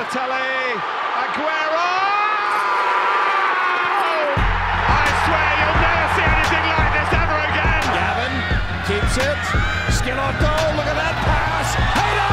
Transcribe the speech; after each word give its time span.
Balotelli, 0.00 0.80
Aguero! 1.12 1.92
Oh! 3.12 4.32
I 4.96 5.04
swear 5.28 5.50
you'll 5.60 5.76
never 5.76 6.08
see 6.16 6.24
anything 6.24 6.64
like 6.72 6.92
this 6.96 7.10
ever 7.20 7.36
again. 7.52 7.84
Gavin 7.92 8.32
keeps 8.88 9.20
it. 9.20 9.36
Schelotto, 9.92 10.56
look 10.80 10.88
at 10.88 10.96
that 10.96 11.16
pass. 11.20 11.76
Header! 12.00 12.32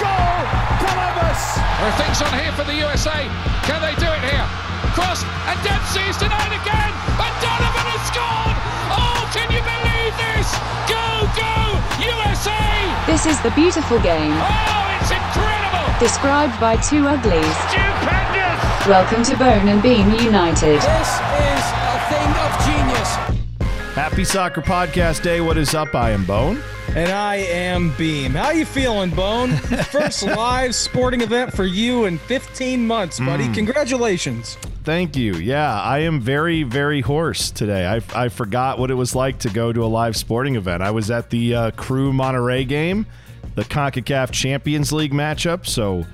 Goal! 0.00 0.40
Columbus! 0.88 1.60
There 1.60 1.84
are 1.84 1.98
things 2.00 2.16
on 2.24 2.32
here 2.32 2.52
for 2.56 2.64
the 2.64 2.80
USA. 2.80 3.28
Can 3.68 3.84
they 3.84 3.92
do 4.00 4.08
it 4.08 4.24
here? 4.24 4.48
Cross 4.96 5.20
and 5.20 5.60
Dempsey's 5.60 6.16
denied 6.16 6.56
again. 6.56 6.92
And 7.20 7.34
Donovan 7.44 7.92
has 7.92 8.00
scored. 8.08 8.56
Oh, 8.88 9.20
can 9.36 9.52
you 9.52 9.60
believe 9.60 10.16
this? 10.16 10.48
Go, 10.88 11.28
go, 11.36 11.76
USA! 12.00 12.56
This 13.04 13.28
is 13.28 13.36
the 13.44 13.52
beautiful 13.52 14.00
game, 14.00 14.32
Oh, 14.32 14.96
it's 14.96 15.12
incredible. 15.12 15.55
Described 15.98 16.60
by 16.60 16.76
two 16.76 17.06
uglies. 17.06 17.56
Stupendous! 17.70 18.86
Welcome 18.86 19.22
to 19.24 19.36
Bone 19.38 19.66
and 19.66 19.82
Beam 19.82 20.10
United. 20.10 20.76
This 20.76 20.84
is 20.84 21.64
a 21.72 21.98
thing 22.10 22.30
of 22.36 22.66
genius. 22.66 23.94
Happy 23.94 24.22
Soccer 24.22 24.60
Podcast 24.60 25.22
Day. 25.22 25.40
What 25.40 25.56
is 25.56 25.74
up? 25.74 25.94
I 25.94 26.10
am 26.10 26.26
Bone. 26.26 26.62
And 26.94 27.10
I 27.10 27.36
am 27.36 27.94
Beam. 27.96 28.32
How 28.32 28.50
you 28.50 28.66
feeling, 28.66 29.08
Bone? 29.08 29.52
First 29.90 30.22
live 30.22 30.74
sporting 30.74 31.22
event 31.22 31.54
for 31.54 31.64
you 31.64 32.04
in 32.04 32.18
15 32.18 32.86
months, 32.86 33.18
buddy. 33.18 33.50
Congratulations. 33.54 34.56
Thank 34.84 35.16
you. 35.16 35.36
Yeah, 35.36 35.80
I 35.80 36.00
am 36.00 36.20
very, 36.20 36.62
very 36.62 37.00
hoarse 37.00 37.50
today. 37.50 37.86
I, 37.86 38.02
I 38.14 38.28
forgot 38.28 38.78
what 38.78 38.90
it 38.90 38.94
was 38.94 39.14
like 39.14 39.38
to 39.40 39.48
go 39.48 39.72
to 39.72 39.82
a 39.82 39.86
live 39.88 40.14
sporting 40.14 40.56
event. 40.56 40.82
I 40.82 40.90
was 40.90 41.10
at 41.10 41.30
the 41.30 41.54
uh, 41.54 41.70
Crew 41.70 42.12
Monterrey 42.12 42.68
game, 42.68 43.06
the 43.56 43.64
CONCACAF 43.64 44.30
Champions 44.30 44.92
League 44.92 45.12
matchup. 45.12 45.66
So 45.66 46.04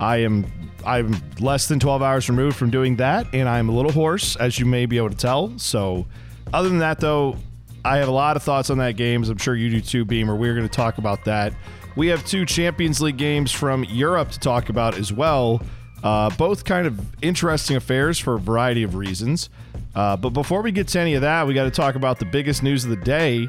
I 0.00 0.18
am 0.18 0.46
I'm 0.86 1.14
less 1.40 1.68
than 1.68 1.80
12 1.80 2.02
hours 2.02 2.28
removed 2.28 2.56
from 2.56 2.70
doing 2.70 2.96
that, 2.96 3.26
and 3.32 3.48
I'm 3.48 3.68
a 3.68 3.72
little 3.72 3.92
hoarse, 3.92 4.36
as 4.36 4.58
you 4.58 4.66
may 4.66 4.86
be 4.86 4.96
able 4.96 5.10
to 5.10 5.16
tell. 5.16 5.58
So 5.58 6.06
other 6.52 6.68
than 6.68 6.78
that, 6.78 7.00
though, 7.00 7.36
I 7.84 7.98
have 7.98 8.08
a 8.08 8.12
lot 8.12 8.36
of 8.36 8.42
thoughts 8.42 8.70
on 8.70 8.78
that 8.78 8.96
game, 8.96 9.22
as 9.22 9.28
I'm 9.28 9.38
sure 9.38 9.54
you 9.54 9.70
do 9.70 9.80
too, 9.80 10.04
Beamer. 10.04 10.36
We're 10.36 10.54
going 10.54 10.68
to 10.68 10.74
talk 10.74 10.98
about 10.98 11.24
that. 11.24 11.52
We 11.96 12.08
have 12.08 12.24
two 12.26 12.44
Champions 12.44 13.00
League 13.00 13.16
games 13.16 13.52
from 13.52 13.84
Europe 13.84 14.30
to 14.30 14.38
talk 14.38 14.68
about 14.68 14.96
as 14.96 15.12
well. 15.12 15.62
Uh, 16.02 16.28
both 16.36 16.64
kind 16.64 16.86
of 16.86 17.00
interesting 17.22 17.76
affairs 17.76 18.18
for 18.18 18.34
a 18.34 18.38
variety 18.38 18.82
of 18.82 18.94
reasons. 18.94 19.48
Uh, 19.94 20.16
but 20.16 20.30
before 20.30 20.60
we 20.60 20.70
get 20.70 20.88
to 20.88 21.00
any 21.00 21.14
of 21.14 21.22
that, 21.22 21.46
we 21.46 21.54
got 21.54 21.64
to 21.64 21.70
talk 21.70 21.94
about 21.94 22.18
the 22.18 22.26
biggest 22.26 22.62
news 22.62 22.84
of 22.84 22.90
the 22.90 22.96
day. 22.96 23.48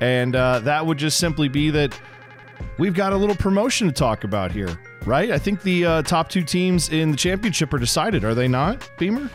And 0.00 0.34
uh, 0.34 0.60
that 0.60 0.86
would 0.86 0.96
just 0.96 1.18
simply 1.18 1.48
be 1.48 1.70
that 1.70 1.98
we've 2.78 2.94
got 2.94 3.12
a 3.12 3.16
little 3.16 3.34
promotion 3.34 3.86
to 3.86 3.92
talk 3.92 4.24
about 4.24 4.52
here, 4.52 4.78
right? 5.04 5.30
I 5.30 5.38
think 5.38 5.62
the 5.62 5.84
uh, 5.84 6.02
top 6.02 6.28
two 6.28 6.42
teams 6.42 6.88
in 6.88 7.10
the 7.10 7.16
championship 7.16 7.72
are 7.72 7.78
decided, 7.78 8.24
are 8.24 8.34
they 8.34 8.48
not, 8.48 8.88
Beamer? 8.98 9.30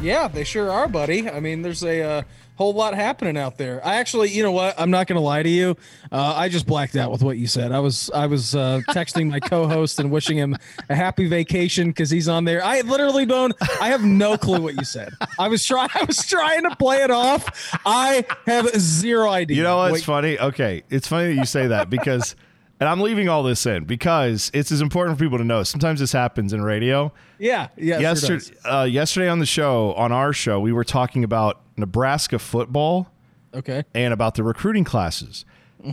Yeah, 0.00 0.28
they 0.28 0.44
sure 0.44 0.70
are, 0.70 0.88
buddy. 0.88 1.28
I 1.28 1.40
mean, 1.40 1.62
there's 1.62 1.82
a 1.82 2.02
uh, 2.02 2.22
whole 2.56 2.74
lot 2.74 2.94
happening 2.94 3.36
out 3.36 3.58
there. 3.58 3.84
I 3.86 3.96
actually, 3.96 4.30
you 4.30 4.42
know 4.42 4.52
what? 4.52 4.74
I'm 4.78 4.90
not 4.90 5.06
going 5.06 5.16
to 5.16 5.22
lie 5.22 5.42
to 5.42 5.48
you. 5.48 5.76
Uh, 6.10 6.34
I 6.36 6.48
just 6.48 6.66
blacked 6.66 6.96
out 6.96 7.10
with 7.10 7.22
what 7.22 7.38
you 7.38 7.46
said. 7.46 7.72
I 7.72 7.80
was 7.80 8.10
I 8.14 8.26
was 8.26 8.54
uh, 8.54 8.80
texting 8.88 9.30
my 9.30 9.40
co-host 9.40 10.00
and 10.00 10.10
wishing 10.10 10.36
him 10.36 10.56
a 10.88 10.94
happy 10.94 11.28
vacation 11.28 11.88
because 11.88 12.10
he's 12.10 12.28
on 12.28 12.44
there. 12.44 12.64
I 12.64 12.80
literally 12.80 13.26
don't. 13.26 13.54
I 13.80 13.88
have 13.88 14.02
no 14.02 14.36
clue 14.36 14.60
what 14.60 14.74
you 14.74 14.84
said. 14.84 15.12
I 15.38 15.48
was 15.48 15.64
trying. 15.64 15.90
I 15.94 16.04
was 16.04 16.26
trying 16.26 16.62
to 16.64 16.74
play 16.76 17.02
it 17.02 17.10
off. 17.10 17.78
I 17.84 18.24
have 18.46 18.68
zero 18.78 19.30
idea. 19.30 19.58
You 19.58 19.62
know 19.62 19.76
what's 19.76 19.92
Wait, 19.92 20.04
funny? 20.04 20.38
Okay, 20.38 20.82
it's 20.90 21.08
funny 21.08 21.34
that 21.34 21.40
you 21.40 21.46
say 21.46 21.66
that 21.68 21.90
because, 21.90 22.34
and 22.80 22.88
I'm 22.88 23.00
leaving 23.00 23.28
all 23.28 23.42
this 23.42 23.64
in 23.66 23.84
because 23.84 24.50
it's 24.54 24.70
as 24.70 24.80
important 24.80 25.18
for 25.18 25.24
people 25.24 25.38
to 25.38 25.44
know. 25.44 25.62
Sometimes 25.62 26.00
this 26.00 26.12
happens 26.12 26.52
in 26.52 26.62
radio. 26.62 27.12
Yeah, 27.38 27.68
yeah. 27.76 27.96
sure 28.14 28.36
yesterday, 28.36 28.56
uh, 28.64 28.84
yesterday 28.84 29.28
on 29.28 29.38
the 29.38 29.46
show, 29.46 29.92
on 29.94 30.12
our 30.12 30.32
show, 30.32 30.60
we 30.60 30.72
were 30.72 30.84
talking 30.84 31.24
about 31.24 31.60
Nebraska 31.76 32.38
football 32.38 33.10
Okay. 33.54 33.84
and 33.94 34.12
about 34.12 34.34
the 34.34 34.42
recruiting 34.42 34.84
classes. 34.84 35.44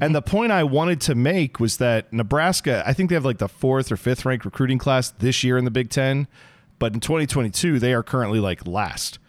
And 0.02 0.16
the 0.16 0.24
point 0.24 0.52
I 0.52 0.64
wanted 0.64 1.00
to 1.02 1.14
make 1.14 1.60
was 1.60 1.78
that 1.78 2.12
Nebraska, 2.12 2.82
I 2.84 2.94
think 2.94 3.10
they 3.10 3.16
have 3.16 3.26
like 3.26 3.38
the 3.38 3.48
fourth 3.48 3.92
or 3.92 3.98
fifth 3.98 4.26
ranked 4.26 4.44
recruiting 4.44 4.80
class 4.80 5.12
this 5.12 5.44
year 5.44 5.56
in 5.56 5.66
the 5.66 5.72
Big 5.72 5.92
Ten, 5.92 6.28
but 6.80 6.96
in 6.96 7.00
2022 7.00 7.78
they 7.78 7.94
are 7.94 8.02
currently 8.02 8.40
like 8.40 8.66
last. 8.66 9.20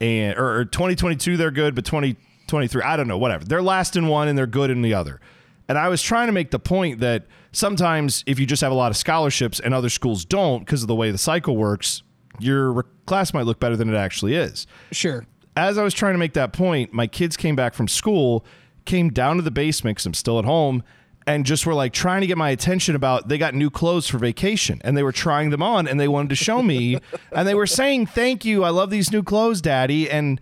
And 0.00 0.36
or, 0.36 0.56
or 0.60 0.64
2022 0.64 1.36
they're 1.36 1.52
good, 1.52 1.76
but 1.76 1.84
2023 1.84 2.82
I 2.82 2.96
don't 2.96 3.06
know, 3.06 3.18
whatever. 3.18 3.44
They're 3.44 3.62
last 3.62 3.94
in 3.94 4.08
one 4.08 4.26
and 4.26 4.36
they're 4.36 4.48
good 4.48 4.70
in 4.70 4.82
the 4.82 4.92
other. 4.92 5.20
And 5.68 5.78
I 5.78 5.88
was 5.88 6.02
trying 6.02 6.26
to 6.26 6.32
make 6.32 6.50
the 6.50 6.58
point 6.58 7.00
that 7.00 7.26
sometimes 7.52 8.24
if 8.26 8.38
you 8.38 8.46
just 8.46 8.62
have 8.62 8.72
a 8.72 8.74
lot 8.74 8.90
of 8.90 8.96
scholarships 8.96 9.60
and 9.60 9.72
other 9.72 9.88
schools 9.88 10.24
don't 10.24 10.60
because 10.60 10.82
of 10.82 10.88
the 10.88 10.94
way 10.94 11.10
the 11.10 11.18
cycle 11.18 11.56
works, 11.56 12.02
your 12.40 12.82
class 13.06 13.32
might 13.34 13.46
look 13.46 13.60
better 13.60 13.76
than 13.76 13.92
it 13.92 13.96
actually 13.96 14.34
is 14.34 14.66
Sure. 14.90 15.26
as 15.56 15.76
I 15.78 15.82
was 15.84 15.92
trying 15.94 16.14
to 16.14 16.18
make 16.18 16.32
that 16.34 16.52
point, 16.52 16.92
my 16.92 17.06
kids 17.06 17.36
came 17.36 17.54
back 17.54 17.74
from 17.74 17.86
school, 17.88 18.44
came 18.86 19.10
down 19.10 19.36
to 19.36 19.42
the 19.42 19.50
basement 19.50 19.96
because 19.96 20.06
I'm 20.06 20.14
still 20.14 20.38
at 20.38 20.44
home, 20.44 20.82
and 21.26 21.46
just 21.46 21.66
were 21.66 21.74
like 21.74 21.92
trying 21.92 22.22
to 22.22 22.26
get 22.26 22.36
my 22.38 22.50
attention 22.50 22.96
about 22.96 23.28
they 23.28 23.38
got 23.38 23.54
new 23.54 23.70
clothes 23.70 24.08
for 24.08 24.18
vacation 24.18 24.80
and 24.82 24.96
they 24.96 25.02
were 25.04 25.12
trying 25.12 25.50
them 25.50 25.62
on 25.62 25.86
and 25.86 26.00
they 26.00 26.08
wanted 26.08 26.30
to 26.30 26.34
show 26.36 26.62
me 26.62 26.98
and 27.32 27.46
they 27.46 27.54
were 27.54 27.66
saying, 27.66 28.06
Thank 28.06 28.44
you. 28.44 28.64
I 28.64 28.70
love 28.70 28.90
these 28.90 29.12
new 29.12 29.22
clothes, 29.22 29.60
Daddy. 29.60 30.10
And 30.10 30.40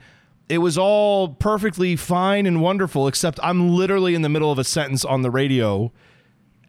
it 0.50 0.58
was 0.58 0.76
all 0.76 1.28
perfectly 1.28 1.96
fine 1.96 2.46
and 2.46 2.60
wonderful, 2.60 3.08
except 3.08 3.38
I'm 3.42 3.70
literally 3.70 4.14
in 4.14 4.22
the 4.22 4.28
middle 4.28 4.50
of 4.50 4.58
a 4.58 4.64
sentence 4.64 5.04
on 5.04 5.22
the 5.22 5.30
radio 5.30 5.92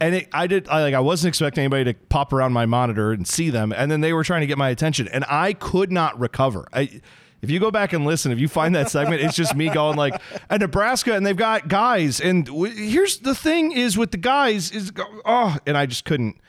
and 0.01 0.15
it, 0.15 0.27
I 0.33 0.47
did 0.47 0.67
I, 0.67 0.81
like 0.81 0.95
I 0.95 0.99
wasn't 0.99 1.29
expecting 1.29 1.61
anybody 1.61 1.93
to 1.93 1.99
pop 2.09 2.33
around 2.33 2.51
my 2.53 2.65
monitor 2.65 3.11
and 3.11 3.25
see 3.25 3.51
them, 3.51 3.71
and 3.71 3.89
then 3.89 4.01
they 4.01 4.11
were 4.11 4.23
trying 4.23 4.41
to 4.41 4.47
get 4.47 4.57
my 4.57 4.69
attention, 4.69 5.07
and 5.07 5.23
I 5.29 5.53
could 5.53 5.91
not 5.91 6.19
recover. 6.19 6.67
I, 6.73 7.01
if 7.41 7.49
you 7.49 7.59
go 7.59 7.71
back 7.71 7.93
and 7.93 8.05
listen, 8.05 8.31
if 8.31 8.39
you 8.39 8.47
find 8.47 8.75
that 8.75 8.89
segment, 8.89 9.21
it's 9.21 9.35
just 9.35 9.55
me 9.55 9.69
going 9.69 9.97
like, 9.97 10.19
"At 10.49 10.59
Nebraska, 10.59 11.13
and 11.13 11.25
they've 11.25 11.37
got 11.37 11.67
guys, 11.67 12.19
and 12.19 12.45
w- 12.45 12.73
here's 12.73 13.19
the 13.19 13.35
thing: 13.35 13.71
is 13.71 13.95
with 13.95 14.09
the 14.09 14.17
guys 14.17 14.71
is 14.71 14.91
oh, 15.23 15.55
and 15.67 15.77
I 15.77 15.85
just 15.85 16.03
couldn't, 16.03 16.41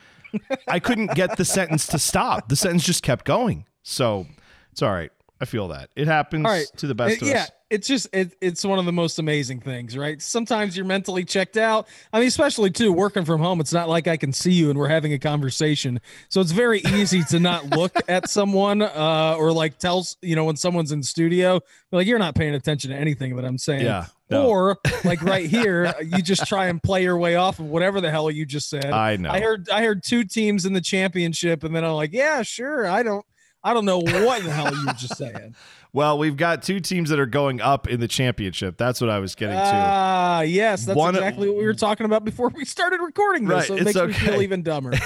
I 0.67 0.81
couldn't 0.81 1.15
get 1.15 1.37
the 1.37 1.45
sentence 1.45 1.87
to 1.89 1.99
stop. 1.99 2.49
The 2.49 2.57
sentence 2.57 2.85
just 2.85 3.03
kept 3.03 3.27
going. 3.27 3.67
So 3.83 4.27
it's 4.73 4.81
all 4.81 4.93
right. 4.93 5.13
I 5.43 5.45
feel 5.45 5.67
that 5.69 5.91
it 5.97 6.07
happens 6.07 6.45
right. 6.45 6.67
to 6.77 6.87
the 6.87 6.95
best 6.95 7.21
Uh, 7.21 7.27
of 7.27 7.33
yeah, 7.33 7.43
us. 7.43 7.51
it's 7.69 7.89
just 7.89 8.07
it, 8.13 8.33
it's 8.41 8.65
one 8.65 8.79
of 8.79 8.85
the 8.85 8.93
most 8.93 9.19
amazing 9.19 9.59
things, 9.59 9.99
right? 9.99 10.23
Sometimes 10.23 10.77
you're 10.77 10.87
mentally 10.87 11.25
checked 11.25 11.57
out. 11.57 11.89
I 12.13 12.21
mean, 12.21 12.29
especially 12.29 12.71
too 12.71 12.93
working 12.93 13.25
from 13.25 13.41
home. 13.41 13.59
It's 13.59 13.73
not 13.73 13.89
like 13.89 14.07
I 14.07 14.17
can 14.17 14.33
see 14.33 14.53
you 14.53 14.71
and 14.71 14.79
we're 14.79 14.87
having 14.87 15.13
a 15.15 15.19
conversation, 15.19 16.01
so 16.29 16.41
it's 16.41 16.53
very 16.53 16.81
easy 16.95 17.25
to 17.25 17.41
not 17.41 17.71
look 17.77 17.93
at 18.07 18.29
someone 18.31 18.83
uh, 18.83 19.35
or 19.37 19.51
like 19.51 19.79
tells 19.79 20.17
you 20.23 20.37
know 20.37 20.45
when 20.45 20.55
someone's 20.55 20.93
in 20.93 21.03
studio, 21.03 21.59
like 21.91 22.07
you're 22.07 22.21
not 22.21 22.37
paying 22.37 22.55
attention 22.55 22.93
to 22.93 22.97
anything 22.97 23.35
that 23.35 23.45
I'm 23.45 23.59
saying. 23.59 23.85
Yeah, 23.85 24.07
no. 24.31 24.47
Or 24.47 24.79
like 25.05 25.23
right 25.23 25.51
here, 25.51 25.93
you 26.03 26.23
just 26.23 26.47
try 26.47 26.67
and 26.67 26.81
play 26.81 27.03
your 27.03 27.19
way 27.19 27.35
off 27.35 27.59
of 27.59 27.67
whatever 27.67 28.01
the 28.01 28.13
hell 28.13 28.31
you 28.31 28.47
just 28.47 28.71
said. 28.71 28.87
I 28.93 29.17
know. 29.17 29.31
I 29.31 29.41
heard 29.41 29.69
I 29.71 29.83
heard 29.83 30.05
two 30.05 30.23
teams 30.23 30.67
in 30.67 30.73
the 30.73 30.81
championship, 30.81 31.65
and 31.65 31.75
then 31.75 31.85
I'm 31.85 31.95
like, 31.95 32.13
yeah, 32.13 32.43
sure. 32.43 32.87
I 32.87 33.03
don't. 33.03 33.27
I 33.65 33.75
don't 33.75 33.85
know 33.85 33.99
what 33.99 34.43
the 34.43 34.51
hell 34.51 34.75
you 34.75 34.87
were 34.87 34.93
just 34.95 35.17
saying. 35.17 35.55
Well, 35.95 36.17
we've 36.17 36.39
got 36.39 36.63
two 36.63 36.81
teams 36.81 37.11
that 37.11 37.19
are 37.21 37.27
going 37.27 37.61
up 37.61 37.87
in 37.87 38.01
the 38.01 38.09
championship. 38.09 38.79
That's 38.79 38.99
what 38.99 39.11
I 39.11 39.19
was 39.19 39.35
getting 39.35 39.57
to. 39.57 39.63
Ah, 39.63 40.41
yes, 40.41 40.87
that's 40.87 40.97
One- 40.97 41.15
exactly 41.15 41.49
what 41.49 41.59
we 41.59 41.67
were 41.67 41.75
talking 41.75 42.07
about 42.07 42.25
before 42.25 42.49
we 42.49 42.65
started 42.65 43.01
recording 43.03 43.45
this. 43.45 43.55
Right, 43.55 43.67
So 43.69 43.75
it 43.77 43.85
makes 43.85 43.97
me 43.99 44.13
feel 44.15 44.41
even 44.41 44.63
dumber. 44.63 44.93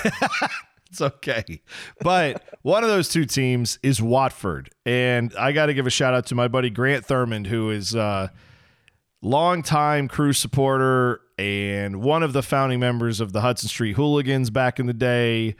It's 0.88 1.00
okay. 1.00 1.60
But 2.00 2.42
one 2.62 2.84
of 2.84 2.88
those 2.88 3.08
two 3.08 3.24
teams 3.24 3.78
is 3.82 4.00
Watford. 4.00 4.70
And 4.86 5.34
I 5.36 5.52
got 5.52 5.66
to 5.66 5.74
give 5.74 5.86
a 5.86 5.90
shout 5.90 6.14
out 6.14 6.26
to 6.26 6.34
my 6.34 6.48
buddy 6.48 6.70
Grant 6.70 7.06
Thurmond, 7.06 7.48
who 7.48 7.70
is 7.70 7.94
a 7.94 8.32
longtime 9.20 10.08
crew 10.08 10.32
supporter 10.32 11.20
and 11.38 12.00
one 12.02 12.22
of 12.22 12.32
the 12.32 12.42
founding 12.42 12.80
members 12.80 13.20
of 13.20 13.32
the 13.32 13.40
Hudson 13.40 13.68
Street 13.68 13.96
Hooligans 13.96 14.50
back 14.50 14.78
in 14.78 14.86
the 14.86 14.94
day. 14.94 15.56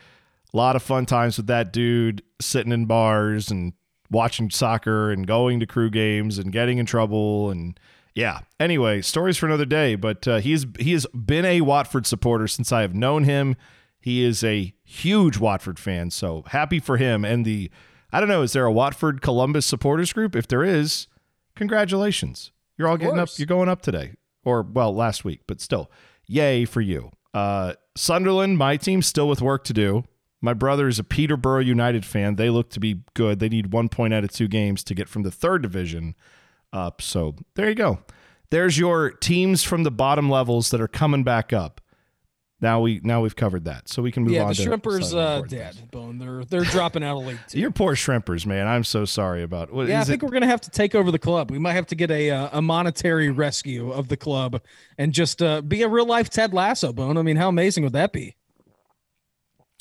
A 0.57 0.65
lot 0.67 0.75
of 0.75 0.83
fun 0.83 1.05
times 1.05 1.37
with 1.37 1.49
that 1.49 1.71
dude, 1.71 2.23
sitting 2.41 2.73
in 2.73 2.87
bars 2.87 3.51
and 3.51 3.75
watching 4.11 4.49
soccer 4.49 5.11
and 5.11 5.27
going 5.27 5.61
to 5.61 5.67
crew 5.67 5.91
games 5.91 6.39
and 6.39 6.51
getting 6.51 6.79
in 6.79 6.87
trouble 6.87 7.51
and 7.51 7.79
yeah. 8.15 8.41
Anyway, 8.59 9.03
stories 9.03 9.37
for 9.37 9.45
another 9.45 9.67
day. 9.67 9.97
But 9.97 10.27
uh, 10.27 10.39
he's 10.39 10.65
he 10.79 10.93
has 10.93 11.07
been 11.09 11.45
a 11.45 11.61
Watford 11.61 12.07
supporter 12.07 12.49
since 12.49 12.73
I 12.73 12.81
have 12.81 12.95
known 12.95 13.25
him. 13.25 13.55
He 14.01 14.25
is 14.25 14.43
a 14.43 14.73
huge 14.83 15.37
Watford 15.37 15.79
fan, 15.79 16.11
so 16.11 16.43
happy 16.47 16.81
for 16.81 16.97
him. 16.97 17.23
And 17.23 17.45
the 17.45 17.71
I 18.11 18.19
don't 18.19 18.31
know, 18.31 18.41
is 18.41 18.55
there 18.55 18.65
a 18.65 18.73
Watford 18.73 19.21
Columbus 19.21 19.67
supporters 19.67 20.15
group? 20.15 20.35
If 20.35 20.49
there 20.49 20.65
is, 20.65 21.07
congratulations. 21.55 22.51
You're 22.79 22.89
all 22.89 22.97
getting 22.97 23.19
up. 23.19 23.29
You're 23.37 23.45
going 23.45 23.69
up 23.69 23.83
today, 23.83 24.15
or 24.43 24.63
well, 24.63 24.95
last 24.95 25.23
week, 25.23 25.43
but 25.47 25.61
still, 25.61 25.91
yay 26.25 26.65
for 26.65 26.81
you. 26.81 27.11
Uh, 27.35 27.75
Sunderland, 27.95 28.57
my 28.57 28.79
team, 28.79 29.03
still 29.03 29.29
with 29.29 29.43
work 29.43 29.63
to 29.65 29.75
do. 29.75 30.05
My 30.41 30.53
brother 30.53 30.87
is 30.87 30.99
a 30.99 31.05
Peterborough 31.05 31.61
United 31.61 32.05
fan. 32.05 32.37
They 32.37 32.51
look 32.51 32.71
to 32.71 32.81
be 32.81 33.01
good. 33.15 33.39
They 33.39 33.49
need 33.49 33.73
one 33.73 33.89
point 33.89 34.13
out 34.15 34.23
of 34.25 34.31
two 34.31 34.49
games 34.49 34.85
to 34.85 34.95
get 34.95 35.09
from 35.09 35.23
the 35.23 35.31
third 35.31 35.63
division 35.63 36.15
up. 36.73 37.01
So 37.01 37.35
there 37.55 37.69
you 37.69 37.75
go. 37.75 38.01
There's 38.51 38.79
your 38.79 39.11
teams 39.11 39.63
from 39.63 39.83
the 39.83 39.91
bottom 39.91 40.31
levels 40.31 40.71
that 40.71 40.81
are 40.81 40.89
coming 40.89 41.25
back 41.25 41.53
up. 41.53 41.81
Now 42.61 42.81
we 42.81 43.01
now 43.03 43.21
we've 43.21 43.37
covered 43.37 43.65
that, 43.65 43.87
so 43.87 44.01
we 44.01 44.11
can 44.11 44.23
move 44.23 44.33
yeah, 44.33 44.43
on. 44.45 44.49
the 44.49 44.55
shrimpers 44.55 45.15
uh, 45.15 45.43
dead. 45.43 45.75
things. 45.75 45.91
Bone, 45.91 46.17
they're 46.17 46.43
they're 46.43 46.65
dropping 46.65 47.05
out 47.05 47.19
of 47.19 47.27
league 47.27 47.39
two. 47.49 47.59
Your 47.59 47.71
poor 47.71 47.95
shrimpers, 47.95 48.47
man. 48.47 48.67
I'm 48.67 48.83
so 48.83 49.05
sorry 49.05 49.43
about. 49.43 49.71
What, 49.71 49.89
Yeah, 49.89 50.01
I 50.01 50.05
think 50.05 50.23
it- 50.23 50.27
we're 50.27 50.33
gonna 50.33 50.47
have 50.47 50.63
to 50.63 50.71
take 50.71 50.95
over 50.95 51.11
the 51.11 51.19
club. 51.19 51.51
We 51.51 51.59
might 51.59 51.75
have 51.75 51.87
to 51.89 51.95
get 51.95 52.11
a 52.11 52.31
uh, 52.31 52.49
a 52.53 52.63
monetary 52.63 53.31
rescue 53.31 53.91
of 53.93 54.09
the 54.09 54.17
club 54.17 54.63
and 54.97 55.13
just 55.13 55.43
uh, 55.43 55.61
be 55.61 55.83
a 55.83 55.89
real 55.89 56.07
life 56.07 56.31
Ted 56.31 56.55
Lasso. 56.55 56.95
Bone. 56.95 57.19
I 57.19 57.23
mean, 57.23 57.37
how 57.37 57.49
amazing 57.51 57.85
would 57.85 57.93
that 57.93 58.13
be? 58.15 58.37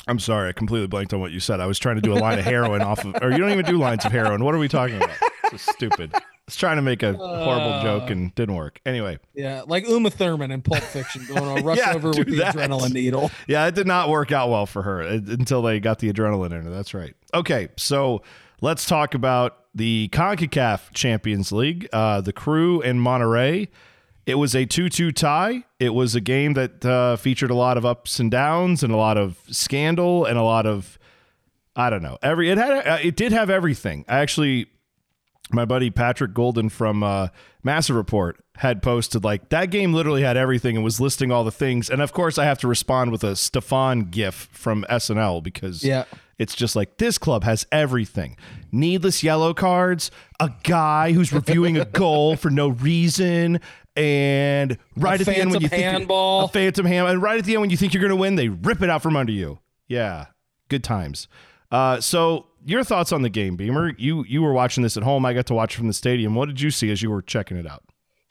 I'm 0.08 0.20
sorry, 0.20 0.50
I 0.50 0.52
completely 0.52 0.88
blanked 0.88 1.14
on 1.14 1.20
what 1.20 1.32
you 1.32 1.40
said. 1.40 1.60
I 1.60 1.66
was 1.66 1.80
trying 1.80 1.96
to 1.96 2.02
do 2.02 2.14
a 2.14 2.20
line 2.20 2.38
of 2.40 2.46
heroin 2.46 2.82
off 2.82 3.04
of, 3.06 3.16
or 3.22 3.32
you 3.32 3.38
don't 3.38 3.52
even 3.52 3.66
do 3.66 3.78
lines 3.78 4.06
of 4.06 4.12
heroin. 4.12 4.44
What 4.44 4.54
are 4.54 4.60
we 4.60 4.68
talking 4.68 4.98
about? 4.98 5.16
This 5.52 5.68
is 5.68 5.74
stupid. 5.74 6.12
I 6.14 6.22
was 6.46 6.56
trying 6.56 6.76
to 6.76 6.84
make 6.84 7.02
a 7.02 7.14
horrible 7.14 7.74
Uh. 7.74 7.82
joke 7.84 8.10
and 8.12 8.34
didn't 8.36 8.54
work. 8.56 8.80
Anyway, 8.86 9.18
Yeah, 9.34 9.64
like 9.66 9.88
Uma 9.88 10.12
Thurman 10.12 10.52
in 10.52 10.62
Pulp 10.62 10.84
Fiction 10.84 11.26
going 11.28 11.44
on 11.44 11.64
rush 11.64 11.80
Yeah, 11.80 11.94
over 11.96 12.10
with 12.10 12.28
the 12.28 12.36
that. 12.38 12.56
adrenaline 12.56 12.94
needle. 12.94 13.32
yeah, 13.48 13.66
it 13.66 13.74
did 13.74 13.88
not 13.88 14.10
work 14.10 14.32
out 14.32 14.50
well 14.50 14.68
for 14.68 14.84
her 14.84 15.02
uh, 15.02 15.14
until 15.28 15.64
they 15.64 15.80
got 15.80 16.00
the 16.00 16.14
adrenaline 16.14 16.52
in 16.52 16.66
her. 16.66 16.70
That's 16.70 16.94
right. 16.94 17.16
Okay, 17.34 17.70
so 17.78 18.22
let's 18.62 18.86
talk 18.86 19.16
about 19.16 19.58
the 19.74 20.10
CONCACAF 20.14 20.94
Champions 20.94 21.52
League, 21.52 21.88
uh, 21.92 22.22
the 22.22 22.32
crew 22.34 22.80
in 22.82 23.00
Monterrey. 23.00 23.70
It 24.26 24.36
was 24.36 24.56
a 24.56 24.66
2 24.66 24.90
2 24.90 25.12
tie. 25.12 25.64
It 25.80 25.90
was 25.94 26.16
a 26.16 26.22
game 26.22 26.54
that 26.54 26.84
uh, 26.86 27.16
featured 27.16 27.52
a 27.52 27.56
lot 27.56 27.78
of 27.78 27.86
ups 27.86 28.20
and 28.20 28.32
downs 28.32 28.82
and 28.84 28.92
a 28.92 28.98
lot 28.98 29.18
of 29.18 29.38
scandal 29.52 30.26
and 30.26 30.38
a 30.38 30.42
lot 30.44 30.66
of, 30.66 30.98
I 31.76 31.90
don't 31.90 32.02
know, 32.02 32.18
every, 32.24 32.50
it 32.50 32.58
had, 32.58 32.88
uh, 32.88 32.98
it 33.04 33.16
did 33.16 33.32
have 33.32 33.50
everything. 33.52 34.04
I 34.08 34.20
actually, 34.20 34.66
my 35.52 35.66
buddy 35.66 35.92
Patrick 35.92 36.34
Golden 36.34 36.70
from 36.70 37.04
uh, 37.04 37.28
Massive 37.64 37.96
Report 37.96 38.44
had 38.58 38.82
posted 38.82 39.24
like 39.24 39.50
that 39.50 39.70
game 39.70 39.94
literally 39.94 40.24
had 40.24 40.38
everything 40.38 40.76
and 40.76 40.84
was 40.84 41.00
listing 41.00 41.32
all 41.32 41.44
the 41.44 41.52
things. 41.52 41.90
And 41.90 42.02
of 42.02 42.12
course, 42.14 42.40
I 42.40 42.46
have 42.46 42.58
to 42.60 42.68
respond 42.68 43.12
with 43.12 43.24
a 43.24 43.36
Stefan 43.36 44.06
gif 44.10 44.50
from 44.52 44.86
SNL 44.90 45.44
because 45.44 45.84
Yeah. 45.84 46.06
it's 46.40 46.56
just 46.56 46.76
like 46.76 46.98
this 46.98 47.18
club 47.20 47.44
has 47.44 47.68
everything 47.72 48.38
needless 48.72 49.24
yellow 49.24 49.54
cards, 49.54 50.10
a 50.40 50.52
guy 50.64 51.12
who's 51.12 51.32
reviewing 51.32 51.78
a 51.78 51.86
goal 51.86 52.36
for 52.36 52.50
no 52.50 52.70
reason. 52.70 53.60
And 53.96 54.78
right 54.98 55.20
at 55.20 55.26
the 55.26 55.38
end 55.38 55.52
when 55.52 55.62
you 55.62 55.70
think 55.70 55.84
handball. 55.84 56.46
a 56.46 56.48
phantom 56.50 56.86
hand, 56.86 57.08
and 57.08 57.22
right 57.22 57.40
at 57.40 57.46
the 57.46 57.54
end 57.54 57.62
when 57.62 57.70
you 57.70 57.78
think 57.78 57.94
you're 57.94 58.02
going 58.02 58.10
to 58.10 58.16
win, 58.16 58.36
they 58.36 58.50
rip 58.50 58.82
it 58.82 58.90
out 58.90 59.02
from 59.02 59.16
under 59.16 59.32
you. 59.32 59.60
Yeah, 59.88 60.28
good 60.68 60.84
times. 60.84 61.28
Uh, 61.72 62.02
so 62.02 62.48
your 62.66 62.84
thoughts 62.84 63.12
on 63.12 63.22
the 63.22 63.30
game, 63.30 63.56
Beamer? 63.56 63.94
You 63.98 64.26
you 64.26 64.42
were 64.42 64.54
watching 64.54 64.84
this 64.84 64.98
at 64.98 65.04
home. 65.04 65.26
I 65.26 65.34
got 65.34 65.46
to 65.48 65.54
watch 65.54 65.76
it 65.76 65.78
from 65.78 65.88
the 65.88 65.94
stadium. 65.94 66.36
What 66.36 66.48
did 66.48 66.60
you 66.60 66.72
see 66.72 66.92
as 66.92 67.02
you 67.02 67.10
were 67.10 67.22
checking 67.22 67.58
it 67.58 67.68
out? 67.68 67.84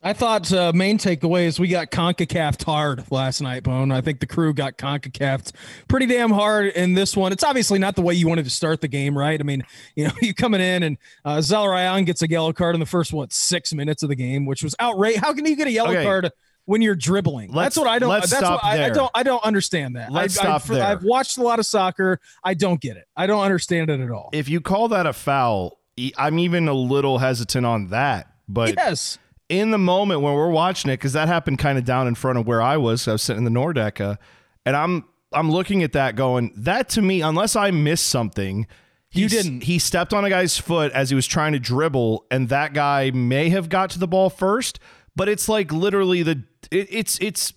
I 0.07 0.13
thought 0.13 0.53
uh, 0.53 0.71
main 0.75 0.99
takeaway 0.99 1.45
is 1.47 1.59
we 1.59 1.69
got 1.69 1.91
CONCACAF 1.91 2.63
hard 2.63 3.11
last 3.11 3.41
night, 3.41 3.63
Bone. 3.63 3.91
I 3.91 4.03
think 4.03 4.21
the 4.21 4.27
crew 4.27 4.53
got 4.53 4.77
CONCACAF 4.77 5.51
pretty 5.89 6.05
damn 6.05 6.31
hard 6.31 6.67
in 6.67 6.93
this 6.93 7.17
one. 7.17 7.33
It's 7.33 7.43
obviously 7.43 7.79
not 7.79 7.97
the 7.97 8.03
way 8.03 8.13
you 8.13 8.29
wanted 8.29 8.45
to 8.45 8.51
start 8.51 8.83
the 8.83 8.89
game, 8.89 9.17
right? 9.17 9.41
I 9.41 9.43
mean, 9.45 9.65
you 9.97 10.07
know, 10.07 10.13
you 10.21 10.35
coming 10.35 10.61
in 10.61 10.83
and 10.83 10.99
uh, 11.25 11.39
Zelarayan 11.39 12.05
gets 12.05 12.21
a 12.21 12.29
yellow 12.29 12.53
card 12.53 12.75
in 12.77 12.81
the 12.81 12.87
first, 12.87 13.15
what, 13.15 13.33
six 13.33 13.73
minutes 13.73 14.03
of 14.03 14.11
the 14.11 14.15
game, 14.15 14.45
which 14.45 14.63
was 14.63 14.75
outrageous. 14.79 15.23
How 15.23 15.33
can 15.33 15.47
you 15.47 15.57
get 15.57 15.69
a 15.69 15.73
yellow 15.73 15.93
Okay. 15.93 16.05
card 16.05 16.31
when 16.67 16.83
you're 16.83 16.95
dribbling? 16.97 17.51
Let's- 17.51 17.75
that's 17.75 17.79
what 17.79 17.89
I 17.89 17.99
don't, 17.99 18.11
let's 18.11 18.29
that's 18.29 18.45
stop 18.45 18.63
what 18.63 18.65
I, 18.71 18.75
I 18.75 18.77
there. 18.77 18.93
don't, 18.93 19.11
I 19.15 19.23
don't 19.23 19.43
understand 19.43 19.97
that. 19.97 20.13
Let's 20.13 20.37
I, 20.39 20.43
stop 20.43 20.71
I, 20.71 20.75
there. 20.75 20.85
I've 20.85 21.03
watched 21.05 21.39
a 21.39 21.43
lot 21.43 21.59
of 21.59 21.65
soccer. 21.65 22.21
I 22.45 22.53
don't 22.53 22.79
get 22.79 22.99
it. 22.99 23.07
I 23.17 23.27
don't 23.27 23.43
understand 23.43 23.89
it 23.89 24.01
at 24.01 24.11
all. 24.11 24.29
If 24.35 24.51
you 24.51 24.61
call 24.61 24.89
that 24.89 25.07
a 25.07 25.15
foul, 25.15 25.79
I'm 26.19 26.39
even 26.39 26.69
a 26.69 26.75
little 26.75 27.17
hesitant 27.17 27.65
on 27.65 27.87
that. 27.89 28.27
But 28.47 28.75
yes. 28.77 29.19
In 29.49 29.71
the 29.71 29.79
moment 29.79 30.23
when 30.23 30.35
we're 30.35 30.49
watching 30.49 30.91
it, 30.91 30.95
because 30.95 31.13
that 31.13 31.29
happened 31.29 31.59
kind 31.59 31.77
of 31.77 31.85
down 31.85 32.07
in 32.07 32.15
front 32.15 32.39
of 32.39 32.47
where 32.47 32.63
I 32.63 32.77
was. 32.79 33.07
I 33.07 33.13
was 33.13 33.23
sitting 33.23 33.47
in 33.47 33.53
the 33.53 33.61
Nordecke, 33.61 34.17
and 34.65 34.77
I'm 34.77 35.05
I'm 35.33 35.51
looking 35.51 35.83
at 35.83 35.93
that, 35.93 36.17
going 36.17 36.53
that 36.57 36.89
to 36.91 37.03
me, 37.03 37.21
unless 37.21 37.57
I 37.57 37.71
missed 37.71 38.07
something. 38.07 38.67
You 39.13 39.25
he 39.25 39.29
didn't. 39.29 39.63
He 39.65 39.79
stepped 39.79 40.13
on 40.13 40.25
a 40.25 40.31
guy's 40.31 40.59
foot 40.59 40.93
as 40.93 41.11
he 41.11 41.15
was 41.15 41.27
trying 41.27 41.53
to 41.53 41.59
dribble, 41.59 42.27
and 42.31 42.49
that 42.49 42.73
guy 42.73 43.11
may 43.11 43.49
have 43.51 43.69
got 43.69 43.91
to 43.91 43.99
the 43.99 44.09
ball 44.09 44.31
first. 44.31 44.81
But 45.15 45.29
it's 45.29 45.49
like 45.49 45.73
literally 45.73 46.23
the 46.23 46.43
it, 46.71 46.89
it's 46.91 47.19
it's 47.21 47.53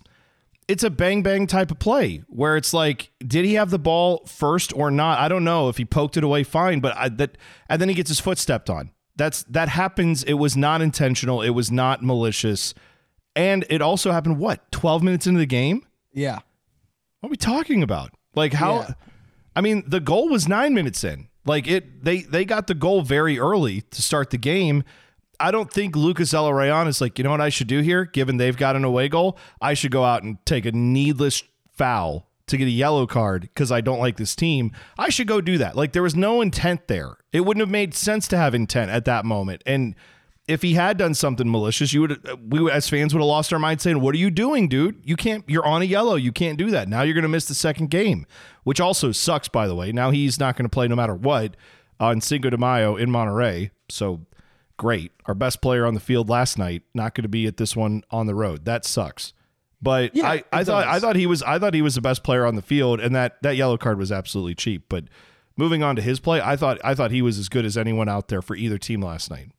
it's 0.68 0.84
a 0.84 0.90
bang 0.90 1.22
bang 1.22 1.46
type 1.46 1.70
of 1.70 1.78
play 1.78 2.22
where 2.28 2.56
it's 2.56 2.74
like, 2.74 3.10
did 3.26 3.44
he 3.44 3.54
have 3.54 3.70
the 3.70 3.78
ball 3.78 4.24
first 4.26 4.72
or 4.76 4.90
not? 4.90 5.18
I 5.18 5.28
don't 5.28 5.44
know. 5.44 5.68
If 5.68 5.78
he 5.78 5.84
poked 5.84 6.16
it 6.16 6.22
away, 6.22 6.44
fine. 6.44 6.80
But 6.80 6.96
I, 6.96 7.08
that 7.08 7.38
and 7.68 7.80
then 7.80 7.88
he 7.88 7.94
gets 7.94 8.10
his 8.10 8.20
foot 8.20 8.38
stepped 8.38 8.70
on. 8.70 8.90
That's 9.18 9.42
that 9.44 9.68
happens. 9.68 10.22
It 10.22 10.34
was 10.34 10.56
not 10.56 10.80
intentional. 10.80 11.42
It 11.42 11.50
was 11.50 11.70
not 11.70 12.02
malicious, 12.02 12.72
and 13.36 13.66
it 13.68 13.82
also 13.82 14.12
happened. 14.12 14.38
What 14.38 14.70
twelve 14.72 15.02
minutes 15.02 15.26
into 15.26 15.40
the 15.40 15.46
game? 15.46 15.84
Yeah. 16.14 16.38
What 17.20 17.28
are 17.28 17.30
we 17.30 17.36
talking 17.36 17.82
about? 17.82 18.12
Like 18.34 18.52
how? 18.52 18.76
Yeah. 18.76 18.92
I 19.56 19.60
mean, 19.60 19.82
the 19.86 20.00
goal 20.00 20.28
was 20.28 20.48
nine 20.48 20.72
minutes 20.72 21.02
in. 21.02 21.28
Like 21.44 21.66
it, 21.66 22.04
they 22.04 22.22
they 22.22 22.44
got 22.44 22.68
the 22.68 22.74
goal 22.74 23.02
very 23.02 23.38
early 23.38 23.80
to 23.80 24.02
start 24.02 24.30
the 24.30 24.38
game. 24.38 24.84
I 25.40 25.50
don't 25.50 25.70
think 25.70 25.96
Lucas 25.96 26.32
Zelarayan 26.32 26.86
is 26.86 27.00
like, 27.00 27.18
you 27.18 27.24
know 27.24 27.30
what 27.30 27.40
I 27.40 27.48
should 27.48 27.68
do 27.68 27.80
here, 27.80 28.04
given 28.04 28.36
they've 28.36 28.56
got 28.56 28.76
an 28.76 28.84
away 28.84 29.08
goal. 29.08 29.36
I 29.60 29.74
should 29.74 29.90
go 29.90 30.04
out 30.04 30.22
and 30.22 30.38
take 30.46 30.64
a 30.64 30.72
needless 30.72 31.42
foul 31.72 32.27
to 32.48 32.56
get 32.56 32.66
a 32.66 32.70
yellow 32.70 33.06
card 33.06 33.42
because 33.42 33.70
I 33.72 33.80
don't 33.80 33.98
like 33.98 34.16
this 34.16 34.34
team. 34.34 34.72
I 34.98 35.08
should 35.08 35.26
go 35.26 35.40
do 35.40 35.58
that. 35.58 35.76
Like 35.76 35.92
there 35.92 36.02
was 36.02 36.16
no 36.16 36.40
intent 36.40 36.88
there. 36.88 37.16
It 37.32 37.40
wouldn't 37.40 37.62
have 37.62 37.70
made 37.70 37.94
sense 37.94 38.28
to 38.28 38.36
have 38.36 38.54
intent 38.54 38.90
at 38.90 39.04
that 39.04 39.24
moment. 39.24 39.62
And 39.66 39.94
if 40.46 40.62
he 40.62 40.74
had 40.74 40.96
done 40.96 41.14
something 41.14 41.50
malicious, 41.50 41.92
you 41.92 42.00
would 42.00 42.50
we 42.50 42.70
as 42.70 42.88
fans 42.88 43.12
would 43.12 43.20
have 43.20 43.26
lost 43.26 43.52
our 43.52 43.58
mind 43.58 43.82
saying, 43.82 44.00
"What 44.00 44.14
are 44.14 44.18
you 44.18 44.30
doing, 44.30 44.68
dude? 44.68 45.00
You 45.04 45.14
can't. 45.14 45.44
You're 45.46 45.66
on 45.66 45.82
a 45.82 45.84
yellow. 45.84 46.14
You 46.14 46.32
can't 46.32 46.58
do 46.58 46.70
that. 46.70 46.88
Now 46.88 47.02
you're 47.02 47.14
going 47.14 47.22
to 47.22 47.28
miss 47.28 47.44
the 47.44 47.54
second 47.54 47.90
game, 47.90 48.26
which 48.64 48.80
also 48.80 49.12
sucks, 49.12 49.48
by 49.48 49.66
the 49.68 49.74
way. 49.74 49.92
Now 49.92 50.10
he's 50.10 50.40
not 50.40 50.56
going 50.56 50.64
to 50.64 50.70
play 50.70 50.88
no 50.88 50.96
matter 50.96 51.14
what 51.14 51.54
on 52.00 52.20
Cinco 52.22 52.48
de 52.48 52.56
Mayo 52.56 52.96
in 52.96 53.10
Monterrey. 53.10 53.70
So 53.90 54.26
great. 54.78 55.12
Our 55.26 55.34
best 55.34 55.60
player 55.60 55.84
on 55.84 55.92
the 55.92 56.00
field 56.00 56.30
last 56.30 56.56
night 56.56 56.82
not 56.94 57.14
going 57.14 57.24
to 57.24 57.28
be 57.28 57.46
at 57.46 57.58
this 57.58 57.76
one 57.76 58.02
on 58.10 58.26
the 58.26 58.34
road. 58.34 58.64
That 58.64 58.86
sucks. 58.86 59.34
But 59.80 60.14
Yeah, 60.14 60.28
I, 60.28 60.44
I 60.52 60.64
thought 60.64 60.86
I 60.86 60.98
thought 60.98 61.16
he 61.16 61.26
was 61.26 61.42
I 61.42 61.58
thought 61.58 61.74
he 61.74 61.82
was 61.82 61.94
the 61.94 62.00
best 62.00 62.22
player 62.24 62.44
on 62.44 62.56
the 62.56 62.62
field, 62.62 63.00
and 63.00 63.14
that 63.14 63.40
that 63.42 63.56
yellow 63.56 63.76
card 63.76 63.98
was 63.98 64.10
absolutely 64.10 64.54
cheap. 64.54 64.84
But 64.88 65.04
moving 65.56 65.82
on 65.82 65.96
to 65.96 66.02
his 66.02 66.20
play, 66.20 66.40
I 66.40 66.56
thought 66.56 66.78
I 66.82 66.94
thought 66.94 67.10
he 67.10 67.22
was 67.22 67.38
as 67.38 67.48
good 67.48 67.64
as 67.64 67.76
anyone 67.76 68.08
out 68.08 68.28
there 68.28 68.42
for 68.42 68.56
either 68.56 68.78
team 68.78 69.02
last 69.02 69.30
night. 69.30 69.50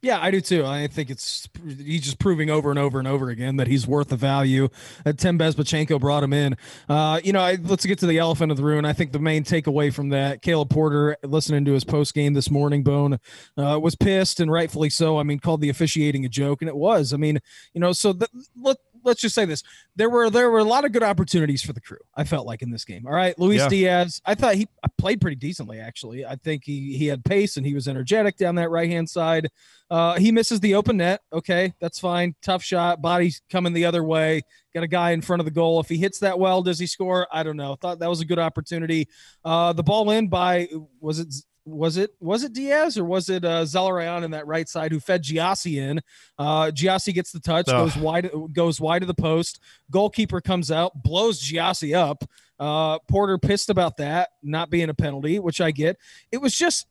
Yeah, 0.00 0.20
I 0.22 0.30
do 0.30 0.40
too. 0.40 0.64
I 0.64 0.86
think 0.86 1.10
it's 1.10 1.48
he's 1.64 2.02
just 2.02 2.20
proving 2.20 2.50
over 2.50 2.70
and 2.70 2.78
over 2.78 3.00
and 3.00 3.08
over 3.08 3.30
again 3.30 3.56
that 3.56 3.66
he's 3.66 3.84
worth 3.84 4.10
the 4.10 4.16
value 4.16 4.68
that 5.02 5.18
Tim 5.18 5.36
Bezbatchenko 5.36 5.98
brought 5.98 6.22
him 6.22 6.32
in. 6.32 6.56
Uh, 6.88 7.20
you 7.24 7.32
know, 7.32 7.40
I, 7.40 7.58
let's 7.60 7.84
get 7.84 7.98
to 7.98 8.06
the 8.06 8.18
elephant 8.18 8.52
of 8.52 8.56
the 8.56 8.62
room. 8.62 8.84
I 8.84 8.92
think 8.92 9.10
the 9.10 9.18
main 9.18 9.42
takeaway 9.42 9.92
from 9.92 10.10
that, 10.10 10.40
Caleb 10.40 10.70
Porter, 10.70 11.16
listening 11.24 11.64
to 11.64 11.72
his 11.72 11.82
post 11.82 12.14
game 12.14 12.34
this 12.34 12.48
morning, 12.48 12.84
Bone 12.84 13.18
uh, 13.56 13.80
was 13.82 13.96
pissed 13.96 14.38
and 14.38 14.52
rightfully 14.52 14.88
so. 14.88 15.18
I 15.18 15.24
mean, 15.24 15.40
called 15.40 15.62
the 15.62 15.68
officiating 15.68 16.24
a 16.24 16.28
joke, 16.28 16.62
and 16.62 16.68
it 16.68 16.76
was. 16.76 17.12
I 17.12 17.16
mean, 17.16 17.40
you 17.74 17.80
know, 17.80 17.90
so 17.90 18.12
the, 18.12 18.28
let 18.56 18.76
let's 19.04 19.20
just 19.20 19.34
say 19.34 19.44
this: 19.44 19.62
there 19.96 20.10
were 20.10 20.30
there 20.30 20.50
were 20.50 20.58
a 20.58 20.64
lot 20.64 20.84
of 20.84 20.92
good 20.92 21.02
opportunities 21.02 21.62
for 21.62 21.72
the 21.72 21.80
crew. 21.80 21.98
I 22.14 22.24
felt 22.24 22.46
like 22.46 22.62
in 22.62 22.70
this 22.70 22.84
game. 22.84 23.06
All 23.06 23.12
right, 23.12 23.38
Luis 23.38 23.60
Yeah. 23.60 23.68
Diaz. 23.68 24.20
I 24.24 24.34
thought 24.34 24.54
he 24.54 24.68
played 24.98 25.20
pretty 25.20 25.36
decently 25.36 25.78
actually. 25.80 26.24
I 26.24 26.36
think 26.36 26.64
he 26.64 26.96
he 26.96 27.06
had 27.06 27.24
pace 27.24 27.56
and 27.56 27.64
he 27.66 27.74
was 27.74 27.88
energetic 27.88 28.36
down 28.36 28.56
that 28.56 28.70
right 28.70 28.88
hand 28.88 29.08
side. 29.08 29.48
Uh, 29.90 30.18
he 30.18 30.30
misses 30.32 30.60
the 30.60 30.74
open 30.74 30.98
net. 30.98 31.20
Okay, 31.32 31.72
that's 31.80 31.98
fine. 31.98 32.34
Tough 32.42 32.62
shot. 32.62 33.00
Body's 33.00 33.40
coming 33.50 33.72
the 33.72 33.84
other 33.86 34.04
way. 34.04 34.42
Got 34.74 34.82
a 34.82 34.88
guy 34.88 35.12
in 35.12 35.22
front 35.22 35.40
of 35.40 35.46
the 35.46 35.50
goal. 35.50 35.80
If 35.80 35.88
he 35.88 35.96
hits 35.96 36.18
that 36.18 36.38
well, 36.38 36.62
does 36.62 36.78
he 36.78 36.86
score? 36.86 37.26
I 37.32 37.42
don't 37.42 37.56
know. 37.56 37.74
Thought 37.76 38.00
that 38.00 38.10
was 38.10 38.20
a 38.20 38.26
good 38.26 38.38
opportunity. 38.38 39.08
Uh, 39.44 39.72
the 39.72 39.82
ball 39.82 40.10
in 40.10 40.28
by 40.28 40.68
was 41.00 41.18
it 41.18 41.34
was 41.68 41.96
it 41.96 42.10
was 42.20 42.44
it 42.44 42.52
Diaz 42.52 42.98
or 42.98 43.04
was 43.04 43.28
it 43.28 43.44
uh, 43.44 43.62
Zelarayan 43.62 44.24
in 44.24 44.30
that 44.32 44.46
right 44.46 44.68
side 44.68 44.92
who 44.92 45.00
fed 45.00 45.22
Gyasi 45.22 45.76
in? 45.76 46.00
Uh, 46.38 46.70
Gyasi 46.74 47.14
gets 47.14 47.32
the 47.32 47.40
touch, 47.40 47.66
goes 47.66 47.96
wide, 47.96 48.30
goes 48.52 48.80
wide 48.80 49.02
of 49.02 49.08
the 49.08 49.14
post. 49.14 49.60
Goalkeeper 49.90 50.40
comes 50.40 50.70
out, 50.70 51.02
blows 51.02 51.40
Gyasi 51.42 51.94
up. 51.94 52.24
Uh, 52.58 52.98
Porter 53.00 53.38
pissed 53.38 53.70
about 53.70 53.96
that 53.98 54.30
not 54.42 54.70
being 54.70 54.88
a 54.88 54.94
penalty, 54.94 55.38
which 55.38 55.60
I 55.60 55.70
get. 55.70 55.96
It 56.32 56.38
was 56.38 56.56
just, 56.56 56.86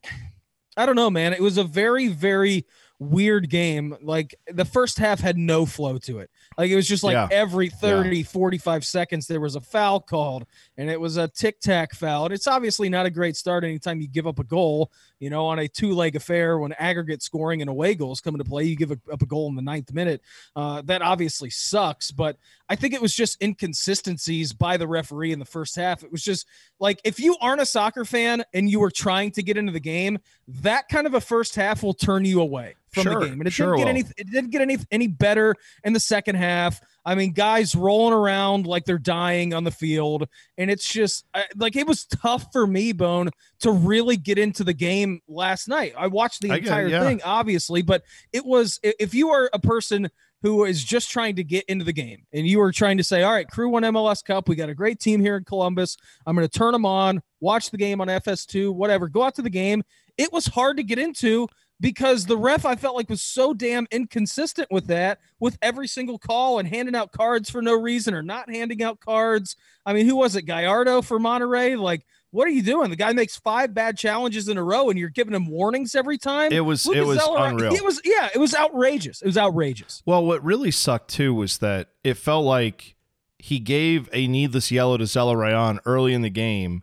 I 0.76 0.86
don't 0.86 0.96
know, 0.96 1.10
man. 1.10 1.32
It 1.32 1.42
was 1.42 1.58
a 1.58 1.64
very, 1.64 2.08
very 2.08 2.64
weird 3.00 3.48
game. 3.48 3.96
Like 4.02 4.34
the 4.52 4.64
first 4.64 4.98
half 4.98 5.20
had 5.20 5.38
no 5.38 5.64
flow 5.66 5.98
to 5.98 6.18
it. 6.18 6.30
Like 6.56 6.70
it 6.70 6.76
was 6.76 6.88
just 6.88 7.04
like 7.04 7.14
Yeah. 7.14 7.28
every 7.30 7.68
30, 7.68 8.22
45 8.24 8.84
seconds 8.84 9.26
there 9.26 9.40
was 9.40 9.54
a 9.54 9.60
foul 9.60 10.00
called 10.00 10.46
and 10.76 10.90
it 10.90 11.00
was 11.00 11.16
a 11.16 11.28
tic 11.28 11.60
tac 11.60 11.94
foul. 11.94 12.24
And 12.24 12.34
it's 12.34 12.46
obviously 12.48 12.88
not 12.88 13.06
a 13.06 13.10
great 13.10 13.36
start 13.36 13.62
anytime 13.62 14.00
you 14.00 14.08
give 14.08 14.26
up 14.26 14.40
a 14.40 14.44
goal, 14.44 14.90
you 15.20 15.30
know, 15.30 15.46
on 15.46 15.60
a 15.60 15.68
two 15.68 15.92
leg 15.92 16.16
affair 16.16 16.58
when 16.58 16.72
aggregate 16.72 17.22
scoring 17.22 17.60
and 17.60 17.70
away 17.70 17.94
goals 17.94 18.20
come 18.20 18.34
into 18.34 18.44
play. 18.44 18.64
You 18.64 18.74
give 18.76 18.90
up 18.90 19.22
a 19.22 19.26
goal 19.26 19.48
in 19.48 19.54
the 19.54 19.62
ninth 19.62 19.92
minute. 19.92 20.20
Uh, 20.56 20.82
that 20.82 21.00
obviously 21.02 21.50
sucks. 21.50 22.10
But 22.10 22.36
I 22.68 22.74
think 22.76 22.94
it 22.94 23.00
was 23.00 23.14
just 23.14 23.40
inconsistencies 23.42 24.52
by 24.52 24.76
the 24.76 24.86
referee 24.88 25.32
in 25.32 25.38
the 25.38 25.44
first 25.44 25.76
half. 25.76 26.02
It 26.02 26.10
was 26.10 26.22
just 26.22 26.46
like 26.80 27.00
if 27.04 27.20
you 27.20 27.36
aren't 27.40 27.60
a 27.60 27.66
soccer 27.66 28.04
fan 28.04 28.42
and 28.52 28.68
you 28.68 28.80
were 28.80 28.90
trying 28.90 29.30
to 29.32 29.42
get 29.42 29.56
into 29.56 29.72
the 29.72 29.80
game, 29.80 30.18
that 30.48 30.88
kind 30.88 31.06
of 31.06 31.14
a 31.14 31.20
first 31.20 31.54
half 31.54 31.82
will 31.82 31.94
turn 31.94 32.24
you 32.24 32.40
away. 32.40 32.74
From 32.92 33.04
Sure, 33.04 33.20
the 33.20 33.26
game, 33.26 33.40
and 33.40 33.46
it 33.46 33.52
sure 33.52 33.76
didn't 33.76 33.78
get 33.78 33.84
will. 33.84 33.90
any. 33.90 34.04
It 34.16 34.30
didn't 34.30 34.50
get 34.50 34.62
any 34.62 34.78
any 34.90 35.06
better 35.06 35.54
in 35.84 35.92
the 35.92 36.00
second 36.00 36.36
half. 36.36 36.80
I 37.04 37.14
mean, 37.14 37.32
guys 37.32 37.74
rolling 37.74 38.14
around 38.14 38.66
like 38.66 38.84
they're 38.84 38.98
dying 38.98 39.54
on 39.54 39.64
the 39.64 39.70
field, 39.70 40.28
and 40.56 40.70
it's 40.70 40.90
just 40.90 41.24
I, 41.34 41.44
like 41.56 41.76
it 41.76 41.86
was 41.86 42.04
tough 42.06 42.46
for 42.52 42.66
me, 42.66 42.92
Bone, 42.92 43.30
to 43.60 43.72
really 43.72 44.16
get 44.16 44.38
into 44.38 44.64
the 44.64 44.74
game 44.74 45.20
last 45.28 45.68
night. 45.68 45.94
I 45.96 46.06
watched 46.06 46.42
the 46.42 46.50
I 46.50 46.58
get 46.58 46.66
entire 46.66 46.88
yeah. 46.88 47.04
thing, 47.04 47.20
obviously, 47.24 47.82
but 47.82 48.02
it 48.32 48.44
was 48.44 48.78
if 48.82 49.14
you 49.14 49.30
are 49.30 49.50
a 49.52 49.58
person 49.58 50.10
who 50.42 50.64
is 50.64 50.84
just 50.84 51.10
trying 51.10 51.36
to 51.36 51.44
get 51.44 51.64
into 51.66 51.84
the 51.84 51.92
game 51.92 52.24
and 52.32 52.46
you 52.46 52.60
are 52.60 52.70
trying 52.70 52.96
to 52.96 53.04
say, 53.04 53.22
all 53.22 53.32
right, 53.32 53.48
crew 53.48 53.68
one 53.68 53.82
MLS 53.82 54.24
Cup, 54.24 54.48
we 54.48 54.54
got 54.54 54.68
a 54.68 54.74
great 54.74 55.00
team 55.00 55.20
here 55.20 55.36
in 55.36 55.44
Columbus. 55.44 55.96
I'm 56.26 56.36
going 56.36 56.46
to 56.46 56.58
turn 56.58 56.72
them 56.72 56.86
on, 56.86 57.20
watch 57.40 57.70
the 57.70 57.76
game 57.76 58.00
on 58.00 58.08
FS2, 58.08 58.72
whatever, 58.72 59.08
go 59.08 59.22
out 59.22 59.34
to 59.36 59.42
the 59.42 59.50
game. 59.50 59.82
It 60.16 60.32
was 60.32 60.46
hard 60.46 60.76
to 60.76 60.82
get 60.82 60.98
into 60.98 61.48
because 61.80 62.26
the 62.26 62.36
ref 62.36 62.64
I 62.64 62.74
felt 62.76 62.96
like 62.96 63.08
was 63.08 63.22
so 63.22 63.54
damn 63.54 63.86
inconsistent 63.90 64.68
with 64.70 64.86
that, 64.88 65.20
with 65.38 65.58
every 65.62 65.86
single 65.86 66.18
call 66.18 66.58
and 66.58 66.68
handing 66.68 66.94
out 66.94 67.12
cards 67.12 67.48
for 67.50 67.62
no 67.62 67.74
reason 67.74 68.14
or 68.14 68.22
not 68.22 68.50
handing 68.50 68.82
out 68.82 69.00
cards. 69.00 69.56
I 69.86 69.92
mean, 69.92 70.06
who 70.06 70.16
was 70.16 70.34
it? 70.36 70.42
Gallardo 70.42 71.02
for 71.02 71.18
Monterrey? 71.18 71.78
Like, 71.78 72.04
what 72.30 72.46
are 72.46 72.50
you 72.50 72.62
doing? 72.62 72.90
The 72.90 72.96
guy 72.96 73.12
makes 73.12 73.36
five 73.36 73.72
bad 73.72 73.96
challenges 73.96 74.48
in 74.48 74.58
a 74.58 74.62
row 74.62 74.90
and 74.90 74.98
you're 74.98 75.08
giving 75.08 75.34
him 75.34 75.46
warnings 75.46 75.94
every 75.94 76.18
time. 76.18 76.52
It 76.52 76.60
was- 76.60 76.84
Lucas 76.86 77.02
it 77.02 77.06
was 77.06 77.18
Zeller- 77.18 77.46
unreal. 77.46 77.72
It 77.74 77.84
was 77.84 78.00
yeah, 78.04 78.28
it 78.34 78.38
was 78.38 78.54
outrageous. 78.54 79.22
It 79.22 79.26
was 79.26 79.38
outrageous. 79.38 80.02
Well, 80.04 80.24
what 80.26 80.44
really 80.44 80.70
sucked 80.70 81.10
too 81.10 81.32
was 81.32 81.58
that 81.58 81.88
it 82.04 82.14
felt 82.14 82.44
like 82.44 82.96
he 83.38 83.60
gave 83.60 84.08
a 84.12 84.26
needless 84.26 84.70
yellow 84.72 84.96
to 84.96 85.04
Zelarayan 85.04 85.78
early 85.86 86.12
in 86.12 86.22
the 86.22 86.28
game, 86.28 86.82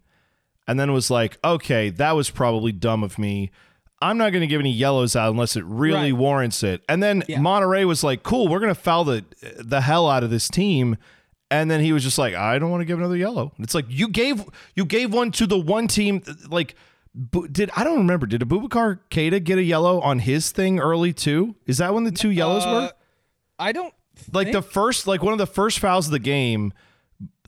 and 0.68 0.80
then 0.80 0.94
was 0.94 1.12
like, 1.12 1.38
"Okay, 1.44 1.90
that 1.92 2.14
was 2.14 2.30
probably 2.30 2.72
dumb 2.72 3.04
of 3.04 3.20
me. 3.20 3.52
I'm 4.10 4.18
not 4.18 4.32
going 4.32 4.42
to 4.42 4.48
give 4.48 4.60
any 4.60 4.72
yellows 4.72 5.16
out 5.16 5.32
unless 5.32 5.56
it 5.56 5.64
really 5.66 6.12
Right. 6.12 6.20
warrants 6.20 6.64
it." 6.64 6.84
And 6.90 7.02
then 7.04 7.24
Yeah. 7.28 7.40
Monterrey 7.40 7.86
was 7.86 8.04
like, 8.04 8.24
"Cool, 8.24 8.48
we're 8.48 8.60
going 8.60 8.74
to 8.74 8.80
foul 8.80 9.04
the 9.04 9.24
the 9.60 9.82
hell 9.82 10.10
out 10.10 10.24
of 10.24 10.30
this 10.30 10.48
team." 10.50 10.98
And 11.52 11.70
then 11.70 11.80
he 11.80 11.94
was 11.94 12.04
just 12.04 12.18
like, 12.18 12.34
"I 12.34 12.58
don't 12.60 12.72
want 12.72 12.82
to 12.82 12.86
give 12.86 12.98
another 12.98 13.16
yellow." 13.18 13.52
It's 13.60 13.76
like 13.76 13.86
you 13.88 14.08
gave 14.08 14.44
you 14.76 14.86
gave 14.86 15.14
one 15.14 15.32
to 15.32 15.46
the 15.48 15.58
one 15.60 15.88
team 15.88 16.22
like. 16.50 16.76
Did 17.50 17.72
I 17.78 17.86
don't 17.86 18.00
remember? 18.00 18.26
Did 18.28 18.42
Aboubacar 18.42 19.00
Keita 19.10 19.42
get 19.42 19.58
a 19.58 19.64
yellow 19.64 20.02
on 20.02 20.20
his 20.20 20.52
thing 20.52 20.82
early 20.82 21.14
too? 21.14 21.56
Is 21.66 21.78
that 21.78 21.94
when 21.94 22.04
the 22.04 22.12
two 22.12 22.30
yellows 22.30 22.66
were? 22.66 22.72
Uh, 22.72 22.90
I 23.58 23.72
don't 23.72 23.94
like 24.34 24.52
the 24.52 24.62
first 24.62 25.08
like 25.08 25.24
one 25.24 25.32
of 25.32 25.40
the 25.40 25.48
first 25.48 25.80
fouls 25.80 26.08
of 26.08 26.12
the 26.12 26.20
game 26.20 26.74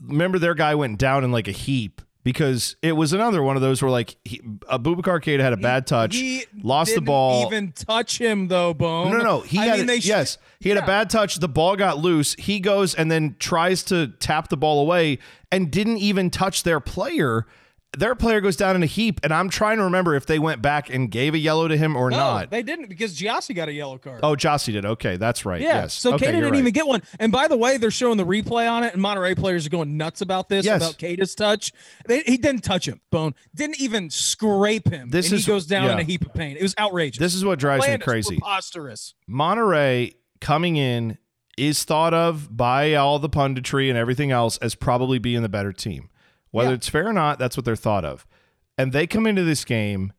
remember 0.02 0.38
their 0.38 0.54
guy 0.54 0.74
went 0.74 0.98
down 0.98 1.22
in 1.22 1.32
like 1.32 1.48
a 1.48 1.52
heap 1.52 2.00
because 2.24 2.76
it 2.82 2.92
was 2.92 3.12
another 3.12 3.42
one 3.42 3.56
of 3.56 3.62
those 3.62 3.80
where 3.80 3.90
like 3.90 4.16
he, 4.24 4.38
Aboubacar 4.40 5.22
Keita 5.22 5.40
had 5.40 5.52
a 5.52 5.56
bad 5.56 5.86
touch 5.86 6.14
He 6.16 6.44
lost 6.62 6.90
the 6.90 6.96
didn't 6.96 7.06
ball 7.06 7.46
Even 7.46 7.72
touch 7.72 8.18
him 8.18 8.48
though, 8.48 8.74
Bone. 8.74 9.10
no, 9.10 9.18
no, 9.18 9.24
no. 9.24 9.40
He 9.40 9.58
I 9.58 9.64
had 9.66 9.78
mean, 9.80 9.90
a- 9.90 10.00
sh- 10.00 10.06
yes, 10.06 10.38
he 10.60 10.68
had 10.68 10.76
yeah. 10.78 10.84
a 10.84 10.86
bad 10.86 11.10
touch. 11.10 11.36
The 11.36 11.48
ball 11.48 11.76
got 11.76 11.98
loose. 11.98 12.34
He 12.34 12.60
goes 12.60 12.94
and 12.94 13.10
then 13.10 13.36
tries 13.38 13.82
to 13.84 14.08
tap 14.18 14.48
the 14.48 14.56
ball 14.56 14.80
away 14.80 15.18
and 15.52 15.70
didn't 15.70 15.98
even 15.98 16.30
touch 16.30 16.62
their 16.64 16.80
player. 16.80 17.46
Their 17.96 18.14
player 18.14 18.42
goes 18.42 18.54
down 18.54 18.76
in 18.76 18.82
a 18.82 18.86
heap, 18.86 19.18
and 19.24 19.32
I'm 19.32 19.48
trying 19.48 19.78
to 19.78 19.84
remember 19.84 20.14
if 20.14 20.26
they 20.26 20.38
went 20.38 20.60
back 20.60 20.90
and 20.90 21.10
gave 21.10 21.32
a 21.32 21.38
yellow 21.38 21.68
to 21.68 21.76
him 21.76 21.96
or 21.96 22.10
No, 22.10 22.18
not. 22.18 22.50
they 22.50 22.62
didn't 22.62 22.88
because 22.90 23.18
Gyasi 23.18 23.54
got 23.54 23.68
a 23.68 23.72
yellow 23.72 23.96
card. 23.96 24.20
oh, 24.22 24.34
Gyasi 24.36 24.72
did. 24.74 24.84
Okay, 24.84 25.16
that's 25.16 25.46
right. 25.46 25.60
Yeah, 25.60 25.82
yes. 25.82 25.94
so 25.94 26.12
okay, 26.14 26.26
you're 26.26 26.32
didn't 26.34 26.50
right. 26.52 26.58
even 26.58 26.72
get 26.72 26.86
one. 26.86 27.02
And 27.18 27.32
by 27.32 27.48
the 27.48 27.56
way, 27.56 27.78
they're 27.78 27.90
showing 27.90 28.18
the 28.18 28.26
replay 28.26 28.70
on 28.70 28.84
it, 28.84 28.92
and 28.92 29.02
Monterrey 29.02 29.34
players 29.34 29.66
are 29.66 29.70
going 29.70 29.96
nuts 29.96 30.20
about 30.20 30.50
this, 30.50 30.66
Yes. 30.66 30.82
about 30.82 30.98
Keita's 30.98 31.34
touch. 31.34 31.72
They, 32.06 32.20
he 32.20 32.36
didn't 32.36 32.62
touch 32.62 32.86
him, 32.86 33.00
Bone. 33.10 33.34
Didn't 33.54 33.80
even 33.80 34.10
scrape 34.10 34.88
him. 34.90 35.08
This 35.08 35.30
and 35.30 35.38
is- 35.38 35.46
he 35.46 35.50
goes 35.50 35.64
down 35.66 35.90
in 35.90 35.98
a 35.98 36.04
heap 36.04 36.26
of 36.26 36.34
pain. 36.34 36.56
It 36.58 36.62
was 36.62 36.74
outrageous. 36.78 37.18
This 37.18 37.34
is 37.34 37.42
what 37.44 37.58
drives 37.58 37.88
me 37.88 37.96
crazy. 37.98 38.36
Preposterous. 38.36 39.14
Monterrey 39.28 40.14
coming 40.42 40.76
in 40.76 41.16
is 41.56 41.84
thought 41.84 42.12
of 42.12 42.54
by 42.54 42.94
all 42.94 43.18
the 43.18 43.30
punditry 43.30 43.88
and 43.88 43.96
everything 43.98 44.30
else 44.30 44.58
as 44.58 44.74
probably 44.74 45.18
being 45.18 45.40
the 45.42 45.48
better 45.48 45.72
team. 45.72 46.10
Whether 46.50 46.70
Yeah. 46.70 46.74
it's 46.74 46.88
fair 46.88 47.08
or 47.08 47.12
not, 47.12 47.38
that's 47.38 47.56
what 47.56 47.64
they're 47.64 47.76
thought 47.76 48.04
of. 48.04 48.26
And 48.76 48.92
they 48.92 49.06
come 49.06 49.26
into 49.26 49.44
this 49.44 49.64
game 49.64 50.12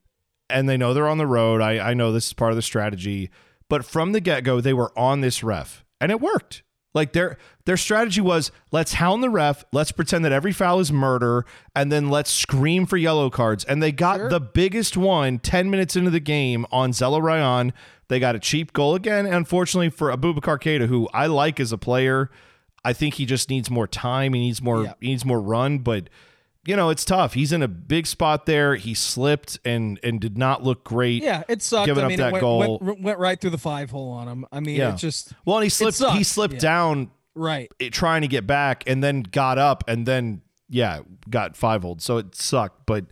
and 0.50 0.68
they 0.68 0.78
know 0.78 0.94
they're 0.94 1.08
on 1.08 1.18
the 1.18 1.28
road. 1.28 1.62
I, 1.62 1.80
I 1.92 1.94
know 1.94 2.12
this 2.12 2.28
is 2.28 2.34
part 2.34 2.52
of 2.52 2.56
the 2.56 2.62
strategy, 2.62 3.30
but 3.70 3.86
from 3.86 4.12
the 4.12 4.20
get 4.20 4.44
go, 4.44 4.60
they 4.62 4.74
were 4.74 4.92
on 4.98 5.22
this 5.22 5.44
ref 5.44 5.84
and 6.02 6.12
it 6.12 6.20
worked. 6.20 6.64
Like 6.96 7.14
their 7.14 7.38
their 7.66 7.78
strategy 7.78 8.20
was 8.20 8.52
let's 8.72 8.94
hound 8.94 9.22
the 9.22 9.30
ref, 9.30 9.64
let's 9.72 9.92
pretend 9.92 10.26
that 10.26 10.32
every 10.32 10.52
foul 10.52 10.80
is 10.80 10.92
murder, 10.92 11.46
and 11.76 11.92
then 11.92 12.10
let's 12.10 12.32
scream 12.32 12.88
for 12.88 12.98
yellow 12.98 13.30
cards. 13.30 13.64
And 13.64 13.82
they 13.82 13.92
got 13.92 14.32
the 14.32 14.40
biggest 14.40 14.98
one 14.98 15.38
10 15.38 15.70
minutes 15.70 15.96
into 15.96 16.10
the 16.10 16.20
game 16.20 16.66
on 16.72 16.92
Zelarayan. 16.92 17.74
They 18.08 18.20
got 18.20 18.34
a 18.36 18.40
cheap 18.40 18.74
goal 18.74 18.96
again. 18.96 19.28
Unfortunately 19.28 19.90
for 19.92 20.10
Aboubacar 20.12 20.60
Keita, 20.60 20.88
who 20.88 21.08
I 21.14 21.28
like 21.28 21.60
as 21.60 21.72
a 21.72 21.78
player, 21.78 22.32
I 22.84 22.94
think 22.94 23.16
he 23.16 23.26
just 23.26 23.50
needs 23.50 23.70
more 23.70 23.88
time. 23.88 24.34
He 24.34 24.40
needs 24.40 24.62
more 24.62 24.84
Yeah. 24.84 24.94
he 25.02 25.08
needs 25.08 25.26
more 25.26 25.42
run, 25.42 25.80
but 25.80 26.10
you 26.66 26.76
know, 26.76 26.90
it's 26.90 27.06
tough. 27.06 27.34
He's 27.34 27.52
in 27.54 27.64
a 27.64 27.68
big 27.68 28.06
spot 28.06 28.46
there. 28.46 28.76
He 28.76 28.94
slipped 28.94 29.58
and 29.66 30.00
and 30.04 30.20
did 30.20 30.38
not 30.38 30.64
look 30.64 30.84
great. 30.84 31.24
Yeah, 31.24 31.44
it 31.48 31.62
sucked. 31.62 31.86
Giving 31.88 32.04
I 32.04 32.06
up 32.06 32.10
mean, 32.10 32.18
that 32.20 32.28
it 32.30 32.32
went, 32.34 32.42
goal. 32.42 32.80
Went, 32.82 33.02
went 33.02 33.20
right 33.20 33.40
through 33.40 33.50
the 33.52 33.58
five 33.58 33.90
hole 33.90 34.12
on 34.12 34.28
him. 34.28 34.46
I 34.52 34.60
mean, 34.60 34.76
Yeah. 34.76 34.94
it 34.94 34.98
just 34.98 35.34
Well, 35.46 35.58
and 35.58 35.64
he 35.64 35.70
slipped 35.70 36.00
he 36.16 36.24
slipped 36.24 36.56
Yeah. 36.56 36.60
down 36.60 37.12
right. 37.36 37.72
it, 37.80 37.92
trying 37.94 38.22
to 38.22 38.28
get 38.28 38.46
back 38.46 38.84
and 38.88 39.04
then 39.04 39.22
got 39.24 39.58
up 39.58 39.84
and 39.88 40.06
then 40.06 40.42
yeah 40.70 41.00
got 41.30 41.56
five 41.56 41.84
old 41.84 42.00
so 42.00 42.18
it 42.18 42.36
sucked 42.36 42.86
but 42.86 43.06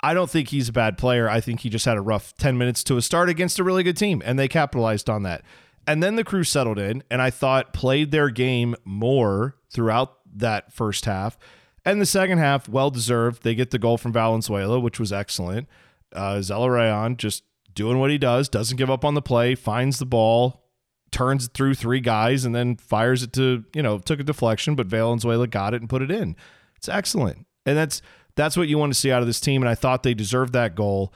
i 0.00 0.14
don't 0.14 0.30
think 0.30 0.48
he's 0.48 0.70
a 0.70 0.72
bad 0.72 0.96
player 0.96 1.28
i 1.28 1.40
think 1.42 1.60
he 1.60 1.68
just 1.68 1.84
had 1.84 1.98
a 1.98 2.00
rough 2.00 2.34
10 2.38 2.56
minutes 2.56 2.82
to 2.82 2.96
a 2.96 3.02
start 3.02 3.28
against 3.28 3.58
a 3.58 3.64
really 3.64 3.82
good 3.82 3.98
team 3.98 4.22
and 4.24 4.38
they 4.38 4.48
capitalized 4.48 5.10
on 5.10 5.22
that 5.24 5.42
and 5.86 6.02
then 6.02 6.16
the 6.16 6.24
crew 6.24 6.44
settled 6.44 6.78
in 6.78 7.02
and 7.10 7.22
i 7.22 7.30
thought 7.30 7.72
played 7.72 8.10
their 8.10 8.30
game 8.30 8.74
more 8.84 9.56
throughout 9.70 10.16
that 10.34 10.72
first 10.72 11.04
half. 11.04 11.38
And 11.84 12.00
the 12.00 12.06
second 12.06 12.38
half 12.38 12.68
well 12.68 12.90
deserved. 12.90 13.42
They 13.42 13.54
get 13.54 13.70
the 13.70 13.78
goal 13.78 13.98
from 13.98 14.12
valenzuela 14.12 14.80
which 14.80 15.00
was 15.00 15.12
excellent. 15.12 15.68
Uh 16.14 16.36
Zelarayan 16.36 17.16
just 17.16 17.44
doing 17.74 17.98
what 17.98 18.10
he 18.10 18.18
does 18.18 18.48
doesn't 18.48 18.76
give 18.76 18.90
up 18.90 19.04
on 19.04 19.14
the 19.14 19.22
play 19.22 19.54
finds 19.54 19.98
the 19.98 20.06
ball 20.06 20.62
turns 21.10 21.46
it 21.46 21.54
through 21.54 21.74
three 21.74 22.00
guys 22.00 22.44
and 22.44 22.54
then 22.54 22.76
fires 22.76 23.22
it 23.22 23.32
to 23.34 23.64
you 23.74 23.82
know 23.82 23.98
took 23.98 24.20
a 24.20 24.24
deflection 24.24 24.74
but 24.74 24.86
Valenzuela 24.86 25.46
got 25.46 25.74
it 25.74 25.80
and 25.80 25.90
put 25.90 26.02
it 26.02 26.10
in. 26.10 26.36
It's 26.76 26.88
excellent. 26.88 27.46
And 27.64 27.76
that's 27.76 28.02
that's 28.34 28.56
what 28.56 28.68
you 28.68 28.78
want 28.78 28.92
to 28.92 28.98
see 28.98 29.10
out 29.12 29.22
of 29.22 29.26
this 29.26 29.40
team 29.40 29.62
and 29.62 29.68
I 29.68 29.74
thought 29.74 30.02
they 30.02 30.14
deserved 30.14 30.52
that 30.54 30.74
goal 30.74 31.12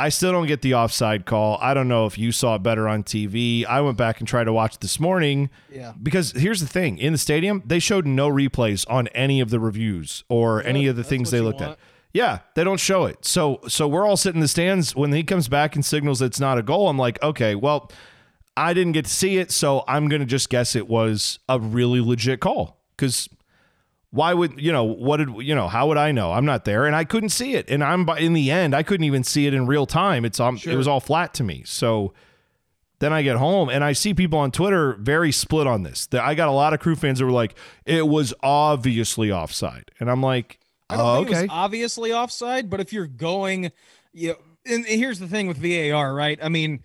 I 0.00 0.10
still 0.10 0.30
don't 0.32 0.46
get 0.46 0.62
the 0.62 0.74
offside 0.74 1.26
call 1.26 1.58
I 1.60 1.74
don't 1.74 1.88
know 1.88 2.06
if 2.06 2.16
you 2.18 2.30
saw 2.32 2.54
it 2.54 2.62
better 2.62 2.86
on 2.88 3.02
TV 3.02 3.64
I 3.66 3.80
went 3.80 3.96
back 3.96 4.20
and 4.20 4.28
tried 4.28 4.44
to 4.44 4.52
watch 4.52 4.78
this 4.78 5.00
morning 5.00 5.50
Yeah. 5.72 5.92
because 6.02 6.32
here's 6.32 6.60
the 6.60 6.66
thing 6.68 6.98
in 6.98 7.12
the 7.12 7.18
stadium 7.18 7.62
they 7.66 7.78
showed 7.80 8.06
no 8.06 8.28
replays 8.28 8.84
on 8.88 9.08
any 9.08 9.40
of 9.40 9.50
the 9.50 9.58
reviews 9.58 10.22
or 10.28 10.62
any 10.62 10.86
of 10.86 10.96
the 10.96 11.04
things 11.04 11.30
they 11.30 11.40
looked 11.40 11.60
want. 11.60 11.72
at 11.72 11.78
yeah, 12.14 12.38
they 12.54 12.64
don't 12.64 12.80
show 12.80 13.04
it. 13.04 13.24
So 13.26 13.60
so 13.68 13.86
we're 13.86 14.06
all 14.06 14.16
sitting 14.16 14.38
in 14.38 14.40
the 14.42 14.48
stands 14.48 14.96
when 14.96 15.12
he 15.12 15.22
comes 15.22 15.46
back 15.46 15.74
and 15.76 15.84
signals 15.84 16.22
it's 16.22 16.40
not 16.40 16.56
a 16.56 16.62
goal. 16.62 16.88
I'm 16.88 16.96
like, 16.98 17.22
okay, 17.22 17.54
well, 17.54 17.92
I 18.56 18.72
didn't 18.72 18.92
get 18.92 19.04
to 19.04 19.10
see 19.10 19.36
it, 19.36 19.50
so 19.52 19.84
I'm 19.86 20.08
gonna 20.08 20.24
just 20.24 20.48
guess 20.48 20.74
it 20.74 20.88
was 20.88 21.38
a 21.50 21.60
really 21.60 22.00
legit 22.00 22.40
call. 22.40 22.78
Because 22.96 23.28
why 24.10 24.32
would 24.32 24.60
you 24.60 24.72
know 24.72 24.84
what 24.84 25.18
did 25.18 25.28
you 25.38 25.54
know? 25.54 25.68
How 25.68 25.86
would 25.88 25.98
I 25.98 26.12
know? 26.12 26.32
I'm 26.32 26.44
not 26.44 26.64
there, 26.64 26.86
and 26.86 26.96
I 26.96 27.04
couldn't 27.04 27.28
see 27.30 27.54
it. 27.54 27.68
And 27.68 27.84
I'm 27.84 28.08
in 28.10 28.32
the 28.32 28.50
end, 28.50 28.74
I 28.74 28.82
couldn't 28.82 29.04
even 29.04 29.24
see 29.24 29.46
it 29.46 29.54
in 29.54 29.66
real 29.66 29.86
time. 29.86 30.24
It's 30.24 30.40
um, 30.40 30.58
it 30.64 30.76
was 30.76 30.88
all 30.88 31.00
flat 31.00 31.34
to 31.34 31.44
me. 31.44 31.62
So 31.66 32.14
then 33.00 33.12
I 33.12 33.22
get 33.22 33.36
home 33.36 33.68
and 33.68 33.84
I 33.84 33.92
see 33.92 34.14
people 34.14 34.38
on 34.38 34.50
Twitter 34.50 34.94
very 34.94 35.30
split 35.30 35.66
on 35.66 35.82
this. 35.82 36.06
That 36.06 36.24
I 36.24 36.34
got 36.34 36.48
a 36.48 36.52
lot 36.52 36.72
of 36.72 36.80
crew 36.80 36.96
fans 36.96 37.18
that 37.18 37.26
were 37.26 37.30
like, 37.30 37.54
it 37.84 38.08
was 38.08 38.32
obviously 38.42 39.30
offside, 39.30 39.90
and 40.00 40.10
I'm 40.10 40.22
like, 40.22 40.58
oh, 40.90 41.18
okay. 41.20 41.30
it 41.30 41.42
was 41.42 41.50
obviously 41.50 42.12
offside, 42.12 42.70
but 42.70 42.80
if 42.80 42.92
you're 42.92 43.06
going, 43.06 43.72
you 44.12 44.28
know, 44.30 44.36
and 44.66 44.86
here's 44.86 45.18
the 45.18 45.28
thing 45.28 45.48
with 45.48 45.58
VAR, 45.58 46.14
right? 46.14 46.38
I 46.42 46.48
mean, 46.48 46.82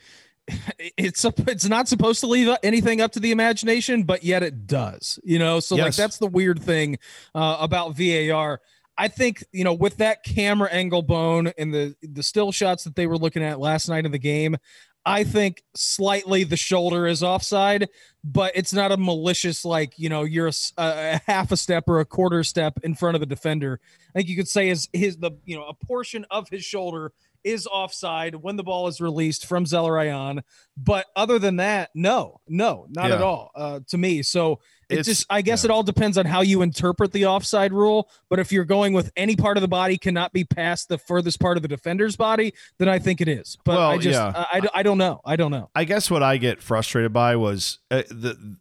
it's 0.98 1.24
a, 1.26 1.34
it's 1.48 1.68
not 1.68 1.88
supposed 1.88 2.20
to 2.22 2.28
leave 2.28 2.56
anything 2.64 3.02
up 3.02 3.12
to 3.14 3.20
the 3.20 3.32
imagination, 3.32 4.04
but 4.04 4.24
yet 4.24 4.44
it 4.44 4.68
does. 4.68 5.20
You 5.24 5.40
know, 5.40 5.60
so 5.60 5.76
like 5.76 5.96
that's 5.96 6.18
the 6.18 6.28
weird 6.28 6.62
thing 6.62 6.98
uh, 7.34 7.58
about 7.60 7.96
VAR. 7.96 8.62
I 8.98 9.08
think 9.08 9.44
you 9.52 9.64
know 9.64 9.74
with 9.74 9.98
that 9.98 10.24
camera 10.24 10.70
angle 10.72 11.02
bone 11.02 11.52
and 11.58 11.74
the 11.74 11.96
the 12.02 12.24
still 12.24 12.52
shots 12.52 12.84
that 12.84 12.96
they 12.96 13.08
were 13.08 13.18
looking 13.18 13.44
at 13.44 13.60
last 13.60 13.90
night 13.90 14.06
in 14.06 14.12
the 14.12 14.20
game. 14.20 14.58
I 15.06 15.26
think 15.26 15.64
slightly 15.76 16.46
the 16.46 16.56
shoulder 16.56 17.08
is 17.08 17.24
offside, 17.24 17.90
but 18.24 18.54
it's 18.56 18.72
not 18.72 18.94
a 18.94 18.98
malicious 18.98 19.66
like 19.66 19.98
you 19.98 20.10
know 20.10 20.24
you're 20.24 20.52
a 20.78 21.22
half 21.26 21.52
a 21.52 21.58
step 21.58 21.86
or 21.88 22.00
a 22.00 22.06
quarter 22.06 22.44
step 22.44 22.80
in 22.84 22.96
front 22.96 23.16
of 23.16 23.20
the 23.20 23.26
defender. 23.26 23.80
I 24.10 24.20
think 24.20 24.30
you 24.30 24.36
could 24.36 24.48
say 24.48 24.70
is 24.70 24.88
his 24.94 25.18
the 25.18 25.32
you 25.46 25.56
know 25.56 25.66
a 25.66 25.74
portion 25.74 26.26
of 26.30 26.48
his 26.50 26.64
shoulder 26.64 27.12
is 27.44 27.68
offside 27.68 28.36
when 28.36 28.56
the 28.56 28.64
ball 28.64 28.88
is 28.88 29.02
released 29.02 29.46
from 29.46 29.66
Zelarayan. 29.66 30.42
But 30.78 31.06
other 31.16 31.40
than 31.40 31.58
that, 31.58 31.90
no, 31.94 32.40
no, 32.48 32.88
not 32.90 33.10
Yeah. 33.10 33.16
at 33.16 33.22
all 33.22 33.52
uh, 33.56 33.80
to 33.88 33.98
me. 33.98 34.22
So 34.24 34.60
It 34.90 35.00
It's- 35.00 35.06
just, 35.06 35.26
I 35.30 35.42
guess 35.42 35.64
yeah. 35.64 35.70
it 35.70 35.72
all 35.72 35.82
depends 35.82 36.18
on 36.20 36.26
how 36.26 36.42
you 36.42 36.62
interpret 36.62 37.14
the 37.14 37.26
offside 37.26 37.74
rule. 37.74 38.12
But 38.30 38.38
if 38.40 38.52
you're 38.52 38.66
going 38.66 38.94
with 38.94 39.12
any 39.16 39.36
part 39.36 39.58
of 39.58 39.62
the 39.62 39.68
body 39.68 39.98
cannot 39.98 40.34
be 40.34 40.44
past 40.44 40.88
the 40.90 40.98
furthest 41.00 41.40
part 41.40 41.58
of 41.58 41.64
the 41.64 41.70
defender's 41.70 42.16
body, 42.16 42.54
then 42.78 42.90
I 42.90 43.00
think 43.00 43.20
it 43.22 43.28
is. 43.28 43.58
But 43.66 43.78
Well, 43.78 43.90
I 43.92 43.98
just, 43.98 44.14
yeah. 44.20 44.32
I, 44.36 44.60
I, 44.60 44.62
I 44.80 44.84
don't 44.84 44.98
know. 45.00 45.22
I 45.26 45.36
don't 45.36 45.52
know. 45.52 45.70
I 45.74 45.86
guess 45.86 46.12
what 46.12 46.22
I 46.22 46.38
get 46.38 46.62
frustrated 46.62 47.12
by 47.14 47.36
was 47.38 47.80
uh, 47.90 48.04
the 48.10 48.58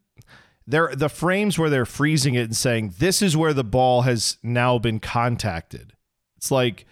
there 0.66 0.94
the 0.94 1.08
frames 1.08 1.58
where 1.58 1.68
they're 1.68 1.84
freezing 1.84 2.34
it 2.34 2.42
and 2.44 2.56
saying 2.56 2.94
this 2.98 3.20
is 3.20 3.36
where 3.36 3.52
the 3.52 3.64
ball 3.64 4.02
has 4.02 4.38
now 4.44 4.78
been 4.78 5.00
contacted. 5.00 5.92
It's 6.36 6.50
like 6.52 6.86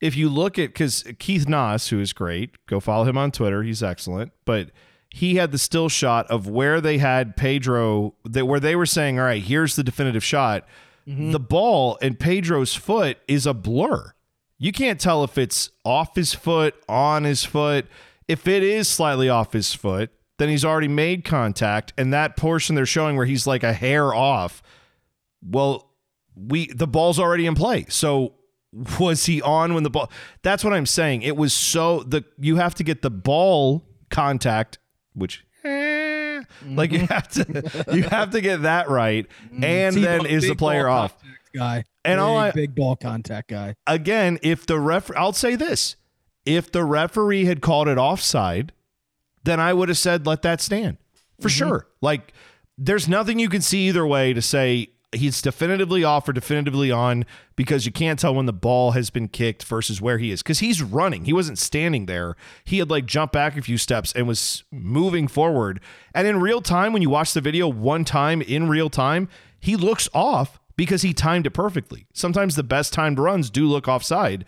if 0.00 0.16
you 0.16 0.28
look 0.28 0.58
at 0.58 0.68
because 0.68 1.04
Keith 1.18 1.46
Noss, 1.46 1.88
who 1.88 2.00
is 2.00 2.12
great, 2.12 2.66
go 2.66 2.80
follow 2.80 3.04
him 3.04 3.16
on 3.18 3.30
Twitter. 3.30 3.62
He's 3.62 3.82
excellent, 3.82 4.32
but 4.44 4.70
he 5.10 5.36
had 5.36 5.52
the 5.52 5.58
still 5.58 5.88
shot 5.88 6.26
of 6.30 6.48
where 6.48 6.80
they 6.80 6.98
had 6.98 7.36
Pedro 7.36 8.14
that 8.24 8.46
where 8.46 8.60
they 8.60 8.76
were 8.76 8.86
saying, 8.86 9.18
"All 9.18 9.24
right, 9.26 9.42
here's 9.42 9.76
the 9.76 9.84
definitive 9.84 10.24
shot." 10.24 10.66
Mm-hmm. 11.08 11.30
The 11.30 11.40
ball 11.40 11.98
and 12.02 12.18
Pedro's 12.18 12.74
foot 12.74 13.18
is 13.28 13.46
a 13.46 13.54
blur. 13.54 14.12
You 14.58 14.72
can't 14.72 15.00
tell 15.00 15.22
if 15.22 15.38
it's 15.38 15.70
off 15.84 16.16
his 16.16 16.34
foot, 16.34 16.74
on 16.88 17.24
his 17.24 17.44
foot. 17.44 17.86
If 18.26 18.48
it 18.48 18.62
is 18.62 18.88
slightly 18.88 19.28
off 19.28 19.52
his 19.52 19.72
foot, 19.72 20.10
then 20.38 20.48
he's 20.48 20.64
already 20.64 20.88
made 20.88 21.24
contact, 21.24 21.92
and 21.96 22.12
that 22.12 22.36
portion 22.36 22.74
they're 22.74 22.86
showing 22.86 23.16
where 23.16 23.26
he's 23.26 23.46
like 23.46 23.62
a 23.62 23.72
hair 23.72 24.12
off. 24.14 24.62
Well, 25.42 25.90
we 26.34 26.66
the 26.66 26.86
ball's 26.86 27.18
already 27.18 27.46
in 27.46 27.54
play. 27.54 27.86
So 27.88 28.34
was 28.98 29.26
he 29.26 29.40
on 29.42 29.74
when 29.74 29.82
the 29.82 29.90
ball? 29.90 30.10
That's 30.42 30.62
what 30.64 30.72
I'm 30.72 30.86
saying. 30.86 31.22
It 31.22 31.36
was 31.36 31.52
so 31.52 32.02
the 32.02 32.24
you 32.38 32.56
have 32.56 32.74
to 32.76 32.84
get 32.84 33.02
the 33.02 33.10
ball 33.10 33.84
contact, 34.10 34.78
which. 35.14 35.44
eh, 35.64 36.42
Like 36.66 36.92
you 36.92 37.00
have 37.06 37.28
to, 37.28 37.84
you 37.92 38.02
have 38.04 38.30
to 38.30 38.40
get 38.40 38.62
that 38.62 38.88
right, 38.88 39.26
and 39.62 39.94
T-ball- 39.96 40.18
then 40.22 40.26
is 40.26 40.46
the 40.46 40.54
player 40.54 40.88
off? 40.88 41.14
guy? 41.54 41.84
And 42.04 42.20
all 42.20 42.36
Big, 42.40 42.48
I- 42.48 42.52
big 42.52 42.74
ball 42.74 42.96
contact 42.96 43.48
guy. 43.50 43.74
again, 43.86 44.38
if 44.42 44.66
the 44.66 44.78
ref, 44.78 45.10
I'll 45.16 45.32
say 45.32 45.56
this: 45.56 45.96
if 46.44 46.70
the 46.70 46.84
referee 46.84 47.46
had 47.46 47.60
called 47.62 47.88
it 47.88 47.98
offside, 47.98 48.72
then 49.44 49.58
I 49.58 49.72
would 49.72 49.88
have 49.88 49.98
said 49.98 50.26
let 50.26 50.42
that 50.42 50.60
stand 50.60 50.98
for 51.40 51.48
sure. 51.48 51.88
Like, 52.00 52.32
there's 52.78 53.08
nothing 53.08 53.38
you 53.38 53.48
can 53.48 53.62
see 53.62 53.88
either 53.88 54.06
way 54.06 54.32
to 54.34 54.42
say 54.42 54.90
he's 55.12 55.40
definitively 55.40 56.04
off 56.04 56.28
or 56.28 56.32
definitively 56.32 56.90
on 56.90 57.24
because 57.54 57.86
you 57.86 57.92
can't 57.92 58.18
tell 58.18 58.34
when 58.34 58.46
the 58.46 58.52
ball 58.52 58.92
has 58.92 59.10
been 59.10 59.28
kicked 59.28 59.64
versus 59.64 60.00
where 60.00 60.18
he 60.18 60.30
is 60.30 60.42
because 60.42 60.58
he's 60.58 60.82
running. 60.82 61.24
He 61.24 61.32
wasn't 61.32 61.58
standing 61.58 62.06
there. 62.06 62.36
He 62.64 62.78
had 62.78 62.90
like 62.90 63.06
jumped 63.06 63.32
back 63.32 63.56
a 63.56 63.62
few 63.62 63.78
steps 63.78 64.12
and 64.12 64.26
was 64.26 64.64
moving 64.70 65.28
forward. 65.28 65.80
And 66.14 66.26
in 66.26 66.40
real 66.40 66.60
time, 66.60 66.92
when 66.92 67.02
you 67.02 67.10
watch 67.10 67.32
the 67.32 67.40
video 67.40 67.68
one 67.68 68.04
time 68.04 68.42
in 68.42 68.68
real 68.68 68.90
time, 68.90 69.28
he 69.60 69.76
looks 69.76 70.08
off 70.12 70.58
because 70.76 71.02
he 71.02 71.14
timed 71.14 71.46
it 71.46 71.50
perfectly. 71.50 72.06
Sometimes 72.12 72.54
the 72.56 72.62
best 72.62 72.92
timed 72.92 73.18
runs 73.18 73.50
do 73.50 73.66
look 73.66 73.88
offside. 73.88 74.44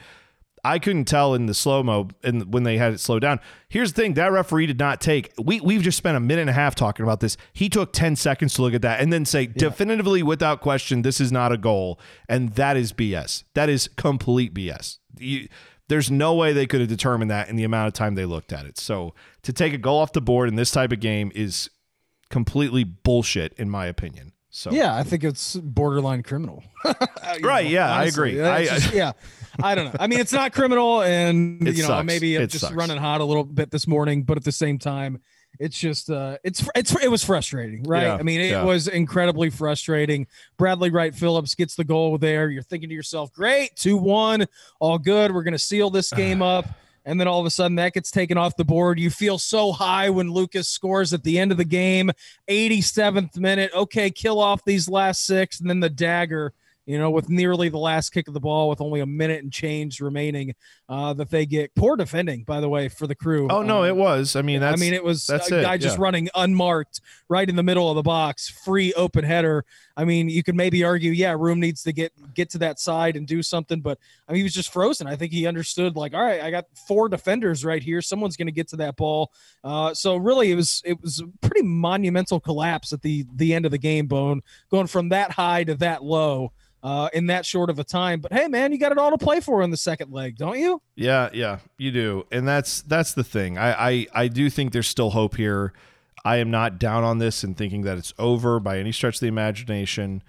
I 0.65 0.79
couldn't 0.79 1.05
tell 1.07 1.35
in 1.35 1.47
the 1.47 1.55
slow 1.55 1.83
mo 1.83 2.09
and 2.23 2.53
when 2.53 2.63
they 2.63 2.79
had 2.79 2.93
it 2.93 3.01
slowed 3.01 3.23
down. 3.23 3.41
Here's 3.69 3.93
the 3.93 4.03
thing: 4.03 4.15
that 4.15 4.33
referee 4.33 4.67
did 4.67 4.79
not 4.79 5.01
take. 5.01 5.33
We 5.39 5.61
we've 5.61 5.83
just 5.83 5.99
spent 5.99 6.17
a 6.17 6.21
minute 6.21 6.43
and 6.43 6.51
a 6.51 6.55
half 6.55 6.75
talking 6.75 7.05
about 7.05 7.21
this. 7.21 7.37
He 7.53 7.69
took 7.69 7.93
ten 7.93 8.17
seconds 8.17 8.55
to 8.55 8.63
look 8.63 8.75
at 8.75 8.83
that 8.83 9.01
and 9.01 9.13
then 9.13 9.25
say 9.25 9.47
definitively, 9.47 10.23
without 10.23 10.61
question, 10.61 11.03
this 11.03 11.21
is 11.21 11.31
not 11.33 11.53
a 11.53 11.57
goal, 11.59 11.99
and 12.29 12.51
that 12.55 12.77
is 12.77 12.93
BS. 12.93 13.45
That 13.55 13.69
is 13.69 13.89
complete 13.97 14.55
BS. 14.55 14.99
You, 15.19 15.49
there's 15.89 16.11
no 16.11 16.35
way 16.35 16.53
they 16.53 16.67
could 16.67 16.81
have 16.81 16.89
determined 16.89 17.31
that 17.31 17.49
in 17.49 17.57
the 17.57 17.65
amount 17.65 17.89
of 17.89 17.95
time 17.95 18.15
they 18.15 18.27
looked 18.27 18.53
at 18.53 18.67
it. 18.67 18.79
So 18.79 19.15
to 19.43 19.53
take 19.53 19.73
a 19.73 19.79
goal 19.79 19.99
off 20.01 20.13
the 20.13 20.21
board 20.21 20.49
in 20.49 20.55
this 20.57 20.71
type 20.71 20.93
of 20.93 21.01
game 21.01 21.33
is 21.35 21.71
completely 22.31 22.85
bullshit, 22.85 23.55
in 23.55 23.71
my 23.71 23.87
opinion. 23.87 24.33
So 24.51 24.71
Yeah, 24.71 24.95
I 24.95 25.03
think 25.03 25.25
it's 25.25 25.57
borderline 25.57 26.23
criminal. 26.23 26.63
Right, 27.43 27.67
know, 27.67 27.71
yeah, 27.71 27.93
I 27.95 28.05
agree. 28.05 28.41
I- 28.41 28.65
just- 28.65 28.95
yeah, 28.95 29.13
I 29.63 29.75
don't 29.75 29.87
know. 29.87 29.97
I 29.99 30.07
mean, 30.07 30.21
it's 30.21 30.33
not 30.33 30.53
criminal, 30.53 31.03
and 31.03 31.61
It 31.69 31.77
you 31.77 31.83
know, 31.83 31.89
sucks. 31.89 32.07
maybe 32.07 32.37
I'm 32.37 32.43
It 32.43 32.51
just 32.51 32.63
sucks. 32.63 32.75
running 32.75 32.97
hot 32.99 33.21
a 33.21 33.25
little 33.25 33.45
bit 33.45 33.71
this 33.71 33.87
morning, 33.87 34.23
but 34.23 34.37
at 34.37 34.45
the 34.45 34.53
same 34.53 34.79
time, 34.79 35.21
it's 35.59 35.79
just 35.79 36.11
uh, 36.11 36.37
it's 36.45 36.69
it's 36.77 36.95
it 37.03 37.11
was 37.11 37.25
frustrating, 37.25 37.83
right? 37.85 38.03
Yeah, 38.05 38.15
I 38.15 38.23
mean, 38.23 38.41
it 38.41 38.51
yeah. 38.51 38.63
was 38.63 38.87
incredibly 38.87 39.51
frustrating. 39.51 40.27
Bradley 40.57 40.91
Wright 40.91 41.15
Phillips 41.15 41.55
gets 41.55 41.75
the 41.75 41.85
goal 41.85 42.19
there. 42.19 42.51
You're 42.51 42.63
thinking 42.63 42.89
to 42.91 42.95
yourself, 42.95 43.33
great, 43.33 43.75
two 43.75 43.97
one, 43.97 44.47
all 44.79 44.99
good. 44.99 45.35
We're 45.35 45.43
gonna 45.43 45.59
seal 45.59 45.91
this 45.91 46.13
game 46.13 46.43
up. 46.43 46.67
And 47.05 47.19
then 47.19 47.27
all 47.27 47.41
of 47.41 47.47
a 47.47 47.51
sudden 47.51 47.77
that 47.77 47.95
gets 47.95 48.11
taken 48.11 48.37
off 48.37 48.57
the 48.57 48.67
board. 48.67 48.99
You 49.01 49.09
feel 49.09 49.39
so 49.39 49.73
high 49.73 50.11
when 50.11 50.31
Lucas 50.31 50.69
scores 50.69 51.15
at 51.15 51.23
the 51.25 51.39
end 51.39 51.51
of 51.51 51.57
the 51.57 51.65
game, 51.65 52.11
87th 52.51 53.39
minute. 53.39 53.71
Okay, 53.75 54.11
kill 54.11 54.39
off 54.39 54.63
these 54.65 54.91
last 54.91 55.25
six, 55.25 55.59
and 55.61 55.71
then 55.71 55.81
the 55.81 55.89
dagger. 55.89 56.53
You 56.89 56.99
know, 56.99 57.11
with 57.11 57.29
nearly 57.29 57.69
the 57.69 57.77
last 57.77 58.15
kick 58.15 58.29
of 58.29 58.35
the 58.35 58.41
ball, 58.41 58.71
with 58.71 58.81
only 58.81 59.01
a 59.01 59.07
minute 59.07 59.43
and 59.43 59.53
change 59.53 60.01
remaining, 60.01 60.55
uh, 60.89 61.13
that 61.13 61.29
they 61.29 61.45
get 61.45 61.75
poor 61.75 61.97
defending, 61.97 62.45
by 62.45 62.61
the 62.61 62.69
way, 62.71 62.89
for 62.89 63.07
the 63.07 63.15
crew. 63.15 63.47
Oh 63.51 63.61
no, 63.61 63.83
Um, 63.83 63.89
it 63.89 63.95
was. 63.97 64.37
I 64.37 64.41
mean, 64.41 64.61
that's, 64.61 64.81
I 64.81 64.83
mean, 64.83 64.95
it 64.95 65.05
was 65.05 65.27
that's 65.27 65.51
a 65.53 65.59
it, 65.59 65.63
guy 65.65 65.77
just 65.77 65.99
yeah. 65.99 66.03
running 66.03 66.31
unmarked 66.35 67.03
right 67.29 67.47
in 67.47 67.57
the 67.57 67.63
middle 67.63 67.91
of 67.91 67.97
the 67.97 68.03
box, 68.03 68.49
free 68.49 68.95
open 68.95 69.23
header. 69.23 69.67
I 69.99 70.07
mean, 70.07 70.31
you 70.31 70.43
could 70.43 70.55
maybe 70.55 70.83
argue, 70.83 71.13
yeah, 71.13 71.37
Room 71.39 71.61
needs 71.61 71.83
to 71.83 71.93
get 71.93 72.11
get 72.35 72.49
to 72.51 72.59
that 72.59 72.79
side 72.79 73.17
and 73.17 73.27
do 73.27 73.43
something, 73.43 73.83
but 73.83 73.99
I 74.27 74.33
mean, 74.33 74.39
he 74.39 74.43
was 74.45 74.55
just 74.55 74.73
frozen. 74.73 75.07
I 75.07 75.17
think 75.17 75.31
he 75.31 75.47
understood, 75.47 75.95
like, 75.95 76.15
all 76.15 76.23
right, 76.23 76.41
I 76.41 76.51
got 76.51 76.65
four 76.87 77.11
defenders 77.11 77.67
right 77.67 77.83
here. 77.83 78.01
Someone's 78.01 78.39
going 78.39 78.47
to 78.47 78.53
get 78.53 78.69
to 78.69 78.77
that 78.77 78.97
ball. 78.97 79.31
Uh, 79.63 79.93
so 79.93 80.17
really, 80.17 80.51
it 80.51 80.55
was 80.55 80.81
it 80.87 81.03
was 81.03 81.21
a 81.21 81.27
pretty 81.47 81.67
monumental 81.67 82.41
collapse 82.41 82.95
at 82.95 83.03
the 83.03 83.27
the 83.37 83.53
end 83.53 83.67
of 83.67 83.73
the 83.73 83.79
game. 83.79 84.07
Bone 84.07 84.41
going 84.71 84.87
from 84.87 85.11
that 85.11 85.33
high 85.33 85.65
to 85.65 85.75
that 85.75 86.03
low. 86.03 86.53
Uh, 86.89 87.11
in 87.13 87.27
that 87.27 87.45
short 87.45 87.69
of 87.69 87.79
a 87.79 87.85
time, 87.85 88.19
but 88.19 88.33
hey, 88.33 88.49
man, 88.49 88.73
you 88.73 88.79
got 88.79 88.93
it 88.93 88.97
all 88.97 89.11
to 89.11 89.19
play 89.19 89.41
for 89.41 89.61
in 89.61 89.71
the 89.71 89.77
second 89.77 90.11
leg, 90.11 90.39
don't 90.39 90.59
you? 90.59 90.81
Yeah, 90.97 91.29
yeah, 91.35 91.59
you 91.77 91.91
do, 91.91 92.27
and 92.33 92.49
that's 92.49 92.81
that's 92.81 93.13
the 93.13 93.23
thing. 93.23 93.59
I, 93.59 93.91
I 93.91 94.07
I 94.15 94.29
do 94.29 94.49
think 94.49 94.73
there's 94.73 94.89
still 94.89 95.11
hope 95.11 95.37
here. 95.37 95.75
I 96.25 96.37
am 96.37 96.51
not 96.51 96.79
down 96.79 97.05
on 97.05 97.19
this 97.19 97.45
and 97.45 97.55
thinking 97.55 97.83
that 97.83 97.99
it's 97.99 98.15
over 98.19 98.59
by 98.59 98.79
any 98.79 98.91
stretch 98.93 99.17
of 99.17 99.21
the 99.21 99.27
imagination. 99.27 100.23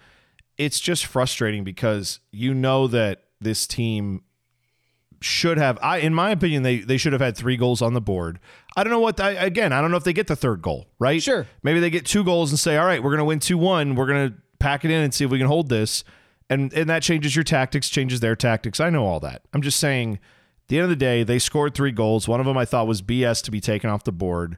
It's 0.57 0.81
just 0.81 1.05
frustrating 1.05 1.63
because 1.63 2.19
you 2.29 2.53
know 2.53 2.87
that 2.87 3.23
this 3.39 3.65
team 3.65 4.23
should 5.21 5.57
have. 5.57 5.79
I, 5.81 5.99
in 5.99 6.13
my 6.13 6.31
opinion, 6.31 6.63
they 6.63 6.79
they 6.79 6.97
should 6.97 7.13
have 7.13 7.21
had 7.21 7.37
three 7.37 7.55
goals 7.55 7.81
on 7.81 7.93
the 7.93 8.01
board. 8.01 8.37
I 8.75 8.83
don't 8.83 8.91
know 8.91 8.99
what. 8.99 9.17
I, 9.21 9.29
again, 9.29 9.71
I 9.71 9.79
don't 9.79 9.91
know 9.91 9.97
if 9.97 10.03
they 10.03 10.11
get 10.11 10.27
the 10.27 10.35
third 10.35 10.61
goal. 10.61 10.87
Right? 10.99 11.23
Sure. 11.23 11.47
Maybe 11.63 11.79
they 11.79 11.89
get 11.89 12.05
two 12.05 12.25
goals 12.25 12.51
and 12.51 12.59
say, 12.59 12.75
"All 12.75 12.85
right, 12.85 13.01
we're 13.01 13.11
going 13.11 13.19
to 13.19 13.23
win 13.23 13.39
two 13.39 13.57
one. 13.57 13.95
We're 13.95 14.07
going 14.07 14.31
to 14.31 14.35
pack 14.59 14.83
it 14.83 14.91
in 14.91 15.01
and 15.01 15.13
see 15.13 15.23
if 15.23 15.31
we 15.31 15.37
can 15.37 15.47
hold 15.47 15.69
this." 15.69 16.03
And 16.49 16.73
and 16.73 16.89
that 16.89 17.03
changes 17.03 17.35
your 17.35 17.43
tactics, 17.43 17.89
changes 17.89 18.19
their 18.21 18.35
tactics. 18.35 18.79
I 18.79 18.89
know 18.89 19.05
all 19.05 19.19
that. 19.19 19.43
I'm 19.53 19.61
just 19.61 19.79
saying, 19.79 20.13
at 20.13 20.67
the 20.67 20.77
end 20.77 20.83
of 20.85 20.89
the 20.89 20.95
day, 20.95 21.23
they 21.23 21.37
scored 21.39 21.75
three 21.75 21.91
goals. 21.91 22.27
One 22.27 22.39
of 22.39 22.45
them 22.45 22.57
I 22.57 22.65
thought 22.65 22.87
was 22.87 23.01
BS 23.01 23.43
to 23.43 23.51
be 23.51 23.61
taken 23.61 23.89
off 23.89 24.03
the 24.03 24.11
board. 24.11 24.57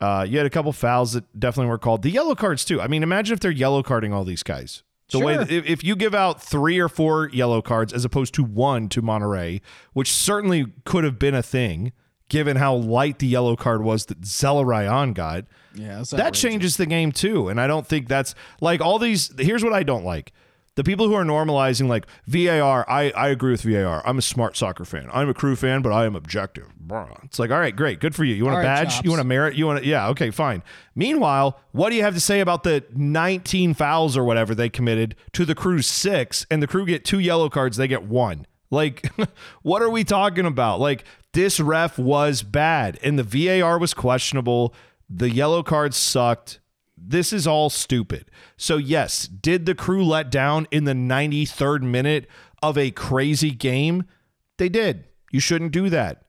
Uh, 0.00 0.26
you 0.28 0.38
had 0.38 0.46
a 0.46 0.50
couple 0.50 0.72
fouls 0.72 1.12
that 1.12 1.38
definitely 1.38 1.68
were 1.70 1.78
called. 1.78 2.02
The 2.02 2.10
yellow 2.10 2.34
cards 2.34 2.64
too. 2.64 2.80
I 2.80 2.88
mean, 2.88 3.02
imagine 3.02 3.32
if 3.34 3.40
they're 3.40 3.50
yellow 3.50 3.82
carding 3.82 4.12
all 4.12 4.24
these 4.24 4.42
guys. 4.42 4.82
The 5.10 5.18
way 5.18 5.34
Sure. 5.34 5.42
if, 5.42 5.66
if 5.66 5.84
you 5.84 5.96
give 5.96 6.14
out 6.14 6.40
three 6.42 6.78
or 6.78 6.88
four 6.88 7.28
yellow 7.30 7.60
cards 7.60 7.92
as 7.92 8.04
opposed 8.04 8.32
to 8.34 8.44
one 8.44 8.88
to 8.90 9.02
Monterey, 9.02 9.60
which 9.92 10.12
certainly 10.12 10.66
could 10.84 11.04
have 11.04 11.18
been 11.18 11.34
a 11.34 11.42
thing 11.42 11.92
given 12.28 12.56
how 12.56 12.74
light 12.76 13.18
the 13.18 13.26
yellow 13.26 13.56
card 13.56 13.82
was 13.82 14.06
that 14.06 14.20
Zelarayan 14.20 15.12
got 15.14 15.46
Yeah, 15.74 16.04
that 16.12 16.32
changes 16.34 16.76
the 16.76 16.86
game 16.86 17.10
too. 17.12 17.48
And 17.48 17.60
I 17.60 17.66
don't 17.66 17.86
think 17.86 18.08
that's 18.08 18.34
like 18.60 18.80
all 18.80 18.98
these. 19.00 19.32
Here's 19.38 19.64
what 19.64 19.72
I 19.72 19.82
don't 19.82 20.04
like. 20.04 20.32
The 20.76 20.84
people 20.84 21.08
who 21.08 21.14
are 21.14 21.24
normalizing 21.24 21.88
like 21.88 22.06
VAR, 22.26 22.88
I, 22.88 23.10
I 23.10 23.28
agree 23.28 23.50
with 23.50 23.62
VAR. 23.62 24.06
I'm 24.06 24.18
a 24.18 24.22
smart 24.22 24.56
soccer 24.56 24.84
fan. 24.84 25.08
I'm 25.12 25.28
a 25.28 25.34
crew 25.34 25.56
fan, 25.56 25.82
but 25.82 25.92
I 25.92 26.06
am 26.06 26.14
objective. 26.14 26.68
It's 27.24 27.38
like, 27.38 27.50
all 27.50 27.58
right, 27.58 27.74
great. 27.74 28.00
Good 28.00 28.14
for 28.14 28.24
you. 28.24 28.34
You 28.34 28.44
want 28.44 28.54
All 28.56 28.60
a 28.62 28.64
badge? 28.64 28.94
chops. 28.94 29.04
You 29.04 29.10
want 29.10 29.20
a 29.20 29.24
merit? 29.24 29.56
You 29.56 29.66
want 29.66 29.80
to, 29.80 29.86
yeah, 29.86 30.08
okay, 30.08 30.30
fine. 30.30 30.62
Meanwhile, 30.94 31.58
what 31.72 31.90
do 31.90 31.96
you 31.96 32.02
have 32.02 32.14
to 32.14 32.20
say 32.20 32.40
about 32.40 32.62
the 32.62 32.84
19 32.94 33.74
fouls 33.74 34.16
or 34.16 34.24
whatever 34.24 34.54
they 34.54 34.68
committed 34.68 35.16
to 35.32 35.44
the 35.44 35.54
crew's 35.54 35.86
six 35.86 36.46
and 36.50 36.62
the 36.62 36.66
crew 36.66 36.86
get 36.86 37.04
two 37.04 37.18
yellow 37.18 37.48
cards, 37.50 37.76
they 37.76 37.88
get 37.88 38.04
one? 38.04 38.46
Like, 38.70 39.10
what 39.62 39.82
are 39.82 39.90
we 39.90 40.04
talking 40.04 40.46
about? 40.46 40.78
Like, 40.80 41.04
this 41.32 41.58
ref 41.60 41.98
was 41.98 42.42
bad 42.42 42.98
and 43.02 43.18
the 43.18 43.24
VAR 43.24 43.78
was 43.78 43.92
questionable. 43.92 44.72
The 45.08 45.30
yellow 45.30 45.62
cards 45.62 45.96
sucked. 45.96 46.60
This 47.02 47.32
is 47.32 47.46
all 47.46 47.70
stupid. 47.70 48.30
So, 48.56 48.76
yes, 48.76 49.26
did 49.26 49.66
the 49.66 49.74
crew 49.74 50.04
let 50.04 50.30
down 50.30 50.68
in 50.70 50.84
the 50.84 50.92
93rd 50.92 51.82
minute 51.82 52.26
of 52.62 52.76
a 52.76 52.90
crazy 52.90 53.50
game? 53.50 54.04
They 54.58 54.68
did. 54.68 55.04
You 55.32 55.40
shouldn't 55.40 55.72
do 55.72 55.88
that. 55.90 56.24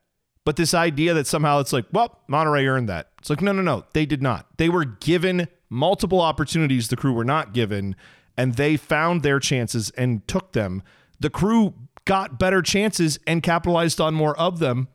But 0.46 0.56
this 0.56 0.74
idea 0.74 1.14
that 1.14 1.28
somehow 1.28 1.60
it's 1.60 1.74
like, 1.74 1.86
well, 1.92 2.20
Monterrey 2.30 2.68
earned 2.68 2.90
that. 2.90 3.12
It's 3.20 3.30
like, 3.30 3.42
no, 3.42 3.52
no, 3.52 3.62
no. 3.62 3.86
They 3.94 4.06
did 4.06 4.22
not. 4.22 4.48
They 4.58 4.70
were 4.70 4.86
given 4.86 5.48
multiple 5.70 6.22
opportunities 6.22 6.88
the 6.88 6.96
crew 6.96 7.14
were 7.14 7.26
not 7.26 7.54
given, 7.54 7.96
and 8.38 8.56
they 8.56 8.78
found 8.78 9.22
their 9.24 9.40
chances 9.40 9.90
and 9.92 10.28
took 10.28 10.54
them. 10.54 10.84
The 11.20 11.30
crew 11.30 11.74
got 12.06 12.40
better 12.40 12.62
chances 12.62 13.20
and 13.28 13.44
capitalized 13.44 14.02
on 14.02 14.14
more 14.14 14.38
of 14.40 14.60
them 14.60 14.88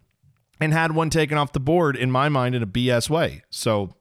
and 0.60 0.72
had 0.72 0.92
one 0.92 1.10
taken 1.10 1.38
off 1.38 1.52
the 1.52 1.60
board, 1.60 1.96
in 1.96 2.10
my 2.10 2.28
mind, 2.28 2.54
in 2.54 2.62
a 2.62 2.66
BS 2.66 3.08
way. 3.08 3.42
So 3.50 3.94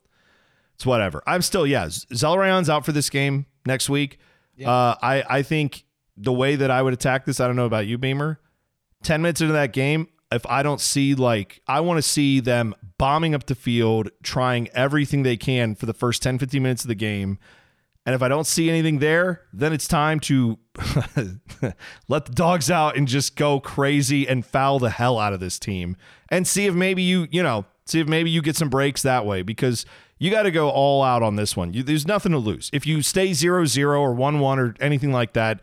it's 0.75 0.85
whatever. 0.85 1.23
I'm 1.25 1.41
still, 1.41 1.65
yeah, 1.65 1.85
Zelarayan's 1.88 2.69
out 2.69 2.85
for 2.85 2.91
this 2.91 3.09
game. 3.09 3.47
next 3.65 3.89
week. 3.89 4.19
Uh, 4.65 4.95
I 5.01 5.23
I 5.27 5.41
think 5.41 5.85
the 6.15 6.31
way 6.31 6.55
that 6.55 6.71
I 6.71 6.81
would 6.81 6.93
attack 6.93 7.25
this, 7.25 7.39
I 7.39 7.47
don't 7.47 7.55
know 7.57 7.65
about 7.65 7.88
you, 7.88 7.97
Beamer. 7.97 8.39
Ten 9.03 9.21
minutes 9.21 9.41
into 9.41 9.53
that 9.53 9.73
game, 9.73 10.07
if 10.31 10.45
I 10.45 10.63
don't 10.63 10.79
see 10.79 11.13
like 11.13 11.61
I 11.67 11.81
want 11.81 11.97
to 11.97 12.01
see 12.01 12.39
them 12.39 12.73
bombing 12.97 13.35
up 13.35 13.45
the 13.47 13.55
field, 13.55 14.09
trying 14.23 14.69
everything 14.69 15.23
they 15.23 15.35
can 15.38 15.75
for 15.75 15.85
the 15.85 15.93
first 15.93 16.23
10, 16.23 16.39
15 16.39 16.63
minutes 16.63 16.83
of 16.83 16.88
the 16.88 16.95
game. 16.95 17.38
And 18.05 18.13
if 18.13 18.21
I 18.21 18.27
don't 18.27 18.45
see 18.45 18.69
anything 18.69 18.99
there, 18.99 19.41
then 19.51 19.73
it's 19.73 19.88
time 19.88 20.19
to 20.21 20.59
let 22.07 22.25
the 22.25 22.31
dogs 22.33 22.69
out 22.69 22.95
and 22.95 23.07
just 23.07 23.35
go 23.35 23.59
crazy 23.59 24.27
and 24.27 24.45
foul 24.45 24.77
the 24.79 24.91
hell 24.91 25.17
out 25.17 25.33
of 25.33 25.39
this 25.39 25.57
team 25.57 25.97
and 26.29 26.47
see 26.47 26.67
if 26.67 26.75
maybe 26.75 27.01
you, 27.01 27.27
you 27.31 27.41
know, 27.41 27.65
see 27.85 27.99
if 27.99 28.07
maybe 28.07 28.29
you 28.29 28.41
get 28.41 28.55
some 28.55 28.69
breaks 28.69 29.01
that 29.03 29.25
way 29.25 29.41
because 29.41 29.85
you 30.17 30.31
got 30.31 30.43
to 30.43 30.51
go 30.51 30.69
all 30.69 31.03
out 31.03 31.21
on 31.23 31.35
this 31.35 31.55
one. 31.55 31.73
You, 31.73 31.83
there's 31.83 32.07
nothing 32.07 32.31
to 32.31 32.37
lose. 32.37 32.69
If 32.73 32.85
you 32.85 33.01
stay 33.01 33.33
0 33.33 33.65
0 33.65 33.99
or 34.01 34.13
1 34.13 34.39
1 34.39 34.59
or 34.59 34.75
anything 34.79 35.11
like 35.11 35.33
that, 35.33 35.59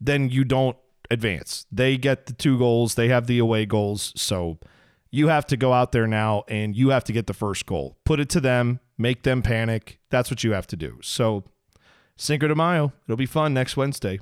then 0.00 0.28
you 0.28 0.44
don't 0.44 0.76
advance. 1.10 1.66
They 1.70 1.96
get 1.96 2.26
the 2.26 2.32
two 2.32 2.58
goals, 2.58 2.94
they 2.94 3.08
have 3.08 3.26
the 3.26 3.38
away 3.38 3.66
goals. 3.66 4.12
So 4.16 4.58
you 5.10 5.28
have 5.28 5.46
to 5.46 5.56
go 5.56 5.72
out 5.72 5.92
there 5.92 6.06
now 6.06 6.44
and 6.48 6.76
you 6.76 6.90
have 6.90 7.04
to 7.04 7.12
get 7.12 7.26
the 7.26 7.34
first 7.34 7.66
goal. 7.66 7.96
Put 8.04 8.20
it 8.20 8.28
to 8.30 8.40
them, 8.40 8.80
make 8.98 9.22
them 9.22 9.42
panic. 9.42 9.98
That's 10.10 10.30
what 10.30 10.44
you 10.44 10.52
have 10.52 10.66
to 10.68 10.76
do. 10.76 10.98
So 11.02 11.44
Cinco 12.16 12.48
de 12.48 12.54
Mayo, 12.54 12.92
it'll 13.06 13.16
be 13.16 13.26
fun 13.26 13.54
next 13.54 13.76
Wednesday. 13.76 14.20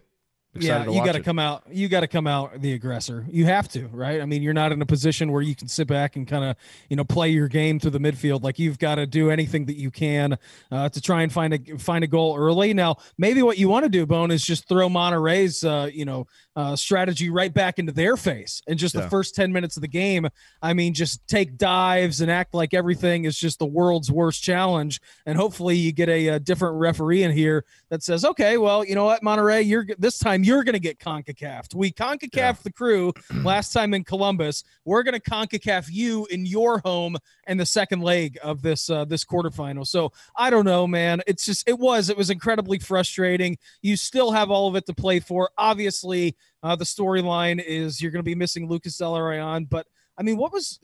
Excited 0.55 0.93
yeah, 0.93 0.99
you 0.99 1.05
got 1.05 1.13
to 1.13 1.23
come 1.23 1.39
out. 1.39 1.65
You 1.71 1.89
got 1.89 2.01
to 2.01 2.07
come 2.07 2.27
out 2.27 2.61
the 2.61 2.75
aggressor. 2.75 3.27
You 3.29 3.45
have 3.47 3.69
to, 3.71 3.89
right? 3.89 4.21
I 4.21 4.25
mean, 4.25 4.41
you're 4.43 4.55
not 4.55 4.71
in 4.71 4.81
a 4.81 4.87
position 4.87 5.33
where 5.33 5.43
you 5.43 5.57
can 5.57 5.67
sit 5.67 5.89
back 5.89 6.15
and 6.15 6.29
kind 6.29 6.45
of, 6.45 6.57
you 6.89 6.97
know, 6.97 7.05
play 7.05 7.31
your 7.31 7.49
game 7.49 7.81
through 7.81 7.91
the 7.91 7.99
midfield. 7.99 8.45
Like 8.45 8.59
you've 8.61 8.79
got 8.79 8.97
to 8.97 9.07
do 9.07 9.31
anything 9.31 9.65
that 9.67 9.77
you 9.77 9.91
can 9.91 10.39
uh, 10.71 10.89
to 10.91 11.01
try 11.01 11.23
and 11.23 11.33
find 11.33 11.55
a 11.55 11.79
find 11.79 12.05
a 12.05 12.07
goal 12.07 12.37
early. 12.37 12.73
Now, 12.73 12.99
maybe 13.19 13.43
what 13.43 13.59
you 13.59 13.69
want 13.69 13.85
to 13.85 13.89
do, 13.89 14.07
Bone, 14.07 14.31
is 14.31 14.45
just 14.45 14.69
throw 14.69 14.89
Monterrey's, 14.89 15.65
uh, 15.65 15.91
you 15.93 16.05
know, 16.05 16.27
uh, 16.55 16.77
strategy 16.77 17.31
right 17.31 17.53
back 17.53 17.81
into 17.81 17.91
their 17.91 18.17
face, 18.17 18.63
and 18.69 18.79
just 18.79 18.95
Yeah. 18.95 19.01
the 19.01 19.11
first 19.11 19.35
ten 19.35 19.53
minutes 19.53 19.77
of 19.77 19.81
the 19.81 19.89
game. 19.89 20.29
I 20.63 20.73
mean, 20.73 20.95
just 20.95 21.27
take 21.27 21.59
dives 21.59 22.21
and 22.21 22.31
act 22.31 22.55
like 22.55 22.75
everything 22.75 23.25
is 23.25 23.37
just 23.37 23.59
the 23.59 23.67
world's 23.67 24.11
worst 24.11 24.41
challenge, 24.41 25.01
and 25.27 25.37
hopefully 25.37 25.77
you 25.77 25.91
get 25.91 26.09
a, 26.09 26.29
a 26.29 26.39
different 26.39 26.77
referee 26.77 27.25
in 27.25 27.33
here 27.33 27.65
that 27.89 28.05
says, 28.05 28.25
okay, 28.25 28.57
well, 28.57 28.85
you 28.85 28.95
know 28.95 29.05
what, 29.05 29.23
Monterrey, 29.23 29.67
you're 29.67 29.85
this 29.99 30.19
time 30.19 30.44
you're 30.45 30.65
going 30.65 30.75
to 30.75 30.81
get 30.81 30.99
Concacaf. 30.99 31.75
We 31.75 31.91
Concacaf 31.91 32.35
Yeah. 32.37 32.53
the 32.63 32.73
crew 32.73 33.13
last 33.43 33.73
time 33.73 33.95
in 33.95 34.05
Columbus. 34.05 34.65
We're 34.85 35.03
going 35.03 35.19
to 35.19 35.31
Concacaf 35.31 35.89
you 35.91 36.27
in 36.27 36.47
your 36.47 36.79
home 36.81 37.17
and 37.47 37.59
the 37.59 37.67
second 37.67 38.03
leg 38.03 38.39
of 38.43 38.63
this 38.63 38.91
uh, 38.91 39.05
this 39.05 39.25
quarterfinal. 39.25 39.87
So 39.87 40.13
I 40.37 40.51
don't 40.51 40.65
know, 40.65 40.87
man. 40.87 41.23
It's 41.27 41.45
just 41.47 41.69
it 41.69 41.79
was 41.79 42.11
it 42.11 42.17
was 42.17 42.31
incredibly 42.31 42.79
frustrating. 42.79 43.59
You 43.83 43.97
still 43.97 44.31
have 44.33 44.51
all 44.51 44.69
of 44.69 44.77
it 44.77 44.87
to 44.87 44.95
play 44.95 45.21
for. 45.21 45.51
Obviously, 45.59 46.37
uh, 46.63 46.77
the 46.77 46.85
storyline 46.85 47.63
is 47.65 48.01
you're 48.01 48.11
going 48.13 48.21
to 48.21 48.25
be 48.25 48.35
missing 48.35 48.69
Lucas 48.69 48.97
Zelarayan, 48.97 49.69
but 49.69 49.87
I 50.17 50.23
mean, 50.23 50.37
what 50.37 50.53
was? 50.53 50.79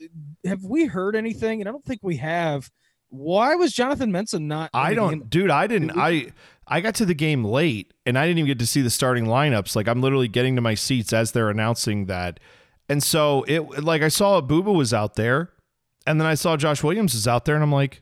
Have 0.45 0.63
we 0.65 0.85
heard 0.85 1.15
anything? 1.15 1.61
And 1.61 1.69
I 1.69 1.71
don't 1.71 1.85
think 1.85 2.01
we 2.03 2.17
have. 2.17 2.69
Why 3.09 3.55
was 3.55 3.73
Jonathan 3.73 4.11
Mensah 4.11 4.39
not? 4.41 4.69
I 4.73 4.93
don't, 4.93 5.29
dude. 5.29 5.49
I 5.49 5.67
didn't. 5.67 5.91
I 5.91 6.31
I 6.67 6.79
got 6.81 6.95
to 6.95 7.05
the 7.05 7.13
game 7.13 7.43
late, 7.43 7.93
and 8.05 8.17
I 8.17 8.25
didn't 8.25 8.39
even 8.39 8.47
get 8.47 8.59
to 8.59 8.67
see 8.67 8.81
the 8.81 8.89
starting 8.89 9.25
lineups. 9.25 9.75
Like 9.75 9.87
I'm 9.87 10.01
literally 10.01 10.27
getting 10.27 10.55
to 10.55 10.61
my 10.61 10.75
seats 10.75 11.11
as 11.13 11.31
they're 11.31 11.49
announcing 11.49 12.05
that, 12.05 12.39
and 12.89 13.01
so 13.03 13.43
it 13.47 13.83
like 13.83 14.01
I 14.01 14.07
saw 14.09 14.41
Booba 14.41 14.73
was 14.73 14.93
out 14.93 15.15
there, 15.15 15.51
and 16.07 16.19
then 16.19 16.27
I 16.27 16.35
saw 16.35 16.55
Josh 16.57 16.83
Williams 16.83 17.13
is 17.13 17.27
out 17.27 17.45
there, 17.45 17.55
and 17.55 17.63
I'm 17.63 17.71
like, 17.71 18.01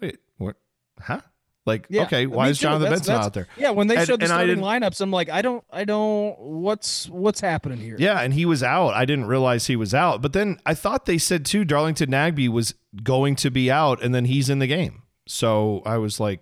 wait, 0.00 0.18
what? 0.36 0.56
Huh? 1.00 1.20
Like, 1.64 1.86
Yeah, 1.90 2.02
okay, 2.04 2.26
why 2.26 2.48
is. 2.50 2.58
Jonathan 2.60 2.82
That's- 2.82 3.00
Benson 3.00 3.12
that's- 3.14 3.26
out 3.26 3.34
there? 3.34 3.48
Yeah, 3.56 3.70
when 3.70 3.88
they 3.88 3.96
And- 3.96 4.06
showed 4.06 4.20
the 4.20 4.26
starting 4.26 4.58
lineups, 4.58 5.00
I'm 5.00 5.10
like, 5.10 5.28
I 5.28 5.42
don't, 5.42 5.64
I 5.72 5.82
don't. 5.84 6.38
What's 6.38 7.08
what's 7.08 7.40
happening 7.40 7.78
here? 7.78 7.96
Yeah, 7.98 8.20
and 8.20 8.32
he 8.34 8.44
was 8.44 8.62
out. 8.62 8.90
I 8.94 9.04
didn't 9.04 9.24
realize 9.26 9.66
he 9.66 9.74
was 9.74 9.92
out. 9.92 10.22
But 10.22 10.32
then 10.32 10.60
I 10.64 10.74
thought 10.74 11.06
they 11.06 11.18
said 11.18 11.44
too 11.44 11.64
Darlington 11.64 12.08
Nagbe 12.10 12.48
was 12.48 12.74
going 13.02 13.34
to 13.36 13.50
be 13.50 13.68
out 13.68 14.00
and 14.00 14.14
then 14.14 14.26
he's 14.26 14.48
in 14.48 14.60
the 14.60 14.68
game. 14.68 15.02
So 15.26 15.82
I 15.84 15.96
was 15.98 16.20
like 16.20 16.38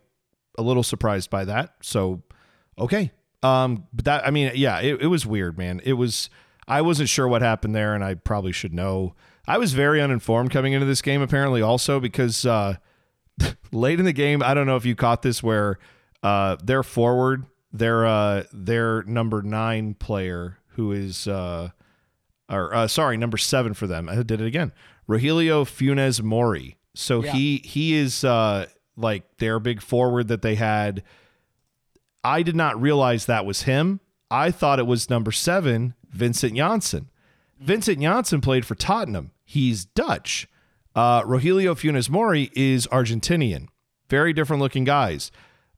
a 0.58 0.62
little 0.62 0.82
surprised 0.82 1.30
by 1.30 1.44
that. 1.44 1.74
So 1.82 2.22
okay. 2.78 3.12
Um 3.42 3.86
but 3.92 4.04
that 4.06 4.26
I 4.26 4.30
mean, 4.30 4.52
yeah, 4.54 4.80
it, 4.80 5.02
it 5.02 5.06
was 5.08 5.26
weird, 5.26 5.58
man. 5.58 5.80
It 5.84 5.94
was 5.94 6.30
I 6.66 6.80
wasn't 6.82 7.08
sure 7.08 7.28
what 7.28 7.42
happened 7.42 7.74
there 7.74 7.94
and 7.94 8.02
I 8.04 8.14
probably 8.14 8.52
should 8.52 8.72
know. 8.72 9.14
I 9.46 9.58
was 9.58 9.74
very 9.74 10.00
uninformed 10.00 10.50
coming 10.50 10.72
into 10.72 10.86
this 10.86 11.02
game 11.02 11.20
apparently 11.20 11.60
also 11.62 12.00
because 12.00 12.46
uh 12.46 12.76
late 13.72 13.98
in 13.98 14.04
the 14.06 14.12
game, 14.12 14.42
I 14.42 14.54
don't 14.54 14.66
know 14.66 14.76
if 14.76 14.84
you 14.86 14.94
caught 14.94 15.22
this 15.22 15.42
where 15.42 15.78
uh 16.22 16.56
their 16.62 16.82
forward, 16.82 17.44
their 17.72 18.06
uh 18.06 18.44
their 18.52 19.02
number 19.02 19.42
9 19.42 19.94
player 19.94 20.58
who 20.68 20.92
is 20.92 21.28
uh 21.28 21.70
or 22.48 22.74
uh, 22.74 22.86
sorry, 22.86 23.16
number 23.16 23.36
7 23.38 23.72
for 23.74 23.86
them. 23.86 24.08
I 24.08 24.16
did 24.16 24.40
it 24.40 24.46
again. 24.46 24.72
Rogelio 25.08 25.64
Funes 25.64 26.22
Mori. 26.22 26.76
So 26.94 27.22
Yeah. 27.24 27.32
he 27.32 27.56
he 27.64 27.94
is 27.94 28.22
uh 28.24 28.66
like 28.96 29.38
their 29.38 29.58
big 29.58 29.80
forward 29.80 30.28
that 30.28 30.42
they 30.42 30.54
had. 30.54 31.02
I 32.22 32.42
did 32.42 32.56
not 32.56 32.80
realize 32.80 33.26
that 33.26 33.44
was 33.46 33.62
him. 33.62 34.00
I 34.30 34.50
thought 34.50 34.78
it 34.78 34.86
was 34.86 35.10
number 35.10 35.30
7, 35.30 35.94
Vincent 36.10 36.56
Janssen. 36.56 37.10
Vincent 37.60 38.00
Janssen 38.00 38.40
played 38.40 38.64
for 38.64 38.74
Tottenham. 38.74 39.32
He's 39.44 39.84
Dutch. 39.84 40.48
Uh, 40.94 41.22
Rogelio 41.22 41.74
Funes 41.74 42.08
Mori 42.08 42.50
is 42.54 42.86
Argentinian. 42.88 43.68
Very 44.08 44.32
different 44.32 44.62
looking 44.62 44.84
guys. 44.84 45.30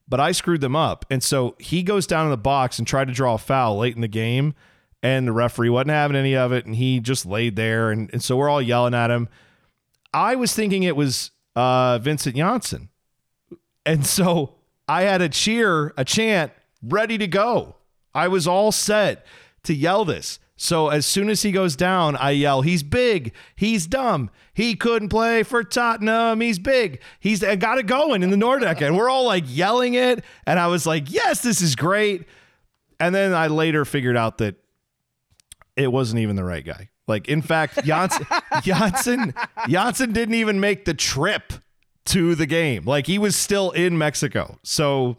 But 0.08 0.20
I 0.20 0.32
screwed 0.32 0.60
them 0.60 0.76
up. 0.76 1.04
And 1.10 1.22
so 1.22 1.56
he 1.58 1.82
goes 1.82 2.06
down 2.06 2.26
in 2.26 2.30
the 2.30 2.36
box 2.36 2.78
and 2.78 2.86
tried 2.86 3.08
to 3.08 3.14
draw 3.14 3.34
a 3.34 3.38
foul 3.38 3.78
late 3.78 3.96
in 3.96 4.02
the 4.02 4.08
game. 4.08 4.54
And 5.02 5.26
the 5.26 5.32
referee 5.32 5.70
wasn't 5.70 5.90
having 5.90 6.16
any 6.16 6.36
of 6.36 6.52
it. 6.52 6.64
And 6.64 6.76
he 6.76 7.00
just 7.00 7.26
laid 7.26 7.56
there. 7.56 7.90
And, 7.90 8.10
and 8.12 8.22
so 8.22 8.36
we're 8.36 8.48
all 8.48 8.62
yelling 8.62 8.94
at 8.94 9.10
him. 9.10 9.28
I 10.12 10.36
was 10.36 10.54
thinking 10.54 10.82
it 10.82 10.96
was 10.96 11.32
uh, 11.56 11.98
Vincent 11.98 12.36
Janssen. 12.36 12.88
And 13.86 14.04
so 14.04 14.54
I 14.88 15.02
had 15.02 15.22
a 15.22 15.28
cheer, 15.28 15.94
a 15.96 16.04
chant 16.04 16.52
ready 16.82 17.16
to 17.16 17.26
go. 17.26 17.76
I 18.14 18.28
was 18.28 18.46
all 18.46 18.72
set 18.72 19.24
to 19.62 19.74
yell 19.74 20.04
this. 20.04 20.38
So 20.56 20.88
as 20.88 21.04
soon 21.06 21.28
as 21.28 21.42
he 21.42 21.52
goes 21.52 21.76
down, 21.76 22.16
I 22.16 22.30
yell, 22.30 22.62
"He's 22.62 22.82
big. 22.82 23.32
He's 23.54 23.86
dumb. 23.86 24.30
He 24.54 24.74
couldn't 24.74 25.10
play 25.10 25.42
for 25.42 25.62
Tottenham. 25.62 26.40
He's 26.40 26.58
big. 26.58 27.02
He's 27.20 27.44
I 27.44 27.56
got 27.56 27.78
it 27.78 27.86
going 27.86 28.22
in 28.22 28.30
the 28.30 28.36
Nordecke." 28.36 28.80
And 28.80 28.96
we're 28.96 29.10
all 29.10 29.24
like 29.24 29.44
yelling 29.46 29.94
it, 29.94 30.24
and 30.46 30.58
I 30.58 30.68
was 30.68 30.86
like, 30.86 31.12
"Yes, 31.12 31.42
this 31.42 31.60
is 31.60 31.76
great." 31.76 32.24
And 32.98 33.14
then 33.14 33.34
I 33.34 33.48
later 33.48 33.84
figured 33.84 34.16
out 34.16 34.38
that 34.38 34.56
it 35.76 35.92
wasn't 35.92 36.20
even 36.20 36.36
the 36.36 36.44
right 36.44 36.64
guy. 36.64 36.88
Like, 37.06 37.28
in 37.28 37.42
fact, 37.42 37.84
Janssen, 37.84 38.26
Janssen, 38.62 39.34
Janssen 39.68 40.12
didn't 40.12 40.34
even 40.34 40.58
make 40.58 40.86
the 40.86 40.94
trip 40.94 41.52
to 42.06 42.34
the 42.34 42.46
game. 42.46 42.84
Like, 42.84 43.06
he 43.06 43.18
was 43.18 43.36
still 43.36 43.70
in 43.70 43.98
Mexico. 43.98 44.58
So 44.62 45.16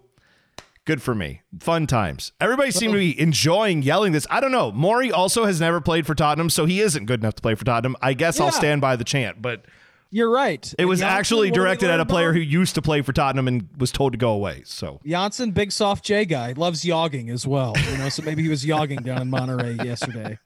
good 0.86 1.02
for 1.02 1.14
me. 1.14 1.42
Fun 1.60 1.86
times. 1.86 2.32
Everybody 2.40 2.72
seemed 2.72 2.94
to 2.94 3.00
be 3.00 3.20
enjoying 3.20 3.82
yelling 3.84 4.14
this. 4.14 4.26
I 4.30 4.40
don't 4.40 4.52
know. 4.52 4.72
Mori 4.72 5.12
also 5.12 5.46
has 5.46 5.60
never 5.60 5.82
played 5.82 6.08
for 6.08 6.16
Tottenham, 6.16 6.50
so 6.50 6.66
he 6.66 6.80
isn't 6.80 7.06
good 7.06 7.20
enough 7.20 7.36
to 7.36 7.42
play 7.42 7.56
for 7.56 7.66
Tottenham. 7.66 7.96
I 8.02 8.14
guess 8.14 8.40
I'll 8.40 8.52
stand 8.52 8.82
by 8.82 8.96
the 8.96 9.04
chant, 9.04 9.42
but 9.42 9.66
You're 10.10 10.30
right. 10.30 10.74
it 10.78 10.86
was 10.86 11.00
Janssen, 11.00 11.18
actually 11.18 11.50
what 11.50 11.56
do 11.56 11.62
we 11.62 11.66
directed 11.66 11.90
at 11.90 12.00
a 12.00 12.06
player 12.06 12.30
about 12.30 12.38
who 12.38 12.42
used 12.42 12.76
to 12.76 12.82
play 12.82 13.02
for 13.02 13.14
Tottenham 13.14 13.48
and 13.48 13.70
was 13.78 13.92
told 13.92 14.14
to 14.14 14.18
go 14.18 14.32
away. 14.32 14.64
So 14.66 15.00
Janssen, 15.06 15.52
big 15.52 15.72
soft 15.72 16.06
J 16.06 16.26
guy, 16.26 16.54
loves 16.54 16.84
yogging 16.84 17.30
as 17.30 17.46
well. 17.46 17.74
You 17.92 17.98
know, 17.98 18.10
so 18.10 18.24
maybe 18.24 18.44
he 18.44 18.50
was 18.50 18.66
yogging 18.66 19.04
down 19.04 19.22
in 19.22 19.32
Monterrey 19.32 19.84
yesterday. 19.86 20.40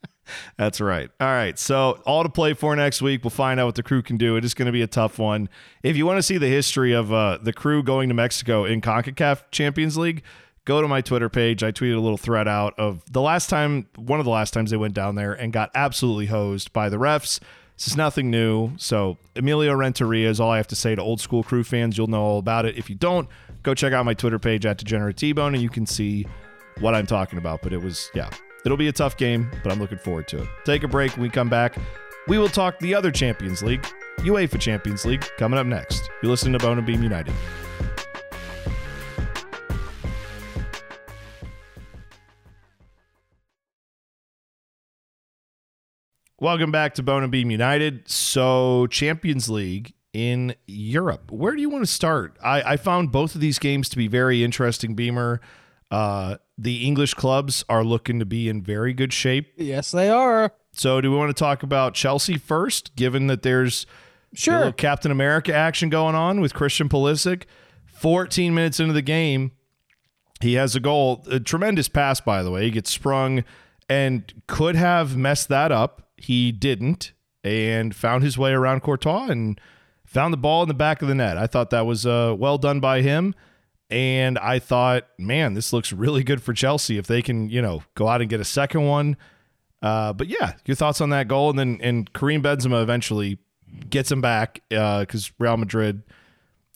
That's 0.58 0.80
right. 0.80 1.10
All 1.20 1.28
right. 1.28 1.58
So, 1.58 2.02
all 2.06 2.24
to 2.24 2.30
play 2.30 2.54
for 2.54 2.76
next 2.76 3.02
week. 3.02 3.24
We'll 3.24 3.32
find 3.32 3.60
out 3.60 3.66
what 3.66 3.76
the 3.76 3.84
crew 3.84 4.02
can 4.02 4.18
do. 4.18 4.38
It 4.38 4.46
is 4.46 4.54
going 4.54 4.68
to 4.68 4.72
be 4.72 4.82
a 4.82 4.88
tough 4.88 5.20
one. 5.20 5.50
If 5.84 5.98
you 5.98 6.06
want 6.06 6.18
to 6.18 6.24
see 6.24 6.38
the 6.38 6.48
history 6.48 6.94
of 6.94 7.12
uh, 7.12 7.40
the 7.42 7.52
crew 7.54 7.84
going 7.84 8.10
to 8.10 8.16
Mexico 8.16 8.66
in 8.66 8.82
CONCACAF 8.82 9.44
Champions 9.52 9.98
League, 9.98 10.24
go 10.66 10.82
to 10.82 10.88
my 10.88 11.02
Twitter 11.02 11.30
page. 11.30 11.64
I 11.64 11.72
tweeted 11.72 11.98
a 11.98 12.00
little 12.00 12.18
thread 12.18 12.48
out 12.48 12.74
of 12.78 13.04
the 13.12 13.22
last 13.22 13.50
time, 13.50 13.88
one 13.96 14.20
of 14.20 14.26
the 14.26 14.32
last 14.32 14.54
times 14.54 14.72
they 14.72 14.78
went 14.78 14.94
down 14.94 15.16
there 15.16 15.34
and 15.34 15.52
got 15.52 15.72
absolutely 15.76 16.28
hosed 16.28 16.72
by 16.74 16.90
the 16.90 16.98
refs. 16.98 17.40
This 17.82 17.88
is 17.88 17.98
nothing 17.98 18.30
new. 18.30 18.74
So, 18.78 19.18
Emilio 19.36 19.74
Renteria 19.74 20.30
is 20.30 20.40
all 20.40 20.52
I 20.52 20.58
have 20.58 20.68
to 20.68 20.76
say 20.76 20.94
to 20.94 21.02
old 21.02 21.20
school 21.20 21.42
crew 21.42 21.64
fans. 21.64 21.98
You'll 21.98 22.06
know 22.06 22.22
all 22.22 22.38
about 22.38 22.68
it. 22.68 22.78
If 22.78 22.92
you 22.92 22.96
don't, 22.96 23.28
go 23.64 23.74
check 23.74 23.92
out 23.92 24.06
my 24.06 24.14
Twitter 24.14 24.38
page 24.38 24.68
at 24.68 24.78
Degenerate 24.78 25.18
T-Bone 25.18 25.56
and 25.56 25.64
you 25.64 25.70
can 25.70 25.88
see 25.88 26.28
what 26.80 26.94
I'm 26.94 27.08
talking 27.08 27.40
about. 27.40 27.64
But 27.64 27.74
it 27.74 27.82
was, 27.82 28.12
yeah, 28.14 28.30
it'll 28.66 28.78
be 28.78 28.88
a 28.88 28.92
tough 28.92 29.18
game, 29.18 29.50
but 29.64 29.72
I'm 29.72 29.80
looking 29.80 29.98
forward 29.98 30.28
to 30.28 30.44
it. 30.44 30.48
Take 30.64 30.84
a 30.84 30.88
break. 30.88 31.14
When 31.14 31.24
we 31.24 31.30
come 31.32 31.50
back, 31.50 31.76
we 32.28 32.38
will 32.38 32.50
talk 32.50 32.78
the 32.78 32.94
other 32.94 33.10
Champions 33.10 33.64
League, 33.64 33.88
UEFA 34.20 34.60
Champions 34.60 35.04
League, 35.04 35.28
coming 35.40 35.58
up 35.58 35.66
next. 35.66 36.08
You're 36.22 36.30
listening 36.30 36.54
to 36.54 36.60
Bone 36.60 36.78
and 36.78 36.86
Beam 36.86 37.02
United. 37.02 37.34
Welcome 46.42 46.72
back 46.72 46.96
to 46.96 47.04
Bone 47.04 47.22
and 47.22 47.32
Beam 47.32 47.52
United. 47.52 48.10
So, 48.10 48.88
Champions 48.88 49.48
League, 49.48 49.94
in 50.12 50.56
Europe. 50.66 51.32
Where 51.32 51.56
do 51.56 51.62
you 51.62 51.70
want 51.70 51.84
to 51.86 51.92
start? 51.92 52.36
I, 52.44 52.64
I 52.64 52.78
found 52.78 53.12
both 53.12 53.36
of 53.36 53.42
these 53.42 53.60
games 53.60 53.90
to 53.90 53.96
be 53.96 54.08
very 54.08 54.44
interesting, 54.44 54.96
Beamer. 54.96 55.40
Uh, 55.92 56.38
the 56.58 56.84
English 56.84 57.14
clubs 57.14 57.64
are 57.70 57.84
looking 57.84 58.18
to 58.18 58.26
be 58.26 58.50
in 58.50 58.64
very 58.64 58.92
good 58.92 59.14
shape. 59.14 59.54
Yes, 59.56 59.92
they 59.92 60.10
are. 60.10 60.52
So, 60.72 61.00
do 61.00 61.12
we 61.12 61.16
want 61.16 61.30
to 61.30 61.40
talk 61.40 61.62
about 61.62 61.94
Chelsea 61.94 62.40
first, 62.40 62.96
given 62.96 63.28
that 63.28 63.44
there's 63.44 63.86
Sure. 64.34 64.72
Captain 64.72 65.12
America 65.12 65.54
action 65.54 65.90
going 65.90 66.16
on 66.16 66.42
with 66.42 66.56
Christian 66.56 66.90
Pulisic? 66.90 67.44
14 67.86 68.56
minutes 68.56 68.80
into 68.80 68.94
the 68.94 69.04
game, 69.04 69.52
he 70.42 70.56
has 70.56 70.76
a 70.76 70.80
goal. 70.80 71.24
A 71.30 71.40
tremendous 71.40 71.88
pass, 71.88 72.20
by 72.20 72.42
the 72.42 72.50
way. 72.50 72.64
He 72.64 72.72
gets 72.72 72.90
sprung 72.90 73.44
and 73.88 74.34
could 74.48 74.76
have 74.76 75.16
messed 75.16 75.48
that 75.50 75.72
up. 75.72 76.08
He 76.22 76.52
didn't 76.52 77.14
and 77.44 77.96
found 77.96 78.24
his 78.24 78.38
way 78.38 78.52
around 78.52 78.82
Courtois 78.82 79.28
and 79.28 79.60
found 80.06 80.34
the 80.34 80.38
ball 80.38 80.62
in 80.62 80.68
the 80.68 80.74
back 80.74 81.02
of 81.02 81.08
the 81.08 81.16
net. 81.16 81.38
I 81.38 81.48
thought 81.48 81.70
that 81.72 81.86
was 81.86 82.06
uh, 82.06 82.36
well 82.38 82.58
done 82.58 82.80
by 82.80 83.02
him. 83.02 83.34
And 83.90 84.38
I 84.40 84.60
thought, 84.60 85.08
man, 85.18 85.54
this 85.54 85.74
looks 85.74 85.92
really 85.92 86.24
good 86.24 86.42
for 86.42 86.54
Chelsea 86.54 86.98
if 86.98 87.08
they 87.08 87.22
can, 87.22 87.50
you 87.50 87.62
know, 87.62 87.84
go 87.96 88.08
out 88.08 88.22
and 88.22 88.30
get 88.30 88.40
a 88.40 88.46
second 88.46 88.86
one. 88.86 89.18
Uh, 89.82 90.14
but 90.14 90.28
yeah, 90.28 90.54
your 90.66 90.76
thoughts 90.76 91.02
on 91.02 91.10
that 91.10 91.28
goal, 91.28 91.50
and 91.50 91.60
then 91.60 91.80
and 91.82 92.14
Karim 92.14 92.42
Benzema 92.42 92.84
eventually 92.84 93.40
gets 93.90 94.12
him 94.12 94.22
back 94.22 94.62
because 94.70 95.32
Real 95.40 95.58
Madrid 95.58 96.04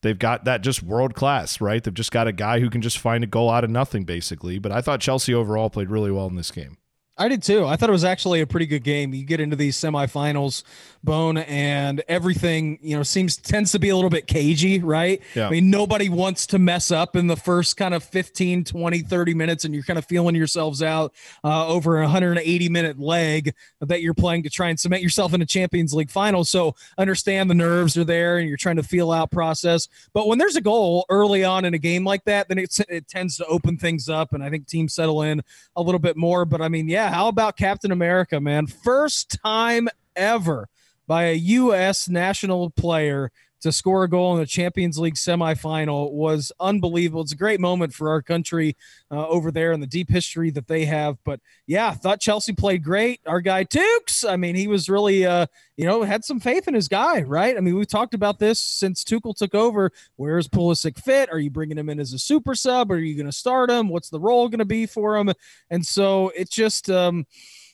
they've 0.01 0.19
got 0.19 0.45
that 0.45 0.61
just 0.61 0.83
world 0.83 1.15
class, 1.15 1.59
right? 1.59 1.83
They've 1.83 1.93
just 1.93 2.11
got 2.11 2.27
a 2.27 2.31
guy 2.31 2.59
who 2.59 2.69
can 2.69 2.81
just 2.81 2.99
find 2.99 3.23
a 3.23 3.27
goal 3.27 3.49
out 3.49 3.63
of 3.63 3.69
nothing, 3.69 4.03
basically. 4.03 4.59
But 4.59 4.71
I 4.71 4.81
thought 4.81 5.01
Chelsea 5.01 5.33
overall 5.33 5.69
played 5.69 5.89
really 5.89 6.11
well 6.11 6.27
in 6.27 6.35
this 6.35 6.51
game. 6.51 6.77
I 7.17 7.29
did 7.29 7.43
too. 7.43 7.65
I 7.65 7.77
thought 7.77 7.89
it 7.89 7.93
was 7.93 8.03
actually 8.03 8.41
a 8.41 8.47
pretty 8.47 8.65
good 8.65 8.83
game. 8.83 9.13
You 9.13 9.23
get 9.23 9.39
into 9.39 9.55
these 9.55 9.77
semifinals, 9.77 10.63
Bone, 11.05 11.37
and 11.37 12.03
everything, 12.07 12.79
you 12.81 12.97
know, 12.97 13.03
seems 13.03 13.37
tends 13.37 13.71
to 13.71 13.79
be 13.79 13.89
a 13.89 13.95
little 13.95 14.09
bit 14.09 14.27
cagey, 14.27 14.79
right? 14.79 15.21
Yeah. 15.35 15.47
I 15.47 15.51
mean, 15.51 15.69
nobody 15.69 16.09
wants 16.09 16.47
to 16.47 16.59
mess 16.59 16.91
up 16.91 17.15
in 17.15 17.27
the 17.27 17.35
first 17.35 17.77
kind 17.77 17.93
of 17.93 18.03
15, 18.03 18.65
20, 18.65 18.99
30 18.99 19.33
minutes, 19.33 19.65
and 19.65 19.73
you're 19.73 19.83
kind 19.83 19.99
of 19.99 20.05
feeling 20.05 20.35
yourselves 20.35 20.83
out 20.83 21.13
uh, 21.43 21.67
over 21.67 21.99
a 21.99 22.03
180 22.03 22.69
minute 22.69 22.99
leg 22.99 23.53
that 23.81 24.01
you're 24.01 24.13
playing 24.13 24.43
to 24.43 24.49
try 24.49 24.69
and 24.69 24.79
cement 24.79 25.01
yourself 25.01 25.33
in 25.33 25.41
a 25.41 25.45
Champions 25.45 25.93
League 25.93 26.11
final. 26.11 26.43
So 26.43 26.75
understand 26.97 27.49
the 27.49 27.55
nerves 27.55 27.97
are 27.97 28.03
there 28.03 28.37
and 28.37 28.47
you're 28.47 28.57
trying 28.57 28.77
to 28.77 28.83
feel 28.83 29.11
out 29.11 29.31
process. 29.31 29.87
But 30.13 30.27
when 30.27 30.37
there's 30.37 30.55
a 30.55 30.61
goal 30.61 31.05
early 31.09 31.43
on 31.43 31.65
in 31.65 31.73
a 31.73 31.77
game 31.77 32.03
like 32.03 32.23
that, 32.25 32.47
then 32.47 32.57
it, 32.57 32.77
it 32.89 33.07
tends 33.07 33.37
to 33.37 33.45
open 33.45 33.77
things 33.77 34.09
up. 34.09 34.33
And 34.33 34.43
I 34.43 34.49
think 34.49 34.67
teams 34.67 34.93
settle 34.93 35.21
in 35.21 35.41
a 35.75 35.81
little 35.81 35.99
bit 35.99 36.17
more. 36.17 36.45
But 36.45 36.61
I 36.61 36.69
mean, 36.69 36.87
yeah, 36.87 37.11
how 37.11 37.27
about 37.27 37.57
Captain 37.57 37.91
America, 37.91 38.39
man? 38.39 38.67
First 38.67 39.37
time 39.43 39.89
ever 40.15 40.69
by 41.07 41.25
a 41.25 41.33
U.S. 41.33 42.09
national 42.09 42.69
player 42.71 43.31
to 43.65 43.71
score 43.71 44.03
a 44.03 44.09
goal 44.09 44.33
in 44.33 44.39
the 44.39 44.45
Champions 44.45 44.99
League 44.99 45.15
semifinal 45.15 46.11
was 46.11 46.51
unbelievable. 46.59 47.23
It's 47.23 47.31
a 47.31 47.35
great 47.37 47.59
moment 47.59 47.95
for 47.95 48.11
our 48.11 48.21
country 48.21 48.77
uh, 49.09 49.27
over 49.27 49.51
there 49.51 49.71
and 49.71 49.81
the 49.81 49.87
deep 49.87 50.07
history 50.07 50.51
that 50.51 50.67
they 50.67 50.85
have. 50.85 51.17
But 51.23 51.39
yeah, 51.65 51.91
thought 51.95 52.19
Chelsea 52.19 52.53
played 52.53 52.83
great. 52.83 53.21
Our 53.25 53.41
guy 53.41 53.63
Tukes, 53.63 54.29
I 54.29 54.35
mean, 54.35 54.53
he 54.53 54.67
was 54.67 54.87
really, 54.87 55.25
uh, 55.25 55.47
you 55.77 55.85
know, 55.85 56.03
had 56.03 56.23
some 56.23 56.39
faith 56.39 56.67
in 56.67 56.75
his 56.75 56.87
guy, 56.87 57.21
right? 57.21 57.57
I 57.57 57.59
mean, 57.59 57.75
we've 57.75 57.87
talked 57.87 58.13
about 58.13 58.37
this 58.37 58.59
since 58.59 59.03
Tuchel 59.03 59.35
took 59.35 59.55
over. 59.55 59.91
Where's 60.15 60.47
Pulisic 60.47 60.99
fit? 60.99 61.31
Are 61.31 61.39
you 61.39 61.49
bringing 61.49 61.79
him 61.79 61.89
in 61.89 61.99
as 61.99 62.13
a 62.13 62.19
super 62.19 62.53
sub? 62.53 62.91
Are 62.91 62.99
you 62.99 63.15
going 63.15 63.25
to 63.25 63.31
start 63.31 63.71
him? 63.71 63.89
What's 63.89 64.11
the 64.11 64.19
role 64.19 64.47
going 64.47 64.59
to 64.59 64.65
be 64.65 64.85
for 64.85 65.17
him? 65.17 65.33
And 65.71 65.83
so 65.83 66.31
it's 66.35 66.53
just, 66.53 66.87
um, 66.91 67.25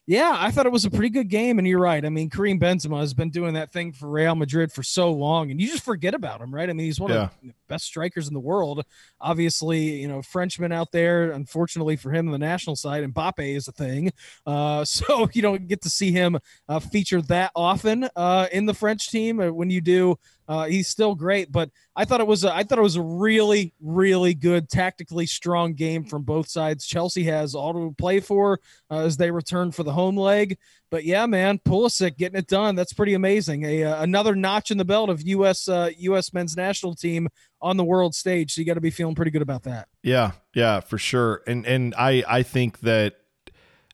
yeah, 0.07 0.35
I 0.35 0.51
thought 0.51 0.65
it 0.65 0.71
was 0.71 0.83
a 0.83 0.89
pretty 0.89 1.09
good 1.09 1.29
game, 1.29 1.59
and 1.59 1.67
you're 1.67 1.79
right. 1.79 2.03
I 2.03 2.09
mean, 2.09 2.29
Karim 2.29 2.59
Benzema 2.59 2.99
has 2.99 3.13
been 3.13 3.29
doing 3.29 3.53
that 3.53 3.71
thing 3.71 3.93
for 3.93 4.09
Real 4.09 4.35
Madrid 4.35 4.71
for 4.71 4.81
so 4.83 5.11
long, 5.11 5.51
and 5.51 5.61
you 5.61 5.67
just 5.67 5.83
forget 5.83 6.13
about 6.13 6.41
him, 6.41 6.53
right? 6.53 6.69
I 6.69 6.73
mean, 6.73 6.85
he's 6.85 6.99
one 6.99 7.11
of 7.11 7.31
the 7.43 7.53
best 7.67 7.85
strikers 7.85 8.27
in 8.27 8.33
the 8.33 8.39
world. 8.39 8.83
Obviously, 9.21 10.01
you 10.01 10.07
know, 10.07 10.21
Frenchman 10.21 10.71
out 10.71 10.91
there. 10.91 11.31
Unfortunately 11.31 11.95
for 11.95 12.11
him 12.11 12.27
on 12.27 12.31
the 12.31 12.39
national 12.39 12.75
side, 12.75 13.03
and 13.03 13.13
Mbappe 13.13 13.55
is 13.55 13.67
a 13.67 13.71
thing, 13.71 14.11
uh, 14.45 14.83
so 14.85 15.29
you 15.33 15.41
don't 15.41 15.67
get 15.67 15.81
to 15.83 15.89
see 15.89 16.11
him 16.11 16.37
uh, 16.67 16.79
feature 16.79 17.21
that 17.23 17.51
often 17.55 18.09
uh, 18.15 18.47
in 18.51 18.65
the 18.65 18.73
French 18.73 19.09
team. 19.11 19.39
Uh, 19.39 19.51
When 19.51 19.69
you 19.69 19.81
do, 19.81 20.17
uh, 20.51 20.65
he's 20.65 20.89
still 20.89 21.15
great. 21.15 21.49
But 21.49 21.69
I 21.95 22.03
thought 22.03 22.19
it 22.19 22.27
was 22.27 22.43
a, 22.43 22.53
I 22.53 22.63
thought 22.63 22.77
it 22.77 22.81
was 22.83 22.97
a 22.97 23.01
really, 23.01 23.73
really 23.79 24.33
good, 24.33 24.67
tactically 24.67 25.25
strong 25.25 25.75
game 25.75 26.03
from 26.03 26.23
both 26.23 26.49
sides. 26.49 26.85
Chelsea 26.85 27.23
has 27.23 27.55
all 27.55 27.71
to 27.73 27.95
play 27.97 28.19
for 28.19 28.59
uh, 28.89 28.99
as 28.99 29.15
they 29.15 29.31
return 29.31 29.71
for 29.71 29.83
the 29.83 29.93
home 29.93 30.17
leg. 30.17 30.57
But 30.89 31.05
yeah, 31.05 31.25
man, 31.25 31.59
Pulisic 31.59 32.17
getting 32.17 32.37
it 32.37 32.47
done. 32.47 32.75
That's 32.75 32.91
pretty 32.91 33.13
amazing. 33.13 33.63
A 33.63 33.85
uh, 33.85 34.03
another 34.03 34.35
notch 34.35 34.71
in 34.71 34.77
the 34.77 34.83
belt 34.83 35.09
of 35.09 35.21
U.S. 35.21 35.69
Uh, 35.69 35.91
U.S. 35.97 36.33
men's 36.33 36.57
national 36.57 36.95
team 36.95 37.29
on 37.61 37.77
the 37.77 37.85
world 37.85 38.13
stage. 38.13 38.53
So 38.53 38.59
you 38.59 38.65
got 38.65 38.73
to 38.73 38.81
be 38.81 38.89
feeling 38.89 39.15
pretty 39.15 39.31
good 39.31 39.41
about 39.41 39.63
that. 39.63 39.87
Yeah, 40.03 40.31
yeah, 40.53 40.81
for 40.81 40.97
sure. 40.97 41.43
And 41.47 41.65
and 41.65 41.95
I 41.97 42.25
I 42.27 42.43
think 42.43 42.81
that 42.81 43.15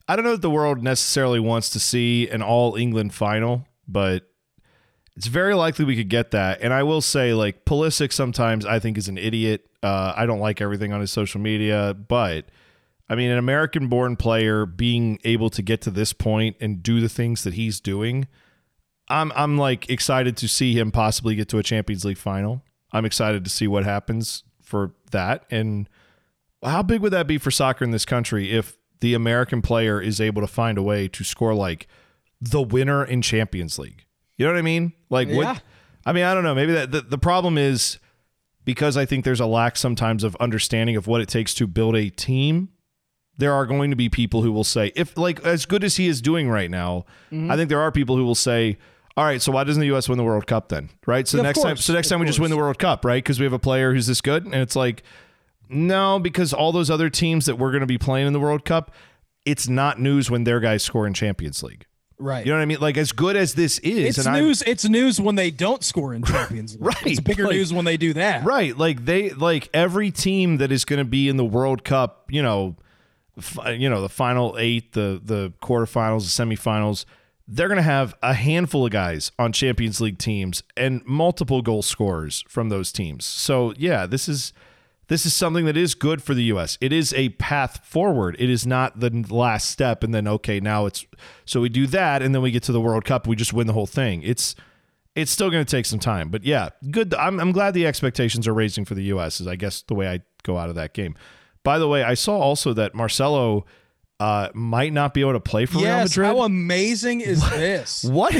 I 0.08 0.16
don't 0.16 0.24
know 0.24 0.32
that 0.32 0.42
the 0.42 0.50
world 0.50 0.82
necessarily 0.82 1.38
wants 1.38 1.70
to 1.70 1.78
see 1.78 2.28
an 2.28 2.42
all 2.42 2.74
England 2.74 3.14
final, 3.14 3.64
but 3.86 4.27
it's 5.18 5.26
very 5.26 5.54
likely 5.54 5.84
we 5.84 5.96
could 5.96 6.08
get 6.08 6.30
that. 6.30 6.60
And 6.62 6.72
I 6.72 6.84
will 6.84 7.00
say, 7.00 7.34
like 7.34 7.64
Pulisic, 7.64 8.12
sometimes 8.12 8.64
I 8.64 8.78
think 8.78 8.96
is 8.96 9.08
an 9.08 9.18
idiot. 9.18 9.66
Uh, 9.82 10.12
I 10.16 10.26
don't 10.26 10.38
like 10.38 10.60
everything 10.60 10.92
on 10.92 11.00
his 11.00 11.10
social 11.10 11.40
media, 11.40 11.92
but 11.92 12.44
I 13.08 13.16
mean, 13.16 13.28
an 13.28 13.38
American-born 13.38 14.14
player 14.14 14.64
being 14.64 15.18
able 15.24 15.50
to 15.50 15.60
get 15.60 15.80
to 15.82 15.90
this 15.90 16.12
point 16.12 16.54
and 16.60 16.84
do 16.84 17.00
the 17.00 17.08
things 17.08 17.42
that 17.42 17.54
he's 17.54 17.80
doing, 17.80 18.28
I'm 19.08 19.32
I'm 19.34 19.58
like 19.58 19.90
excited 19.90 20.36
to 20.36 20.46
see 20.46 20.78
him 20.78 20.92
possibly 20.92 21.34
get 21.34 21.48
to 21.48 21.58
a 21.58 21.64
Champions 21.64 22.04
League 22.04 22.16
final. 22.16 22.62
I'm 22.92 23.04
excited 23.04 23.42
to 23.42 23.50
see 23.50 23.66
what 23.66 23.82
happens 23.82 24.44
for 24.62 24.92
that. 25.10 25.46
And 25.50 25.88
how 26.62 26.84
big 26.84 27.00
would 27.00 27.12
that 27.12 27.26
be 27.26 27.38
for 27.38 27.50
soccer 27.50 27.84
in 27.84 27.90
this 27.90 28.04
country 28.04 28.52
if 28.52 28.76
the 29.00 29.14
American 29.14 29.62
player 29.62 30.00
is 30.00 30.20
able 30.20 30.42
to 30.42 30.48
find 30.48 30.78
a 30.78 30.82
way 30.82 31.08
to 31.08 31.24
score 31.24 31.54
like 31.54 31.88
the 32.40 32.62
winner 32.62 33.04
in 33.04 33.20
Champions 33.20 33.80
League? 33.80 34.04
You 34.36 34.46
know 34.46 34.52
what 34.52 34.60
I 34.60 34.62
mean? 34.62 34.92
Like 35.10 35.28
Yeah. 35.28 35.36
what 35.36 35.62
I 36.06 36.12
mean, 36.12 36.24
I 36.24 36.34
don't 36.34 36.44
know. 36.44 36.54
Maybe 36.54 36.72
that 36.72 36.90
the, 36.92 37.00
the 37.02 37.18
problem 37.18 37.58
is 37.58 37.98
because 38.64 38.96
I 38.96 39.04
think 39.06 39.24
there's 39.24 39.40
a 39.40 39.46
lack 39.46 39.76
sometimes 39.76 40.24
of 40.24 40.36
understanding 40.36 40.96
of 40.96 41.06
what 41.06 41.20
it 41.20 41.28
takes 41.28 41.54
to 41.54 41.66
build 41.66 41.96
a 41.96 42.08
team. 42.10 42.70
There 43.36 43.52
are 43.52 43.66
going 43.66 43.90
to 43.90 43.96
be 43.96 44.08
people 44.08 44.42
who 44.42 44.50
will 44.52 44.64
say, 44.64 44.90
if 44.96 45.16
like 45.16 45.44
as 45.44 45.64
good 45.64 45.84
as 45.84 45.96
he 45.96 46.08
is 46.08 46.20
doing 46.20 46.48
right 46.50 46.70
now, 46.70 47.04
Mm-hmm. 47.32 47.50
I 47.50 47.56
think 47.56 47.68
there 47.68 47.80
are 47.80 47.92
people 47.92 48.16
who 48.16 48.24
will 48.24 48.34
say, 48.34 48.78
all 49.16 49.24
right, 49.24 49.40
so 49.42 49.52
why 49.52 49.64
doesn't 49.64 49.80
the 49.80 49.86
U.S. 49.88 50.08
win 50.08 50.16
the 50.18 50.24
World 50.24 50.46
Cup 50.46 50.68
then? 50.70 50.90
Right. 51.06 51.26
So 51.28 51.36
Yeah, 51.38 51.42
next 51.44 51.60
time, 51.62 51.76
so 51.76 51.92
next 51.92 52.06
of 52.08 52.10
time 52.12 52.20
we 52.20 52.26
just 52.26 52.40
win 52.40 52.50
the. 52.50 52.56
World 52.56 52.78
Cup, 52.78 53.04
right? 53.04 53.22
Because 53.22 53.38
we 53.40 53.44
have 53.44 53.52
a 53.52 53.58
player 53.58 53.92
who's 53.92 54.06
this 54.06 54.20
good, 54.20 54.44
and 54.44 54.54
it's 54.54 54.76
like, 54.76 55.02
no, 55.68 56.18
because 56.18 56.52
all 56.52 56.72
those 56.72 56.90
other 56.90 57.10
teams 57.10 57.46
that 57.46 57.56
we're 57.56 57.70
going 57.70 57.80
to 57.80 57.86
be 57.86 57.98
playing 57.98 58.26
in 58.26 58.32
the 58.32 58.40
World 58.40 58.64
Cup, 58.64 58.92
it's 59.44 59.68
not 59.68 60.00
news 60.00 60.30
when 60.30 60.44
their 60.44 60.60
guys 60.60 60.82
score 60.82 61.06
in 61.06 61.14
Champions 61.14 61.62
League. 61.62 61.84
Right. 62.18 62.44
You 62.44 62.52
know 62.52 62.58
what 62.58 62.62
I 62.62 62.66
mean? 62.66 62.80
Like 62.80 62.96
as 62.96 63.12
good 63.12 63.36
as 63.36 63.54
this 63.54 63.78
is, 63.80 64.18
it's 64.18 64.26
news. 64.26 64.62
It's 64.62 64.88
news 64.88 65.20
when 65.20 65.34
they 65.36 65.50
don't 65.50 65.84
score 65.84 66.14
in 66.14 66.22
Champions 66.24 66.72
League. 66.74 66.82
Right, 66.84 67.06
It's 67.06 67.20
bigger 67.20 67.44
like- 67.44 67.54
news 67.54 67.72
when 67.72 67.84
they 67.84 67.96
do 67.96 68.12
that. 68.14 68.44
Right. 68.44 68.76
Like 68.76 69.04
they 69.04 69.30
like 69.30 69.68
every 69.72 70.10
team 70.10 70.56
that 70.58 70.72
is 70.72 70.84
going 70.84 70.98
to 70.98 71.04
be 71.04 71.28
in 71.28 71.36
the 71.36 71.44
World 71.44 71.84
Cup, 71.84 72.26
you 72.30 72.42
know, 72.42 72.76
f- 73.36 73.58
you 73.78 73.88
know, 73.88 74.00
the 74.02 74.08
final 74.08 74.56
8, 74.58 74.92
the 74.92 75.20
the 75.22 75.52
quarterfinals, 75.62 76.36
the 76.36 76.44
semifinals, 76.56 77.04
they're 77.46 77.68
going 77.68 77.76
to 77.76 77.82
have 77.82 78.14
a 78.22 78.34
handful 78.34 78.84
of 78.84 78.90
guys 78.92 79.30
on 79.38 79.52
Champions 79.52 80.00
League 80.00 80.18
teams 80.18 80.62
and 80.76 81.02
multiple 81.06 81.62
goal 81.62 81.82
scorers 81.82 82.44
from 82.48 82.68
those 82.68 82.92
teams. 82.92 83.24
So, 83.24 83.72
yeah, 83.78 84.06
this 84.06 84.28
is 84.28 84.52
this 85.08 85.26
is 85.26 85.34
something 85.34 85.64
that 85.64 85.76
is 85.76 85.94
good 85.94 86.22
for 86.22 86.34
the 86.34 86.44
US. 86.44 86.78
It 86.80 86.92
is 86.92 87.12
a 87.14 87.30
path 87.30 87.84
forward. 87.84 88.36
It 88.38 88.48
is 88.48 88.66
not 88.66 89.00
the 89.00 89.10
last 89.28 89.70
step 89.70 90.04
and 90.04 90.14
then 90.14 90.28
okay, 90.28 90.60
now 90.60 90.86
it's 90.86 91.06
so 91.44 91.60
we 91.60 91.68
do 91.68 91.86
that 91.88 92.22
and 92.22 92.34
then 92.34 92.42
we 92.42 92.50
get 92.50 92.62
to 92.64 92.72
the 92.72 92.80
World 92.80 93.04
Cup, 93.04 93.26
we 93.26 93.36
just 93.36 93.52
win 93.52 93.66
the 93.66 93.72
whole 93.72 93.86
thing. 93.86 94.22
It's 94.22 94.54
it's 95.14 95.32
still 95.32 95.50
going 95.50 95.64
to 95.64 95.70
take 95.70 95.84
some 95.86 95.98
time, 95.98 96.28
but 96.28 96.44
yeah, 96.44 96.68
good. 96.92 97.12
I'm, 97.14 97.40
I'm 97.40 97.50
glad 97.50 97.74
the 97.74 97.86
expectations 97.86 98.46
are 98.46 98.54
raising 98.54 98.84
for 98.84 98.94
the 98.94 99.02
U.S. 99.04 99.40
Is 99.40 99.48
I 99.48 99.56
guess 99.56 99.82
the 99.82 99.94
way 99.94 100.06
I 100.06 100.20
go 100.44 100.56
out 100.58 100.68
of 100.68 100.76
that 100.76 100.94
game. 100.94 101.16
By 101.64 101.80
the 101.80 101.88
way, 101.88 102.04
I 102.04 102.14
saw 102.14 102.38
also 102.38 102.72
that 102.74 102.94
Marcelo 102.94 103.66
uh, 104.20 104.48
might 104.54 104.92
not 104.92 105.14
be 105.14 105.20
able 105.20 105.34
to 105.34 105.40
play 105.40 105.64
for 105.66 105.76
Real 105.78 105.86
Yes. 105.86 106.10
Madrid. 106.10 106.26
How 106.26 106.42
amazing 106.42 107.20
is 107.20 107.48
this? 107.50 108.02
what 108.08 108.34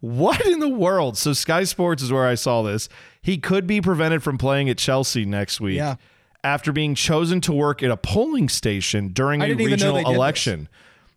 what 0.00 0.44
in 0.46 0.60
the 0.60 0.68
world? 0.68 1.18
So 1.18 1.32
Sky 1.32 1.64
Sports 1.64 2.02
is 2.02 2.12
where 2.12 2.26
I 2.26 2.34
saw 2.36 2.62
this. 2.62 2.88
He 3.22 3.38
could 3.38 3.66
be 3.66 3.80
prevented 3.80 4.22
from 4.22 4.38
playing 4.38 4.68
at 4.68 4.78
Chelsea 4.78 5.24
next 5.24 5.60
week 5.60 5.76
Yeah. 5.78 5.96
after 6.44 6.70
being 6.72 6.94
chosen 6.94 7.40
to 7.42 7.52
work 7.52 7.82
at 7.82 7.90
a 7.90 7.96
polling 7.96 8.48
station 8.48 9.08
during 9.08 9.42
I 9.42 9.46
a 9.46 9.48
didn't 9.48 9.60
even 9.62 9.70
know 9.70 9.74
regional 9.74 9.94
they 9.94 10.02
did 10.04 10.10
this. 10.10 10.16
election. 10.16 10.68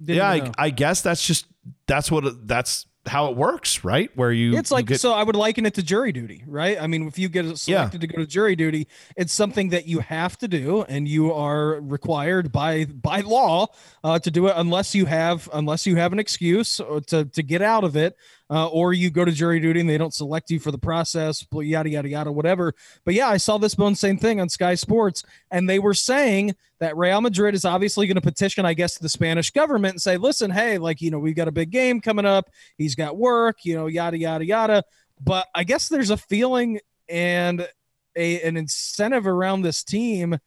Yeah, 0.05 0.27
I. 0.29 0.51
I 0.57 0.69
guess 0.71 1.01
that's 1.01 1.25
just 1.27 1.45
that's 1.85 2.09
what 2.09 2.47
that's 2.47 2.85
how 3.09 3.29
it 3.31 3.35
works, 3.35 3.83
right? 3.83 4.09
Where 4.15 4.31
you 4.31 4.55
It's 4.57 4.71
you 4.71 4.75
like 4.75 4.85
get- 4.85 5.01
so. 5.01 5.13
I 5.13 5.23
would 5.23 5.35
liken 5.35 5.65
it 5.65 5.73
to 5.73 5.83
jury 5.83 6.11
duty, 6.13 6.43
right? 6.47 6.81
I 6.81 6.87
mean, 6.87 7.07
if 7.07 7.19
you 7.19 7.27
get 7.27 7.57
selected 7.57 8.01
to 8.01 8.07
go 8.07 8.19
to 8.19 8.25
jury 8.27 8.55
duty, 8.55 8.87
it's 9.17 9.33
something 9.33 9.69
that 9.69 9.87
you 9.87 9.99
have 9.99 10.37
to 10.37 10.47
do, 10.47 10.83
and 10.83 11.07
you 11.07 11.33
are 11.33 11.81
required 11.81 12.51
by 12.51 12.85
by 12.85 13.21
law 13.21 13.67
uh, 14.03 14.19
to 14.19 14.31
do 14.31 14.47
it 14.47 14.53
unless 14.55 14.95
you 14.95 15.05
have 15.05 15.49
unless 15.51 15.85
you 15.85 15.95
have 15.97 16.13
an 16.13 16.19
excuse 16.19 16.79
to 17.07 17.25
to 17.25 17.43
get 17.43 17.61
out 17.61 17.83
of 17.83 17.95
it. 17.97 18.15
Uh, 18.49 18.67
or 18.67 18.93
you 18.93 19.09
go 19.09 19.23
to 19.23 19.31
jury 19.31 19.59
duty 19.59 19.79
and 19.79 19.89
they 19.89 19.97
don't 19.97 20.13
select 20.13 20.49
you 20.49 20.59
for 20.59 20.71
the 20.71 20.77
process, 20.77 21.45
yada 21.51 21.89
yada 21.89 22.09
yada, 22.09 22.31
whatever. 22.31 22.73
But 23.05 23.13
yeah, 23.13 23.27
I 23.27 23.37
saw 23.37 23.57
this 23.57 23.75
bone 23.75 23.95
same 23.95 24.17
thing 24.17 24.41
on 24.41 24.49
Sky 24.49 24.75
Sports, 24.75 25.23
and 25.51 25.69
they 25.69 25.79
were 25.79 25.93
saying 25.93 26.55
that 26.79 26.97
Real 26.97 27.21
Madrid 27.21 27.53
is 27.53 27.65
obviously 27.65 28.07
going 28.07 28.15
to 28.15 28.21
petition, 28.21 28.65
I 28.65 28.73
guess, 28.73 28.97
the 28.97 29.09
Spanish 29.09 29.51
government 29.51 29.93
and 29.93 30.01
say, 30.01 30.17
listen, 30.17 30.49
hey, 30.49 30.77
like 30.77 31.01
you 31.01 31.11
know, 31.11 31.19
we've 31.19 31.35
got 31.35 31.47
a 31.47 31.51
big 31.51 31.69
game 31.69 32.01
coming 32.01 32.25
up. 32.25 32.49
He's 32.77 32.95
got 32.95 33.17
work, 33.17 33.65
you 33.65 33.75
know, 33.75 33.87
yada 33.87 34.17
yada 34.17 34.45
yada. 34.45 34.83
But 35.21 35.47
I 35.53 35.63
guess 35.63 35.89
there's 35.89 36.09
a 36.09 36.17
feeling 36.17 36.79
and 37.07 37.67
a 38.15 38.41
an 38.41 38.57
incentive 38.57 39.27
around 39.27 39.61
this 39.61 39.83
team 39.83 40.37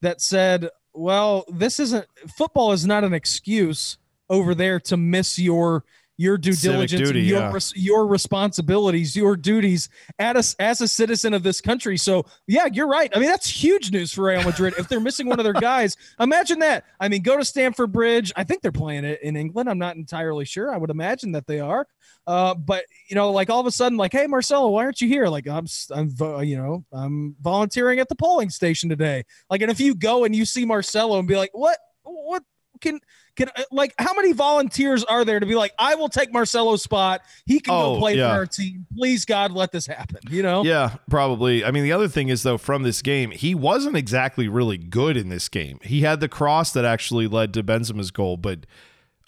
that 0.00 0.20
said, 0.20 0.68
well, 0.94 1.44
this 1.48 1.78
isn't 1.78 2.06
football 2.36 2.72
is 2.72 2.86
not 2.86 3.04
an 3.04 3.14
excuse 3.14 3.98
over 4.28 4.54
there 4.54 4.80
to 4.80 4.96
miss 4.96 5.38
your 5.38 5.84
your 6.22 6.38
due 6.38 6.52
Civic 6.52 6.76
diligence, 6.76 7.08
duty, 7.08 7.22
your 7.22 7.40
yeah. 7.40 7.58
your 7.74 8.06
responsibilities, 8.06 9.16
your 9.16 9.36
duties 9.36 9.88
as 10.18 10.54
a, 10.58 10.62
as 10.62 10.80
a 10.80 10.88
citizen 10.88 11.34
of 11.34 11.42
this 11.42 11.60
country. 11.60 11.96
So 11.96 12.24
yeah, 12.46 12.66
you're 12.72 12.86
right. 12.86 13.10
I 13.14 13.18
mean, 13.18 13.28
that's 13.28 13.48
huge 13.48 13.90
news 13.90 14.12
for 14.12 14.24
Real 14.24 14.44
Madrid 14.44 14.74
if 14.78 14.88
they're 14.88 15.00
missing 15.00 15.26
one 15.26 15.40
of 15.40 15.44
their 15.44 15.52
guys. 15.52 15.96
Imagine 16.20 16.60
that. 16.60 16.84
I 17.00 17.08
mean, 17.08 17.22
go 17.22 17.36
to 17.36 17.44
Stamford 17.44 17.90
Bridge. 17.90 18.32
I 18.36 18.44
think 18.44 18.62
they're 18.62 18.70
playing 18.70 19.04
it 19.04 19.20
in 19.22 19.36
England. 19.36 19.68
I'm 19.68 19.78
not 19.78 19.96
entirely 19.96 20.44
sure. 20.44 20.72
I 20.72 20.76
would 20.76 20.90
imagine 20.90 21.32
that 21.32 21.46
they 21.46 21.58
are. 21.58 21.86
Uh, 22.26 22.54
but 22.54 22.84
you 23.08 23.16
know, 23.16 23.32
like 23.32 23.50
all 23.50 23.60
of 23.60 23.66
a 23.66 23.72
sudden, 23.72 23.98
like, 23.98 24.12
hey, 24.12 24.28
Marcelo, 24.28 24.68
why 24.68 24.84
aren't 24.84 25.00
you 25.00 25.08
here? 25.08 25.26
Like, 25.26 25.48
I'm, 25.48 25.66
I'm, 25.90 26.08
you 26.44 26.56
know, 26.56 26.84
I'm 26.92 27.34
volunteering 27.40 27.98
at 27.98 28.08
the 28.08 28.14
polling 28.14 28.50
station 28.50 28.88
today. 28.88 29.24
Like, 29.50 29.60
and 29.62 29.70
if 29.70 29.80
you 29.80 29.94
go 29.94 30.24
and 30.24 30.34
you 30.34 30.44
see 30.44 30.64
Marcelo 30.64 31.18
and 31.18 31.26
be 31.26 31.36
like, 31.36 31.50
what, 31.52 31.78
what 32.04 32.44
can, 32.80 33.00
can, 33.36 33.48
uh, 33.56 33.62
like, 33.70 33.94
how 33.98 34.14
many 34.14 34.32
volunteers 34.32 35.04
are 35.04 35.24
there 35.24 35.40
to 35.40 35.46
be 35.46 35.54
like, 35.54 35.72
I 35.78 35.94
will 35.94 36.08
take 36.08 36.32
Marcelo's 36.32 36.82
spot. 36.82 37.22
He 37.46 37.60
can 37.60 37.72
Oh, 37.74 37.94
go 37.94 38.00
play 38.00 38.16
yeah. 38.16 38.28
for 38.28 38.34
our 38.40 38.46
team. 38.46 38.86
Please, 38.96 39.24
God, 39.24 39.52
let 39.52 39.72
this 39.72 39.86
happen. 39.86 40.20
You 40.30 40.42
know? 40.42 40.64
Yeah, 40.64 40.96
probably. 41.08 41.64
I 41.64 41.70
mean, 41.70 41.82
the 41.84 41.92
other 41.92 42.08
thing 42.08 42.28
is 42.28 42.42
though, 42.42 42.58
from 42.58 42.82
this 42.82 43.00
game, 43.02 43.30
he 43.30 43.54
wasn't 43.54 43.96
exactly 43.96 44.48
really 44.48 44.78
good 44.78 45.16
in 45.16 45.28
this 45.28 45.48
game. 45.48 45.78
He 45.82 46.02
had 46.02 46.20
the 46.20 46.28
cross 46.28 46.72
that 46.72 46.84
actually 46.84 47.26
led 47.26 47.54
to 47.54 47.62
Benzema's 47.62 48.10
goal, 48.10 48.36
but 48.36 48.66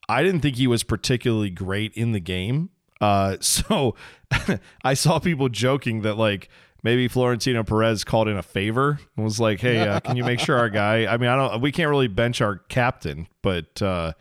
I 0.08 0.22
didn't 0.22 0.40
think 0.40 0.56
he 0.56 0.66
was 0.66 0.82
particularly 0.82 1.50
great 1.50 1.92
in 1.94 2.12
the 2.12 2.20
game. 2.20 2.70
Uh, 3.00 3.36
so 3.40 3.94
I 4.84 4.94
saw 4.94 5.18
people 5.18 5.48
joking 5.48 6.02
that 6.02 6.16
like 6.16 6.48
maybe 6.85 7.09
Florentino 7.09 7.64
Perez 7.64 8.05
called 8.05 8.29
in 8.29 8.37
a 8.37 8.42
favor 8.42 9.01
and 9.16 9.25
was 9.25 9.40
like, 9.40 9.61
"Hey, 9.61 9.81
uh, 9.81 9.99
can 9.99 10.16
you 10.16 10.23
make 10.23 10.38
sure 10.38 10.57
our 10.57 10.68
guy?" 10.68 11.07
I 11.12 11.16
mean, 11.16 11.29
I 11.29 11.35
don't. 11.35 11.61
We 11.61 11.73
can't 11.73 11.90
really 11.90 12.07
bench 12.07 12.40
our 12.40 12.59
captain, 12.59 13.27
but 13.42 13.83
uh, 13.83 14.12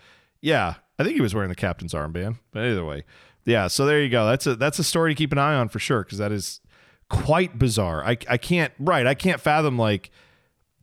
yeah, 0.41 0.75
I 0.97 1.03
think 1.03 1.15
he 1.15 1.21
was 1.21 1.35
wearing 1.35 1.49
the 1.49 1.55
captain's 1.55 1.93
armband. 1.93 2.39
But 2.51 2.63
either 2.65 2.83
way, 2.83 3.03
yeah. 3.45 3.67
So 3.67 3.85
there 3.85 4.01
you 4.01 4.09
go. 4.09 4.25
That's 4.25 4.47
a 4.47 4.55
that's 4.55 4.79
a 4.79 4.83
story 4.83 5.13
to 5.13 5.15
keep 5.15 5.31
an 5.31 5.37
eye 5.37 5.53
on 5.53 5.69
for 5.69 5.77
sure 5.77 6.03
because 6.03 6.17
that 6.17 6.31
is 6.31 6.61
quite 7.09 7.59
bizarre. 7.59 8.03
I 8.03 8.17
I 8.27 8.37
can't 8.37 8.73
right. 8.79 9.05
I 9.05 9.13
can't 9.13 9.39
fathom 9.39 9.77
like 9.77 10.09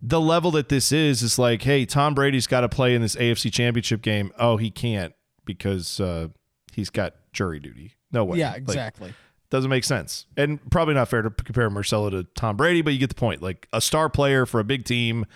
the 0.01 0.21
level 0.21 0.53
that 0.53 0.69
this 0.69 0.93
is. 0.93 1.23
Is 1.23 1.39
like, 1.39 1.63
hey, 1.63 1.87
Tom 1.87 2.15
Brady's 2.15 2.47
got 2.47 2.61
to 2.61 2.69
play 2.69 2.95
in 2.95 3.03
this 3.03 3.17
AFC 3.17 3.53
Championship 3.53 4.03
game. 4.03 4.33
Oh, 4.39 4.57
he 4.57 4.71
can't 4.71 5.15
because 5.45 5.99
uh, 5.99 6.29
he's 6.73 6.91
got 6.91 7.15
jury 7.33 7.59
duty. 7.59 7.95
No 8.13 8.25
way. 8.25 8.39
Yeah, 8.39 8.53
Like, 8.53 8.59
exactly. 8.59 9.15
Doesn't 9.51 9.71
make 9.71 9.85
sense. 9.85 10.27
And 10.37 10.59
probably 10.71 10.95
not 10.95 11.09
fair 11.09 11.23
to 11.23 11.31
compare 11.31 11.69
Marcelo 11.71 12.11
to 12.11 12.25
Tom 12.35 12.57
Brady, 12.57 12.83
but 12.83 12.93
you 12.93 12.99
get 12.99 13.09
the 13.09 13.15
point. 13.15 13.43
Like 13.43 13.69
a 13.73 13.81
star 13.81 14.09
player 14.09 14.47
for 14.47 14.61
a 14.61 14.65
big 14.65 14.85
team 14.85 15.27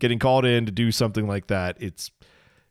getting 0.00 0.18
called 0.18 0.44
in 0.44 0.66
to 0.66 0.72
do 0.72 0.90
something 0.92 1.26
like 1.26 1.46
that, 1.48 1.76
it's 1.80 2.10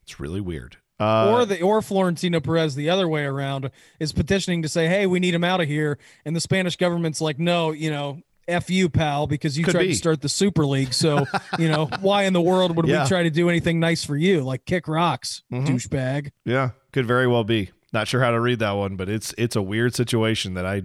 it's 0.02 0.20
really 0.20 0.40
weird. 0.40 0.76
Uh, 0.98 1.30
or 1.32 1.46
the 1.46 1.62
or 1.62 1.80
Florentino 1.80 2.40
Perez 2.40 2.74
the 2.74 2.90
other 2.90 3.08
way 3.08 3.24
around 3.24 3.70
is 3.98 4.12
petitioning 4.12 4.60
to 4.62 4.68
say, 4.68 4.86
"Hey, 4.86 5.06
we 5.06 5.18
need 5.18 5.32
him 5.34 5.44
out 5.44 5.60
of 5.62 5.66
here," 5.68 5.98
and 6.26 6.36
the 6.36 6.40
Spanish 6.40 6.76
government's 6.76 7.20
like, 7.20 7.38
"No, 7.38 7.72
you 7.72 7.90
know." 7.90 8.20
F 8.48 8.68
you, 8.68 8.88
pal, 8.88 9.28
because 9.28 9.56
you 9.56 9.64
tried 9.64 9.82
be. 9.82 9.88
to 9.90 9.94
start 9.94 10.22
the 10.22 10.28
Super 10.28 10.66
League. 10.66 10.92
So, 10.92 11.24
you 11.58 11.68
know, 11.68 11.88
why 12.00 12.24
in 12.24 12.32
the 12.32 12.40
world 12.40 12.74
would 12.74 12.88
Yeah. 12.88 12.94
Mm-hmm. 12.96 13.04
we 13.04 13.08
try 13.08 13.22
to 13.22 13.30
do 13.30 13.48
anything 13.48 13.78
nice 13.78 14.04
for 14.04 14.16
you? 14.16 14.40
Like 14.40 14.64
kick 14.64 14.88
rocks, 14.88 15.44
douchebag. 15.52 16.32
yeah, 16.44 16.70
could 16.92 17.06
very 17.06 17.28
well 17.28 17.44
be. 17.44 17.70
Not 17.92 18.06
sure 18.08 18.22
how 18.22 18.30
to 18.30 18.40
read 18.40 18.58
that 18.60 18.72
one, 18.72 18.96
but 18.96 19.08
it's 19.08 19.34
it's 19.36 19.56
a 19.56 19.62
weird 19.62 19.94
situation 19.94 20.54
that 20.54 20.64
I 20.66 20.82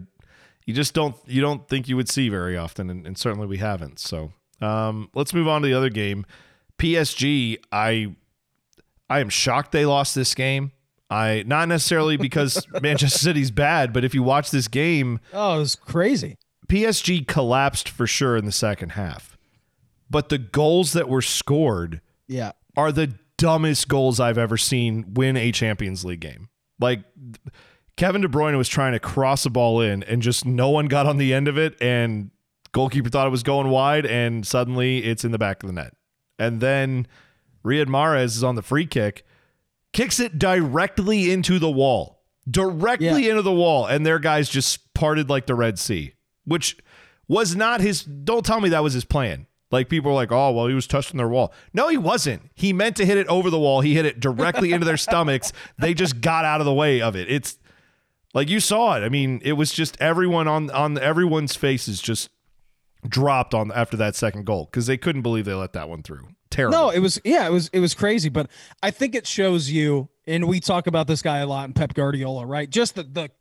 you 0.66 0.74
just 0.74 0.94
don't 0.94 1.16
you 1.28 1.42
don't 1.42 1.68
think 1.68 1.88
you 1.88 1.96
would 1.96 2.10
see 2.10 2.30
very 2.30 2.58
often, 2.58 2.90
and, 2.90 3.06
and 3.06 3.18
certainly 3.18 3.46
we 3.48 3.58
haven't. 3.58 4.00
So 4.00 4.34
um, 4.62 5.10
let's 5.14 5.34
move 5.34 5.48
on 5.48 5.62
to 5.62 5.68
the 5.68 5.74
other 5.74 5.90
game. 5.90 6.26
PSG, 6.80 7.58
I 7.72 8.16
I 9.10 9.20
am 9.20 9.30
shocked 9.30 9.72
they 9.72 9.86
lost 9.86 10.16
this 10.16 10.34
game. 10.34 10.72
I 11.10 11.44
not 11.46 11.68
necessarily 11.68 12.18
because 12.18 12.66
Manchester 12.82 13.20
City's 13.20 13.52
bad, 13.52 13.94
but 13.94 14.04
if 14.04 14.14
you 14.16 14.24
watch 14.24 14.52
this 14.52 14.68
game, 14.68 15.20
Oh, 15.34 15.56
it 15.58 15.60
was 15.60 15.76
crazy. 15.76 16.38
PSG 16.68 17.28
collapsed 17.28 17.88
for 17.88 18.08
sure 18.08 18.36
in 18.36 18.46
the 18.46 18.52
second 18.52 18.94
half. 18.94 19.38
But 20.10 20.30
the 20.30 20.40
goals 20.40 20.94
that 20.94 21.08
were 21.08 21.22
scored 21.22 22.02
Yeah. 22.28 22.54
are 22.76 22.92
the 22.92 23.14
dumbest 23.38 23.88
goals 23.88 24.20
I've 24.20 24.38
ever 24.40 24.58
seen 24.58 25.14
win 25.14 25.38
a 25.38 25.52
Champions 25.52 26.04
League 26.04 26.22
game. 26.22 26.50
Like 26.80 27.04
Kevin 27.98 28.22
De 28.22 28.28
Bruyne 28.28 28.58
was 28.58 28.68
trying 28.68 28.94
to 28.94 29.00
cross 29.00 29.46
a 29.46 29.50
ball 29.50 29.82
in 29.82 30.04
and 30.04 30.22
just 30.22 30.46
no 30.46 30.70
one 30.70 30.88
got 30.88 31.06
on 31.06 31.18
the 31.18 31.34
end 31.34 31.48
of 31.48 31.58
it 31.58 31.82
and 31.82 32.32
goalkeeper 32.74 33.10
thought 33.10 33.26
it 33.28 33.32
was 33.32 33.44
going 33.44 33.70
wide 33.70 34.06
and 34.06 34.46
suddenly 34.46 35.04
it's 35.04 35.24
in 35.24 35.32
the 35.32 35.38
back 35.38 35.64
of 35.64 35.68
the 35.68 35.74
net. 35.74 35.94
And 36.38 36.60
then 36.60 37.08
Riyad 37.64 37.86
Mahrez 37.88 38.26
is 38.36 38.44
on 38.44 38.56
the 38.56 38.62
free 38.62 38.86
kick, 38.86 39.26
kicks 39.94 40.20
it 40.20 40.38
directly 40.38 41.32
into 41.32 41.58
the 41.60 41.72
wall. 41.72 42.24
Directly 42.50 43.24
Yeah. 43.26 43.32
into 43.32 43.42
the 43.42 43.52
wall 43.54 43.86
and 43.86 44.06
their 44.06 44.20
guys 44.20 44.50
just 44.50 44.94
parted 44.94 45.30
like 45.30 45.46
the 45.46 45.56
Red 45.56 45.80
Sea, 45.80 46.14
which 46.44 46.78
was 47.28 47.56
not 47.56 47.80
his 47.82 48.04
don't 48.04 48.46
tell 48.46 48.60
me 48.62 48.70
that 48.70 48.84
was 48.84 48.94
his 48.94 49.06
plan. 49.06 49.48
Like 49.72 49.90
people 49.90 50.12
were 50.12 50.16
like, 50.16 50.32
"Oh, 50.32 50.52
well, 50.52 50.68
he 50.68 50.74
was 50.74 50.88
touching 50.88 51.18
their 51.18 51.28
wall." 51.28 51.54
No, 51.74 51.88
he 51.88 51.98
wasn't. 51.98 52.50
He 52.54 52.72
meant 52.72 52.96
to 52.98 53.06
hit 53.06 53.18
it 53.18 53.28
over 53.28 53.50
the 53.50 53.60
wall. 53.60 53.82
He 53.82 53.96
hit 53.96 54.06
it 54.06 54.20
directly 54.20 54.72
into 54.72 54.86
their 54.86 54.98
stomachs. 54.98 55.52
They 55.78 55.94
just 55.94 56.22
got 56.22 56.46
out 56.46 56.62
of 56.62 56.66
the 56.66 56.74
way 56.74 57.02
of 57.02 57.16
it. 57.16 57.30
It's 57.30 57.58
like 58.34 58.50
you 58.50 58.60
saw 58.60 58.96
it. 58.96 59.04
I 59.04 59.10
mean, 59.10 59.42
it 59.44 59.54
was 59.54 59.72
just 59.74 60.00
everyone 60.00 60.48
on 60.48 60.70
on 60.72 60.98
everyone's 60.98 61.56
faces 61.56 62.02
just 62.02 62.30
dropped 63.08 63.54
on 63.54 63.72
after 63.72 63.98
that 63.98 64.16
second 64.16 64.46
goal 64.46 64.66
because 64.66 64.88
they 64.88 64.98
couldn't 64.98 65.22
believe 65.22 65.46
they 65.46 65.54
let 65.54 65.74
that 65.74 65.90
one 65.90 66.04
through. 66.04 66.28
Terrible. 66.50 66.78
No, 66.78 66.90
it 66.90 67.00
was 67.00 67.20
yeah, 67.24 67.48
it 67.48 67.52
was 67.52 67.70
it 67.70 67.80
was 67.80 67.94
crazy, 67.94 68.30
but 68.30 68.50
I 68.82 68.92
think 68.92 69.16
it 69.16 69.28
shows 69.28 69.70
you, 69.70 70.10
and 70.26 70.48
we 70.48 70.60
talk 70.60 70.88
about 70.88 71.08
this 71.08 71.22
guy 71.22 71.40
a 71.40 71.48
lot 71.48 71.68
in 71.68 71.74
Pep 71.74 71.94
Guardiola, 71.94 72.46
right? 72.46 72.70
Just 72.70 72.96
the 72.96 73.04
the 73.04 73.32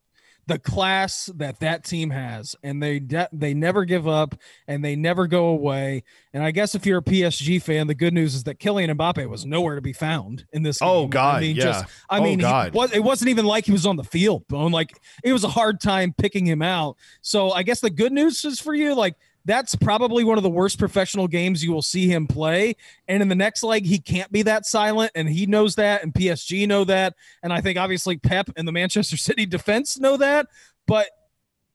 the 0.47 0.59
class 0.59 1.27
that 1.37 1.61
that 1.61 1.85
team 1.85 2.11
has, 2.11 2.55
and 2.63 2.83
they 2.83 2.99
de- 2.99 3.29
they 3.33 3.55
never 3.55 3.85
give 3.85 4.07
up 4.07 4.35
and 4.69 4.85
they 4.85 4.97
never 4.97 5.27
go 5.27 5.47
away. 5.47 6.03
And 6.33 6.43
I 6.43 6.51
guess 6.51 6.75
if 6.75 6.85
you're 6.87 6.99
a 6.99 7.03
PSG 7.03 7.63
fan, 7.63 7.87
the 7.87 7.95
good 7.95 8.13
news 8.13 8.35
is 8.35 8.45
that 8.45 8.59
Kylian 8.59 8.95
Mbappe 8.97 9.29
was 9.29 9.47
nowhere 9.47 9.75
to 9.77 9.81
be 9.81 9.93
found 9.93 10.45
in 10.53 10.63
this. 10.63 10.79
Oh, 10.83 11.03
game. 11.03 11.11
God, 11.11 11.37
I 11.37 11.41
mean, 11.41 11.57
yeah. 11.57 11.63
just 11.65 11.85
I 12.11 12.19
Oh, 12.19 12.23
mean, 12.25 12.39
God. 12.41 12.75
was, 12.75 12.93
it 12.93 13.03
wasn't 13.03 13.31
even 13.31 13.45
like 13.47 13.65
he 13.67 13.73
was 13.73 13.87
on 13.87 13.97
the 13.97 14.05
field, 14.05 14.47
Bone. 14.49 14.73
Like 14.73 14.99
it 15.23 15.33
was 15.33 15.45
a 15.45 15.49
hard 15.49 15.81
time 15.81 16.15
picking 16.17 16.47
him 16.47 16.63
out. 16.63 16.97
So 17.23 17.51
I 17.51 17.63
guess 17.63 17.81
the 17.81 17.91
good 17.91 18.13
news 18.13 18.45
is 18.45 18.61
for 18.61 18.75
you, 18.75 18.95
like 18.95 19.15
that's 19.45 19.77
probably 19.77 20.25
one 20.25 20.39
of 20.39 20.43
the 20.43 20.51
worst 20.51 20.79
professional 20.79 21.29
games 21.29 21.63
you 21.63 21.73
will 21.73 21.83
see 21.83 22.09
him 22.09 22.27
play. 22.27 22.77
And 23.09 23.23
in 23.23 23.29
the 23.29 23.35
next 23.35 23.63
leg, 23.63 23.85
he 23.85 23.99
can't 23.99 24.33
be 24.33 24.43
that 24.43 24.67
silent, 24.67 25.13
and 25.15 25.29
he 25.29 25.47
knows 25.47 25.75
that, 25.77 26.03
and 26.03 26.13
PSG 26.13 26.67
know 26.67 26.85
that, 26.85 27.15
and 27.43 27.53
I 27.53 27.61
think 27.61 27.79
obviously 27.79 28.17
Pep 28.17 28.51
and 28.57 28.67
the 28.67 28.73
Manchester 28.73 29.17
City 29.19 29.47
defense 29.47 29.99
know 29.99 30.17
that. 30.17 30.47
But 30.87 31.09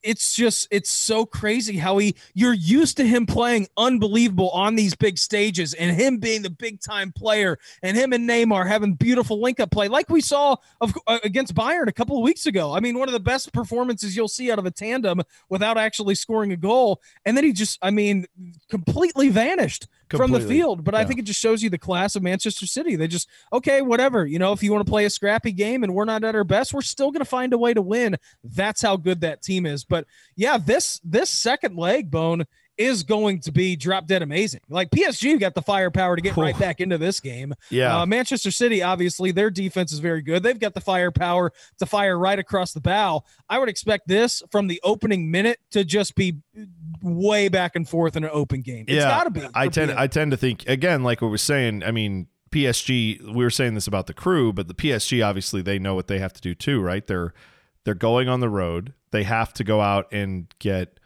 it's 0.03 0.35
just 0.35 0.67
it's 0.71 0.89
so 0.89 1.25
crazy 1.25 1.77
how 1.77 1.97
he 1.97 2.15
you're 2.33 2.53
used 2.53 2.97
to 2.97 3.05
him 3.05 3.25
playing 3.25 3.67
unbelievable 3.77 4.49
on 4.51 4.75
these 4.75 4.95
big 4.95 5.17
stages 5.17 5.73
and 5.73 5.95
him 5.95 6.17
being 6.17 6.41
the 6.41 6.49
big 6.49 6.79
time 6.79 7.11
player 7.11 7.57
and 7.83 7.97
him 7.97 8.13
and 8.13 8.27
Neymar 8.27 8.67
having 8.67 8.93
beautiful 8.93 9.41
link 9.41 9.59
up 9.59 9.71
play 9.71 9.87
like 9.87 10.09
we 10.09 10.21
saw 10.21 10.55
of, 10.81 10.97
uh, 11.07 11.19
against 11.23 11.53
Bayern 11.53 11.87
a 11.87 11.93
couple 11.93 12.17
of 12.17 12.23
weeks 12.23 12.45
ago. 12.45 12.73
I 12.73 12.79
mean, 12.79 12.97
one 12.97 13.07
of 13.07 13.13
the 13.13 13.19
best 13.19 13.51
performances 13.53 14.15
you'll 14.15 14.27
see 14.27 14.51
out 14.51 14.59
of 14.59 14.65
a 14.65 14.71
tandem 14.71 15.21
without 15.49 15.77
actually 15.77 16.15
scoring 16.15 16.51
a 16.51 16.57
goal. 16.57 17.01
And 17.25 17.35
then 17.35 17.43
he 17.43 17.53
just, 17.53 17.77
I 17.81 17.91
mean, 17.91 18.25
completely 18.69 19.29
vanished 19.29 19.87
from 20.09 20.31
the 20.31 20.41
field. 20.41 20.83
But 20.83 20.95
I 20.95 21.05
think 21.05 21.19
it 21.19 21.25
just 21.25 21.39
shows 21.39 21.61
you 21.61 21.69
the 21.69 21.77
class 21.77 22.15
of 22.15 22.23
Manchester 22.23 22.65
City. 22.65 22.95
They 22.95 23.07
just, 23.07 23.29
okay, 23.53 23.81
whatever. 23.81 24.25
You 24.25 24.39
know, 24.39 24.53
if 24.53 24.63
you 24.63 24.71
want 24.71 24.85
to 24.85 24.89
play 24.89 25.05
a 25.05 25.09
scrappy 25.09 25.51
game 25.51 25.83
and 25.83 25.93
we're 25.93 26.05
not 26.05 26.23
at 26.23 26.35
our 26.35 26.43
best, 26.43 26.73
we're 26.73 26.81
still 26.81 27.11
going 27.11 27.19
to 27.19 27.25
find 27.25 27.53
a 27.53 27.57
way 27.57 27.73
to 27.73 27.81
win. 27.81 28.17
That's 28.43 28.81
how 28.81 28.97
good 28.97 29.21
that 29.21 29.41
team 29.41 29.65
is. 29.65 29.83
But 29.83 30.05
yeah, 30.35 30.57
this 30.57 30.99
this 31.03 31.29
second 31.29 31.75
leg 31.75 32.09
bone 32.09 32.45
is 32.79 33.03
going 33.03 33.41
to 33.41 33.51
be 33.51 33.75
drop 33.75 34.07
dead 34.07 34.21
amazing. 34.23 34.61
Like 34.69 34.89
PSG 34.89 35.37
got 35.39 35.53
the 35.53 35.61
firepower 35.61 36.15
to 36.15 36.21
get 36.21 36.37
right 36.37 36.57
back 36.57 36.79
into 36.79 36.97
this 36.97 37.19
game. 37.19 37.53
Yeah. 37.69 37.99
Uh, 37.99 38.05
Manchester 38.05 38.51
City, 38.51 38.81
obviously, 38.81 39.31
their 39.31 39.51
defense 39.51 39.91
is 39.91 39.99
very 39.99 40.21
good. 40.21 40.41
They've 40.41 40.57
got 40.57 40.73
the 40.73 40.81
firepower 40.81 41.51
to 41.79 41.85
fire 41.85 42.17
right 42.17 42.39
across 42.39 42.71
the 42.71 42.79
bow. 42.79 43.25
I 43.49 43.59
would 43.59 43.67
expect 43.67 44.07
this 44.07 44.41
from 44.49 44.67
the 44.67 44.79
opening 44.83 45.29
minute 45.29 45.59
to 45.71 45.83
just 45.83 46.15
be 46.15 46.37
way 47.01 47.49
back 47.49 47.75
and 47.75 47.87
forth 47.87 48.15
in 48.15 48.23
an 48.23 48.31
open 48.31 48.61
game. 48.61 48.85
It's 48.87 49.03
got 49.03 49.25
to 49.25 49.29
be. 49.29 49.41
I 49.53 49.67
tend. 49.67 49.91
I 49.91 50.07
tend 50.07 50.31
to 50.31 50.37
think 50.37 50.67
again, 50.67 51.03
like 51.03 51.21
what 51.21 51.29
we're 51.31 51.37
saying. 51.37 51.83
I 51.83 51.91
mean, 51.91 52.27
PSG. 52.51 53.21
We 53.21 53.43
were 53.43 53.49
saying 53.49 53.73
this 53.73 53.87
about 53.87 54.07
the 54.07 54.13
crew, 54.13 54.53
but 54.53 54.69
the 54.69 54.73
PSG 54.73 55.25
obviously 55.25 55.61
they 55.61 55.79
know 55.79 55.95
what 55.95 56.07
they 56.07 56.19
have 56.19 56.31
to 56.33 56.41
do 56.41 56.55
too, 56.55 56.79
right? 56.79 57.05
They're 57.05 57.33
They're 57.83 57.93
going 57.93 58.29
on 58.29 58.39
the 58.39 58.49
road. 58.49 58.93
They 59.11 59.23
have 59.23 59.53
to 59.55 59.63
go 59.63 59.81
out 59.81 60.07
and 60.13 60.47
get 60.59 60.98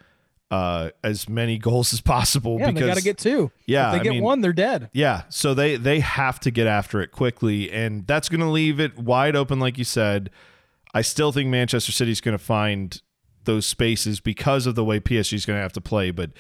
uh, 0.54 0.90
as 1.04 1.28
many 1.28 1.58
goals 1.58 1.94
as 1.94 2.02
possible. 2.02 2.60
Yeah, 2.60 2.68
because 2.72 2.82
they 2.82 2.88
got 2.88 2.98
to 2.98 3.04
get 3.04 3.18
two. 3.18 3.52
Yeah, 3.66 3.88
if 3.88 3.94
they 3.94 4.00
I 4.00 4.04
get 4.04 4.10
mean- 4.12 4.24
one, 4.24 4.42
they're 4.42 4.54
dead. 4.54 4.90
yeah, 4.94 5.24
so 5.30 5.54
they 5.54 5.76
they 5.78 6.00
have 6.00 6.40
to 6.42 6.52
get 6.52 6.68
after 6.68 7.02
it 7.02 7.12
quickly, 7.12 7.72
and 7.72 8.06
that's 8.06 8.30
going 8.30 8.42
to 8.42 8.50
leave 8.50 8.80
it 8.80 8.98
wide 8.98 9.36
open, 9.36 9.60
like 9.60 9.78
you 9.78 9.84
said. 9.84 10.30
I 10.94 11.02
still 11.02 11.32
think 11.32 11.50
Manchester 11.50 11.92
City's 11.92 12.22
going 12.22 12.38
to 12.38 12.44
find 12.44 13.02
those 13.46 13.66
spaces 13.66 14.20
because 14.20 14.68
of 14.68 14.76
the 14.76 14.84
way 14.86 15.00
PSG 15.00 15.34
is 15.34 15.46
going 15.46 15.58
to 15.58 15.62
have 15.64 15.74
to 15.74 15.82
play. 15.82 16.12
But 16.12 16.32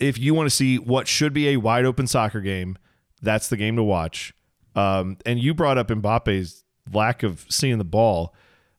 if 0.00 0.18
you 0.18 0.34
want 0.34 0.48
to 0.50 0.54
see 0.54 0.78
what 0.78 1.06
should 1.06 1.32
be 1.32 1.48
a 1.50 1.56
wide 1.58 1.84
open 1.84 2.06
soccer 2.08 2.40
game, 2.40 2.76
that's 3.22 3.48
the 3.48 3.56
game 3.56 3.76
to 3.76 3.82
watch. 3.84 4.34
Um, 4.74 5.16
and 5.24 5.38
you 5.38 5.54
brought 5.54 5.78
up 5.78 5.88
Mbappe's 5.88 6.64
lack 6.92 7.22
of 7.22 7.46
seeing 7.48 7.78
the 7.78 7.84
ball. 7.84 8.34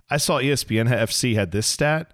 I 0.10 0.18
saw 0.18 0.40
ESPN 0.40 0.90
FC 0.90 1.34
had 1.36 1.52
this 1.52 1.66
stat 1.66 2.14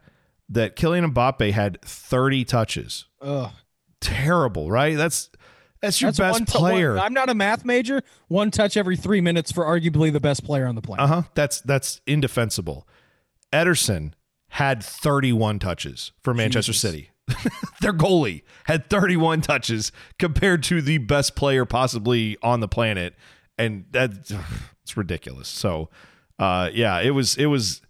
that 0.50 0.76
Kylian 0.76 1.14
Mbappe 1.14 1.52
had 1.52 1.82
30 1.82 2.46
touches. 2.46 3.06
Ugh. 3.22 3.52
Terrible, 4.00 4.70
right? 4.72 4.96
That's 4.96 5.30
that's 5.82 6.02
your 6.02 6.10
That's 6.12 6.20
best 6.20 6.34
one 6.40 6.46
player. 6.46 6.96
one- 6.96 7.04
I'm 7.04 7.14
not 7.14 7.30
a 7.30 7.36
math 7.36 7.64
major. 7.66 8.02
One 8.30 8.50
touch 8.52 8.78
every 8.78 8.96
three 8.98 9.22
minutes 9.22 9.52
for 9.52 9.64
arguably 9.64 10.12
the 10.12 10.20
best 10.20 10.44
player 10.44 10.66
on 10.66 10.76
the 10.76 10.82
planet. 10.82 11.04
Uh 11.04 11.08
huh. 11.08 11.22
That's 11.36 11.62
that's 11.62 12.02
indefensible. 12.08 12.88
Ederson 13.54 14.14
had 14.50 14.84
31 14.84 15.60
touches 15.60 16.12
for 16.24 16.34
Manchester 16.34 16.74
City. 16.74 17.10
Their 17.82 17.94
goalie 17.94 18.44
had 18.66 18.90
31 18.90 19.42
touches 19.42 19.92
compared 20.18 20.64
to 20.64 20.82
the 20.82 20.98
best 21.00 21.36
player 21.36 21.66
possibly 21.66 22.38
on 22.42 22.60
the 22.62 22.68
planet, 22.68 23.16
and 23.58 23.86
that 23.92 24.32
it's 24.84 24.96
ridiculous. 24.98 25.48
So, 25.48 25.90
uh, 26.40 26.70
yeah, 26.74 27.02
it 27.02 27.12
was 27.12 27.36
it 27.36 27.48
was 27.48 27.82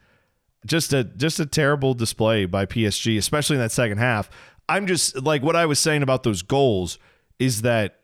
just 0.65 0.93
a 0.93 1.03
just 1.03 1.39
a 1.39 1.45
terrible 1.45 1.93
display 1.93 2.45
by 2.45 2.65
PSG, 2.65 3.17
especially 3.17 3.55
in 3.55 3.61
that 3.61 3.71
second 3.71 3.97
half. 3.99 4.29
I'm 4.69 4.87
just 4.87 5.21
like 5.23 5.43
what 5.43 5.55
I 5.55 5.65
was 5.65 5.79
saying 5.79 6.03
about 6.03 6.23
those 6.23 6.41
goals 6.41 6.99
is 7.39 7.61
that 7.61 7.99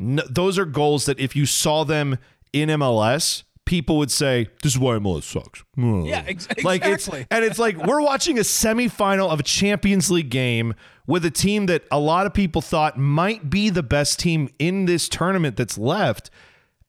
n- 0.00 0.20
those 0.28 0.58
are 0.58 0.64
goals 0.64 1.06
that 1.06 1.18
if 1.18 1.34
you 1.34 1.46
saw 1.46 1.82
them 1.84 2.18
in 2.52 2.68
MLS, 2.68 3.42
people 3.64 3.96
would 3.98 4.10
say, 4.12 4.48
"This 4.62 4.74
is 4.74 4.78
why 4.78 4.96
MLS 4.98 5.24
sucks." 5.24 5.64
Yeah, 5.76 6.22
ex- 6.26 6.46
Like 6.62 6.84
it's 6.84 7.08
and 7.08 7.44
it's 7.44 7.58
like 7.58 7.76
we're 7.84 8.00
watching 8.02 8.38
a 8.38 8.42
semifinal 8.42 9.30
of 9.30 9.40
a 9.40 9.42
Champions 9.42 10.10
League 10.10 10.30
game 10.30 10.74
with 11.06 11.24
a 11.24 11.30
team 11.30 11.66
that 11.66 11.82
a 11.90 11.98
lot 11.98 12.26
of 12.26 12.32
people 12.34 12.62
thought 12.62 12.96
might 12.98 13.50
be 13.50 13.70
the 13.70 13.82
best 13.82 14.18
team 14.20 14.48
in 14.58 14.84
this 14.84 15.08
tournament 15.08 15.56
that's 15.56 15.76
left, 15.76 16.30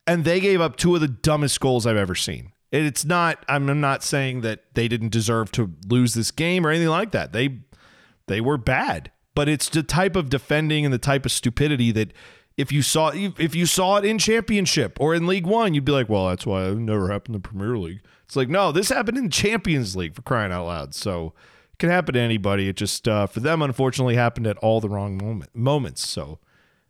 and 0.06 0.24
they 0.24 0.40
gave 0.40 0.62
up 0.62 0.76
two 0.76 0.94
of 0.94 1.02
the 1.02 1.08
dumbest 1.08 1.60
goals 1.60 1.88
I've 1.88 1.98
ever 1.98 2.14
seen. 2.16 2.52
It's 2.76 3.06
not. 3.06 3.44
I'm 3.48 3.70
I'm 3.70 3.82
not 3.82 4.04
saying 4.04 4.42
that 4.42 4.74
they 4.74 4.88
didn't 4.88 5.10
deserve 5.10 5.52
to 5.54 5.72
lose 5.88 6.14
this 6.14 6.32
game 6.32 6.66
or 6.66 6.70
anything 6.70 6.90
like 6.90 7.12
that. 7.12 7.32
They 7.32 7.60
they 8.28 8.42
were 8.42 8.58
bad, 8.58 9.12
but 9.34 9.48
it's 9.48 9.70
the 9.70 9.84
type 9.84 10.16
of 10.16 10.30
defending 10.30 10.84
and 10.84 10.94
the 10.94 11.00
type 11.00 11.26
of 11.26 11.32
stupidity 11.32 11.92
that 11.92 12.12
if 12.58 12.72
you 12.72 12.82
saw 12.82 13.12
if 13.14 13.56
you 13.56 13.66
saw 13.66 13.98
it 13.98 14.06
in 14.06 14.18
championship 14.18 14.98
or 15.00 15.14
in 15.16 15.28
League 15.28 15.46
One, 15.46 15.74
you'd 15.74 15.86
be 15.86 15.92
like, 15.92 16.10
well, 16.10 16.28
that's 16.28 16.46
why 16.46 16.66
it 16.66 16.76
never 16.76 17.12
happened 17.12 17.36
in 17.36 17.42
the 17.42 17.48
Premier 17.48 17.78
League. 17.78 18.02
It's 18.26 18.36
like 18.36 18.50
no, 18.50 18.72
this 18.72 18.90
happened 18.90 19.18
in 19.18 19.30
Champions 19.30 19.96
League 19.96 20.16
for 20.16 20.22
crying 20.22 20.52
out 20.52 20.66
loud. 20.66 20.96
So 20.96 21.34
it 21.72 21.80
can 21.80 21.90
happen 21.90 22.16
to 22.16 22.20
anybody. 22.20 22.68
It 22.68 22.76
just 22.76 23.08
uh, 23.08 23.28
for 23.28 23.40
them, 23.40 23.62
unfortunately, 23.62 24.16
happened 24.16 24.48
at 24.48 24.58
all 24.58 24.82
the 24.82 24.90
wrong 24.90 25.18
moment 25.18 25.56
moments. 25.56 26.08
So 26.08 26.40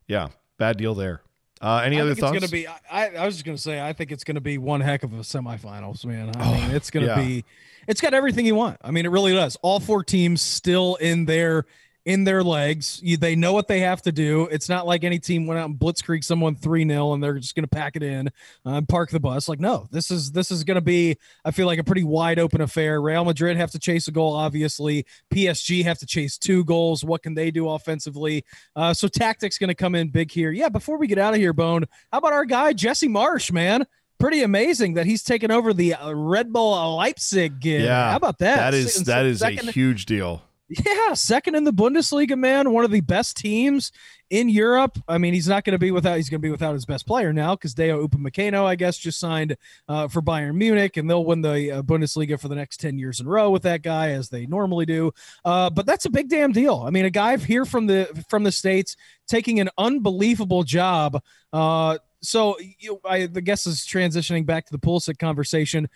yeah, 0.08 0.30
bad 0.58 0.78
deal 0.78 0.96
there. 0.96 1.22
Uh, 1.62 1.82
any 1.86 1.98
I 1.98 2.02
other 2.02 2.16
thoughts? 2.16 2.36
It's 2.36 2.52
gonna 2.52 2.52
be. 2.52 2.68
I, 2.68 3.16
I 3.16 3.26
was 3.26 3.36
just 3.36 3.46
gonna 3.46 3.58
say. 3.58 3.82
I 3.82 3.94
think 3.94 4.12
it's 4.12 4.24
gonna 4.24 4.42
be 4.42 4.58
one 4.58 4.82
heck 4.82 5.04
of 5.04 5.14
a 5.14 5.18
semifinals, 5.18 6.06
man. 6.06 6.32
I 6.38 6.52
mean, 6.54 6.72
it's 6.72 6.90
gonna 6.92 7.06
Oh, 7.08 7.10
yeah. 7.20 7.24
be. 7.26 7.46
It's 7.88 8.02
got 8.02 8.14
everything 8.14 8.46
you 8.46 8.56
want. 8.56 8.78
I 8.82 8.92
mean, 8.92 9.06
it 9.06 9.10
really 9.10 9.34
does. 9.34 9.56
All 9.62 9.80
four 9.80 10.04
teams 10.04 10.42
still 10.42 10.96
in 10.96 11.26
their 11.26 11.66
in 12.06 12.24
their 12.24 12.44
legs. 12.44 13.00
You, 13.04 13.18
they 13.18 13.36
know 13.36 13.52
what 13.52 13.68
they 13.68 13.80
have 13.80 14.02
to 14.04 14.12
do. 14.12 14.48
It's 14.52 14.70
not 14.70 14.86
like 14.86 15.04
any 15.04 15.18
team 15.18 15.48
went 15.48 15.60
out 15.60 15.70
and 15.70 15.78
blitzkrieg 15.78 16.24
someone 16.24 16.56
three 16.56 16.88
0 16.88 17.14
and 17.14 17.24
they're 17.24 17.40
just 17.40 17.56
gonna 17.56 17.68
pack 17.68 17.96
it 17.96 18.04
in 18.04 18.28
uh, 18.66 18.70
and 18.74 18.88
park 18.88 19.10
the 19.10 19.20
bus. 19.20 19.50
Like, 19.50 19.60
no, 19.60 19.88
this 19.92 20.12
is 20.12 20.32
this 20.32 20.52
is 20.52 20.64
gonna 20.64 20.82
be. 20.82 21.18
I 21.44 21.52
feel 21.52 21.66
like 21.66 21.80
a 21.80 21.84
pretty 21.84 22.04
wide 22.04 22.38
open 22.40 22.62
affair. 22.62 23.02
Real 23.02 23.26
Madrid 23.26 23.58
have 23.58 23.72
to 23.72 23.80
chase 23.80 24.08
a 24.08 24.12
goal, 24.12 24.34
obviously. 24.36 25.06
PSG 25.34 25.84
have 25.84 25.98
to 26.00 26.06
chase 26.06 26.38
two 26.38 26.64
goals. 26.64 27.04
What 27.04 27.24
can 27.24 27.34
they 27.34 27.50
do 27.52 27.70
offensively? 27.70 28.46
Uh, 28.76 28.94
so 28.94 29.08
tactics 29.08 29.58
going 29.58 29.70
to 29.70 29.76
come 29.76 29.96
in 29.96 30.10
big 30.10 30.32
here. 30.32 30.52
Yeah. 30.52 30.70
Before 30.70 30.98
we 30.98 31.08
get 31.08 31.18
out 31.18 31.34
of 31.34 31.40
here, 31.40 31.54
Bone, 31.54 31.86
how 32.12 32.20
about 32.20 32.34
our 32.34 32.46
guy 32.46 32.74
Jesse 32.74 33.10
Marsch, 33.10 33.52
man? 33.52 33.86
Pretty 34.20 34.44
amazing 34.44 34.94
that 34.94 35.06
he's 35.06 35.24
taken 35.24 35.52
over 35.52 35.74
the 35.74 35.94
uh, 35.96 36.14
Red 36.14 36.54
Bull 36.54 36.96
Leipzig 36.98 37.60
gig. 37.60 37.82
yeah, 37.82 38.12
how 38.12 38.18
about 38.18 38.40
that? 38.40 38.58
That 38.58 38.74
is 38.74 38.94
Se- 38.94 39.04
that 39.06 39.26
is 39.26 39.40
second, 39.40 39.68
a 39.68 39.72
huge 39.72 40.06
deal. 40.06 40.42
Yeah, 40.68 41.14
second 41.14 41.54
in 41.54 41.64
the 41.64 41.72
Bundesliga, 41.72 42.36
man. 42.36 42.72
One 42.72 42.84
of 42.84 42.90
the 42.90 43.02
best 43.02 43.38
teams 43.38 43.92
in 44.32 44.50
Europe. 44.50 44.98
I 45.08 45.20
mean, 45.20 45.36
he's 45.36 45.48
not 45.48 45.64
going 45.64 45.74
to 45.74 45.80
be 45.80 45.92
without. 45.92 46.16
He's 46.16 46.28
going 46.28 46.42
to 46.42 46.46
be 46.46 46.50
without 46.50 46.74
his 46.74 46.86
best 46.86 47.06
player 47.06 47.32
now 47.32 47.56
because 47.56 47.76
Dayot 47.76 48.08
Upamecano, 48.08 48.66
I 48.66 48.74
guess, 48.74 48.98
just 48.98 49.20
signed 49.20 49.56
uh, 49.88 50.08
for 50.08 50.24
Bayern 50.24 50.56
Munich, 50.56 50.98
and 50.98 51.08
they'll 51.08 51.24
win 51.24 51.42
the 51.42 51.72
uh, 51.72 51.82
Bundesliga 51.84 52.40
for 52.40 52.48
the 52.48 52.56
next 52.56 52.78
ten 52.80 52.98
years 52.98 53.20
in 53.20 53.28
a 53.28 53.30
row 53.30 53.52
with 53.52 53.62
that 53.62 53.84
guy, 53.84 54.10
as 54.12 54.30
they 54.30 54.48
normally 54.48 54.88
do. 54.88 55.12
Uh, 55.44 55.70
but 55.70 55.86
that's 55.86 56.06
a 56.06 56.10
big 56.10 56.30
damn 56.30 56.52
deal. 56.52 56.84
I 56.86 56.90
mean, 56.90 57.06
a 57.06 57.12
guy 57.12 57.38
here 57.38 57.66
from 57.66 57.86
the 57.86 58.24
from 58.28 58.44
the 58.44 58.52
states 58.52 58.96
taking 59.28 59.60
an 59.60 59.70
unbelievable 59.78 60.64
job. 60.64 61.22
Uh, 61.54 62.00
so 62.24 62.58
you, 62.80 63.00
I 63.06 63.28
the 63.28 63.42
guess 63.42 63.68
is 63.68 63.82
transitioning 63.82 64.48
back 64.48 64.66
to 64.66 64.72
the 64.72 64.80
Pulisic 64.80 65.20
conversation. 65.20 65.88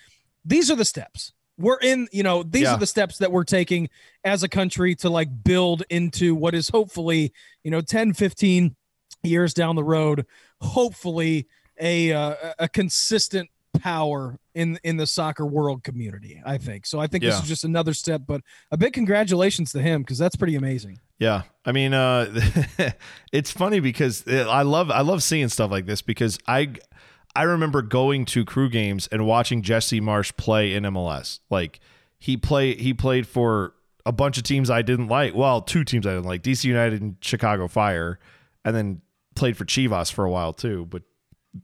These 0.46 0.70
are 0.70 0.76
the 0.76 0.86
steps. 0.86 1.34
We're 1.60 1.80
in, 1.80 2.08
you 2.12 2.24
know, 2.24 2.42
these 2.42 2.64
Yeah. 2.64 2.76
are 2.76 2.80
the 2.80 2.88
steps 2.88 3.18
that 3.20 3.32
we're 3.32 3.44
taking 3.44 3.90
as 4.24 4.44
a 4.44 4.50
country 4.50 4.96
to 4.96 5.10
like 5.10 5.44
build 5.44 5.84
into 5.90 6.34
what 6.34 6.56
is 6.56 6.70
hopefully, 6.70 7.34
you 7.64 7.70
know, 7.72 7.82
10, 7.82 8.14
15 8.14 8.76
years 9.24 9.54
down 9.54 9.76
the 9.76 9.84
road, 9.84 10.26
hopefully 10.62 11.48
a 11.80 12.12
uh, 12.14 12.36
a 12.60 12.68
consistent 12.70 13.50
power 13.80 14.38
in 14.56 14.80
in 14.84 14.98
the 14.98 15.06
soccer 15.08 15.46
world 15.46 15.84
community, 15.84 16.42
I 16.46 16.58
think. 16.58 16.86
So 16.86 17.00
I 17.00 17.08
think 17.08 17.24
this 17.24 17.42
is 17.42 17.48
just 17.48 17.64
another 17.64 17.94
step, 17.94 18.22
but 18.26 18.42
a 18.72 18.78
big 18.78 18.94
congratulations 18.94 19.72
to 19.74 19.82
him 19.82 20.02
because 20.02 20.18
that's 20.18 20.36
pretty 20.36 20.56
amazing. 20.56 21.00
Yeah, 21.20 21.44
I 21.66 21.72
mean, 21.74 21.94
uh, 21.94 22.34
it's 23.32 23.52
funny 23.52 23.80
because 23.80 24.26
uh, 24.28 24.48
I 24.50 24.62
love 24.64 24.90
I 24.92 25.02
love 25.02 25.22
seeing 25.24 25.50
stuff 25.50 25.72
like 25.72 25.86
this 25.86 26.02
because 26.02 26.40
I 26.48 26.74
I 27.40 27.44
remember 27.44 27.82
going 27.82 28.26
to 28.26 28.44
crew 28.44 28.70
games 28.70 29.08
and 29.14 29.26
watching 29.26 29.62
Jesse 29.62 30.02
Marsch 30.02 30.36
play 30.36 30.74
in 30.74 30.84
MLS. 30.84 31.40
Like 31.50 31.80
he 32.18 32.36
play 32.36 32.76
he 32.76 32.94
played 32.94 33.26
for 33.26 33.76
a 34.06 34.12
bunch 34.12 34.38
of 34.38 34.44
teams 34.44 34.70
I 34.70 34.82
didn't 34.82 35.08
like. 35.08 35.34
Well, 35.34 35.62
two 35.62 35.86
teams 35.86 36.06
I 36.06 36.16
didn't 36.16 36.26
like: 36.26 36.44
DC 36.44 36.66
United 36.66 37.02
and 37.02 37.16
Chicago 37.22 37.70
Fire, 37.70 38.20
and 38.66 38.76
then 38.76 39.02
played 39.36 39.56
for 39.56 39.64
Chivas 39.64 40.12
for 40.12 40.26
a 40.26 40.30
while 40.30 40.52
too. 40.52 40.86
But 40.88 41.04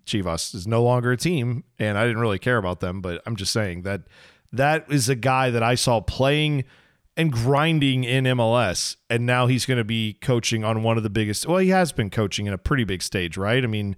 Chivas 0.06 0.56
is 0.56 0.66
no 0.66 0.82
longer 0.82 1.12
a 1.12 1.18
team, 1.18 1.66
and 1.78 1.98
I 1.98 2.06
didn't 2.06 2.22
really 2.22 2.40
care 2.40 2.58
about 2.58 2.80
them. 2.80 3.02
But 3.02 3.22
I'm 3.26 3.36
just 3.36 3.52
saying 3.52 3.82
that 3.82 4.04
that 4.54 4.90
is 4.90 5.10
a 5.10 5.16
guy 5.16 5.50
that 5.50 5.62
I 5.62 5.76
saw 5.76 6.00
playing 6.00 6.64
and 7.18 7.34
grinding 7.34 8.06
in 8.06 8.24
MLS, 8.24 8.96
and 9.10 9.26
now 9.26 9.48
he's 9.48 9.66
going 9.66 9.80
to 9.80 9.84
be 9.84 10.14
coaching 10.22 10.64
on 10.64 10.84
one 10.84 10.96
of 10.96 11.04
the 11.04 11.10
biggest. 11.10 11.46
Well, 11.46 11.58
he 11.58 11.68
has 11.72 11.92
been 11.92 12.10
coaching 12.10 12.46
in 12.46 12.54
a 12.54 12.58
pretty 12.58 12.86
big 12.86 13.02
stage, 13.02 13.36
right? 13.36 13.62
I 13.62 13.68
mean, 13.68 13.98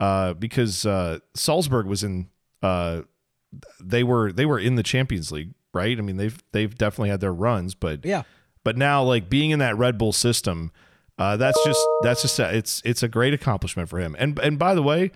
uh, 0.00 0.34
because 0.34 0.86
uh, 0.86 1.18
Salzburg 1.34 1.86
was 1.86 2.02
in, 2.04 2.28
uh, 2.62 3.02
they 3.80 4.02
were 4.04 4.32
they 4.32 4.46
were 4.46 4.58
in 4.58 4.74
the 4.76 4.82
Champions 4.82 5.32
League, 5.32 5.54
right? 5.74 5.98
I 5.98 6.00
mean, 6.02 6.16
they've 6.16 6.42
they've 6.52 6.74
definitely 6.76 7.10
had 7.10 7.20
their 7.20 7.32
runs, 7.32 7.74
but 7.74 8.04
Yeah. 8.04 8.22
but 8.64 8.76
now 8.76 9.02
like 9.02 9.28
being 9.30 9.50
in 9.50 9.58
that 9.60 9.76
Red 9.78 9.98
Bull 9.98 10.12
system, 10.12 10.70
uh, 11.18 11.36
that's 11.36 11.58
just 11.64 11.80
that's 12.02 12.22
just 12.22 12.38
a, 12.38 12.54
it's 12.56 12.82
it's 12.84 13.02
a 13.02 13.08
great 13.08 13.34
accomplishment 13.34 13.88
for 13.88 13.98
him. 13.98 14.14
And 14.18 14.38
and 14.38 14.58
by 14.58 14.74
the 14.74 14.82
way, 14.82 15.10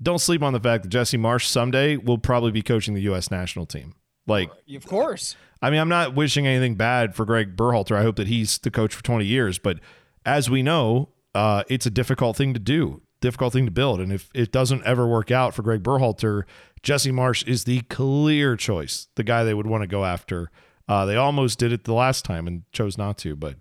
don't 0.00 0.20
sleep 0.20 0.42
on 0.42 0.52
the 0.52 0.60
fact 0.60 0.84
that 0.84 0.88
Jesse 0.90 1.18
Marsch 1.18 1.46
someday 1.46 1.96
will 1.96 2.18
probably 2.18 2.52
be 2.52 2.62
coaching 2.62 2.94
the 2.94 3.02
U.S. 3.02 3.30
national 3.30 3.66
team. 3.66 3.94
Like 4.26 4.50
Of 4.74 4.86
course. 4.86 5.36
I 5.62 5.70
mean, 5.70 5.80
I'm 5.80 5.88
not 5.88 6.14
wishing 6.14 6.46
anything 6.46 6.74
bad 6.74 7.14
for 7.14 7.24
Greg 7.24 7.56
Berhalter. 7.56 7.96
I 7.96 8.02
hope 8.02 8.16
that 8.16 8.26
he's 8.26 8.58
the 8.58 8.70
coach 8.70 8.94
for 8.94 9.02
20 9.02 9.24
years. 9.24 9.58
But 9.58 9.78
as 10.24 10.50
we 10.50 10.62
know, 10.62 11.08
uh, 11.34 11.62
it's 11.68 11.86
a 11.86 11.90
difficult 11.90 12.36
thing 12.36 12.52
to 12.52 12.60
do, 12.60 13.00
difficult 13.26 13.52
thing 13.52 13.64
to 13.64 13.72
build. 13.72 14.00
And 14.00 14.12
if 14.12 14.30
it 14.34 14.52
doesn't 14.52 14.84
ever 14.84 15.06
work 15.06 15.32
out 15.32 15.52
for 15.52 15.62
Greg 15.62 15.82
Berhalter, 15.82 16.44
Jesse 16.82 17.10
Marsch 17.10 17.46
is 17.46 17.64
the 17.64 17.80
clear 17.82 18.54
choice, 18.54 19.08
the 19.16 19.24
guy 19.24 19.42
they 19.42 19.54
would 19.54 19.66
want 19.66 19.82
to 19.82 19.88
go 19.88 20.04
after. 20.04 20.52
Uh, 20.88 21.04
they 21.04 21.16
almost 21.16 21.58
did 21.58 21.72
it 21.72 21.82
the 21.82 21.92
last 21.92 22.24
time 22.24 22.46
and 22.46 22.62
chose 22.70 22.96
not 22.96 23.18
to. 23.18 23.34
But 23.34 23.56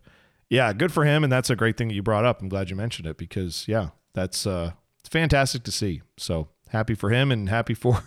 yeah, 0.50 0.72
good 0.74 0.92
for 0.92 1.04
him. 1.04 1.24
And 1.24 1.34
that's 1.34 1.50
a 1.50 1.56
great 1.56 1.78
thing 1.78 1.88
that 1.88 1.96
you 1.96 2.04
brought 2.04 2.26
up. 2.26 2.42
I'm 2.42 2.50
glad 2.50 2.70
you 2.70 2.76
mentioned 2.76 3.08
it 3.08 3.18
because, 3.18 3.68
yeah, 3.68 3.90
that's 4.14 4.46
uh, 4.46 4.74
it's 5.00 5.10
fantastic 5.10 5.64
to 5.64 5.72
see. 5.72 6.04
So 6.18 6.50
happy 6.70 6.94
for 6.94 7.10
him 7.10 7.32
and 7.32 7.50
happy 7.50 7.74
for 7.84 8.04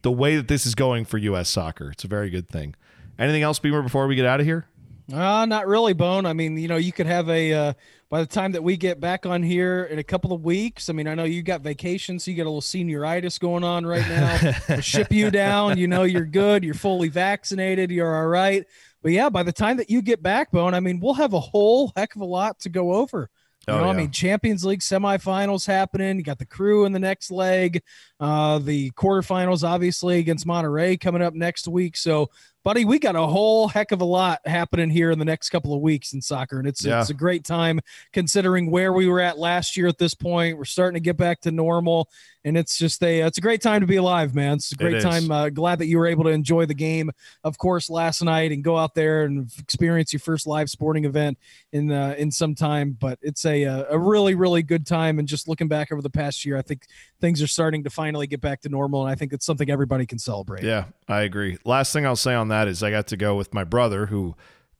the 0.00 0.10
way 0.10 0.36
that 0.36 0.48
this 0.48 0.64
is 0.64 0.74
going 0.74 1.04
for 1.04 1.18
U.S. 1.18 1.50
soccer. 1.50 1.90
It's 1.90 2.04
a 2.04 2.08
very 2.08 2.30
good 2.30 2.48
thing. 2.48 2.74
Anything 3.18 3.42
else, 3.42 3.58
Beamer, 3.58 3.82
before 3.82 4.06
we 4.06 4.16
get 4.16 4.24
out 4.24 4.40
of 4.40 4.46
here? 4.46 4.66
Uh, 5.12 5.44
not 5.44 5.66
really, 5.66 5.92
Bone. 5.92 6.24
I 6.24 6.32
mean, 6.32 6.56
you 6.56 6.68
know, 6.68 6.76
you 6.76 6.90
could 6.90 7.06
have 7.06 7.28
a 7.28 7.52
uh, 7.52 7.72
by 8.08 8.20
the 8.20 8.26
time 8.26 8.52
that 8.52 8.62
we 8.64 8.78
get 8.78 8.98
back 8.98 9.26
on 9.26 9.42
here 9.42 9.84
in 9.84 9.98
a 9.98 10.02
couple 10.02 10.32
of 10.32 10.42
weeks. 10.42 10.88
I 10.88 10.94
mean, 10.94 11.06
I 11.06 11.14
know 11.14 11.24
you 11.24 11.42
got 11.42 11.60
vacation, 11.60 12.18
so 12.18 12.30
you 12.30 12.36
got 12.36 12.44
a 12.44 12.50
little 12.50 12.62
senioritis 12.62 13.38
going 13.38 13.62
on 13.62 13.84
right 13.84 14.08
now. 14.08 14.80
ship 14.80 15.12
you 15.12 15.30
down. 15.30 15.76
You 15.76 15.86
know, 15.86 16.04
you're 16.04 16.24
good. 16.24 16.64
You're 16.64 16.72
fully 16.72 17.08
vaccinated. 17.08 17.90
You're 17.90 18.16
all 18.16 18.26
right. 18.28 18.64
But 19.02 19.12
yeah, 19.12 19.28
by 19.28 19.42
the 19.42 19.52
time 19.52 19.76
that 19.78 19.90
you 19.90 20.00
get 20.00 20.22
back, 20.22 20.50
Bone, 20.50 20.72
I 20.72 20.80
mean, 20.80 20.98
we'll 20.98 21.14
have 21.14 21.34
a 21.34 21.40
whole 21.40 21.92
heck 21.94 22.14
of 22.14 22.22
a 22.22 22.26
lot 22.26 22.60
to 22.60 22.70
go 22.70 22.94
over. 22.94 23.28
You 23.68 23.74
Oh, 23.74 23.80
know, 23.82 23.90
I 23.90 23.92
mean, 23.92 24.10
Champions 24.10 24.64
League 24.64 24.80
semifinals 24.80 25.66
happening. 25.66 26.16
You 26.16 26.24
got 26.24 26.38
the 26.38 26.46
crew 26.46 26.84
in 26.84 26.92
the 26.92 26.98
next 26.98 27.30
leg. 27.30 27.80
Uh, 28.18 28.58
the 28.58 28.90
quarterfinals, 28.92 29.62
obviously, 29.62 30.18
against 30.18 30.46
Monterrey 30.48 30.98
coming 30.98 31.22
up 31.22 31.34
next 31.34 31.68
week. 31.68 31.96
So, 31.96 32.30
buddy, 32.64 32.84
we 32.84 32.98
got 32.98 33.16
a 33.16 33.26
whole 33.26 33.68
heck 33.68 33.92
of 33.92 34.00
a 34.00 34.04
lot 34.04 34.40
happening 34.46 34.90
here 34.90 35.10
in 35.10 35.18
the 35.18 35.24
next 35.24 35.50
couple 35.50 35.74
of 35.74 35.80
weeks 35.80 36.12
in 36.12 36.20
soccer, 36.20 36.58
and 36.58 36.68
it's 36.68 36.84
Yeah. 36.84 37.00
it's 37.00 37.10
a 37.10 37.14
great 37.14 37.44
time 37.44 37.80
considering 38.12 38.70
where 38.70 38.92
we 38.92 39.08
were 39.08 39.20
at 39.20 39.38
last 39.38 39.76
year. 39.76 39.88
At 39.88 39.98
this 39.98 40.14
point, 40.14 40.56
we're 40.58 40.64
starting 40.64 40.94
to 40.94 41.04
get 41.04 41.16
back 41.16 41.40
to 41.42 41.50
normal, 41.50 42.08
and 42.44 42.56
it's 42.56 42.78
just 42.78 43.02
a 43.02 43.20
it's 43.20 43.38
a 43.38 43.40
great 43.40 43.62
time 43.62 43.80
to 43.80 43.86
be 43.86 43.96
alive, 43.96 44.34
man. 44.34 44.54
It's 44.54 44.72
a 44.72 44.76
great 44.76 44.96
is. 44.96 45.04
time. 45.04 45.30
Uh, 45.30 45.48
glad 45.48 45.78
that 45.80 45.86
you 45.86 45.98
were 45.98 46.06
able 46.06 46.24
to 46.24 46.30
enjoy 46.30 46.66
the 46.66 46.74
game, 46.74 47.10
of 47.44 47.58
course, 47.58 47.90
last 47.90 48.22
night, 48.22 48.52
and 48.52 48.62
go 48.62 48.76
out 48.76 48.94
there 48.94 49.24
and 49.24 49.50
experience 49.58 50.12
your 50.12 50.20
first 50.20 50.46
live 50.46 50.70
sporting 50.70 51.04
event 51.04 51.38
in 51.72 51.90
uh, 51.90 52.14
in 52.18 52.30
some 52.30 52.54
time. 52.54 52.96
But 52.98 53.18
it's 53.22 53.44
a 53.44 53.64
uh, 53.64 53.84
a 53.90 53.98
really 53.98 54.34
really 54.34 54.62
good 54.62 54.86
time, 54.86 55.18
and 55.18 55.26
just 55.26 55.48
looking 55.48 55.68
back 55.68 55.92
over 55.92 56.02
the 56.02 56.10
past 56.10 56.44
year, 56.44 56.56
I 56.56 56.62
think 56.62 56.86
things 57.20 57.42
are 57.42 57.46
starting 57.46 57.84
to 57.84 57.90
finally 57.90 58.26
get 58.26 58.40
back 58.40 58.60
to 58.62 58.68
normal, 58.68 59.02
and 59.02 59.10
I 59.10 59.14
think 59.14 59.32
it's 59.32 59.46
something 59.46 59.70
everybody 59.70 60.06
can 60.06 60.18
celebrate. 60.18 60.64
Yeah, 60.64 60.86
I 61.08 61.22
agree. 61.22 61.58
Last 61.64 61.92
thing 61.92 62.06
I'll 62.06 62.16
say 62.16 62.34
on 62.34 62.48
that 62.52 62.68
is 62.68 62.82
I 62.82 62.90
got 62.90 63.06
to 63.08 63.16
go 63.16 63.34
with 63.34 63.54
my 63.54 63.64
brother 63.64 64.06
who 64.06 64.36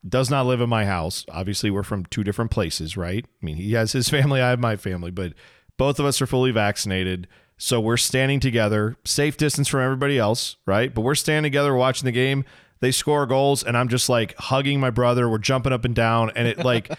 does 0.07 0.31
not 0.31 0.47
live 0.47 0.61
in 0.61 0.69
my 0.69 0.85
house. 0.85 1.25
Obviously, 1.31 1.71
we're 1.71 1.83
from 1.83 2.05
two 2.07 2.25
different 2.25 2.51
places, 2.51 2.97
right? 2.97 3.25
I 3.25 3.45
mean, 3.45 3.57
he 3.57 3.73
has 3.73 3.93
his 3.93 4.09
family, 4.09 4.41
I 4.41 4.51
have 4.51 4.61
my 4.61 4.77
family, 4.77 5.11
but 5.11 5.33
both 5.77 5.99
of 5.99 6.07
us 6.07 6.21
are 6.21 6.27
fully 6.27 6.51
vaccinated. 6.51 7.29
So 7.57 7.81
we're 7.81 7.97
standing 7.97 8.41
together, 8.41 8.97
safe 9.05 9.37
distance 9.37 9.69
from 9.69 9.81
everybody 9.81 10.19
else, 10.19 10.57
right? 10.67 10.93
But 10.93 11.03
we're 11.03 11.15
standing 11.15 11.45
together 11.45 11.75
watching 11.75 12.07
the 12.07 12.13
game. 12.13 12.45
They 12.81 12.91
score 12.91 13.27
goals, 13.27 13.63
and 13.63 13.77
I'm 13.77 13.87
just 13.87 14.09
like 14.09 14.35
hugging 14.37 14.81
my 14.81 14.91
brother. 14.91 15.29
We're 15.29 15.39
jumping 15.39 15.73
up 15.73 15.85
and 15.85 15.95
down, 15.95 16.33
and 16.35 16.49
it 16.49 16.59
like 16.59 16.91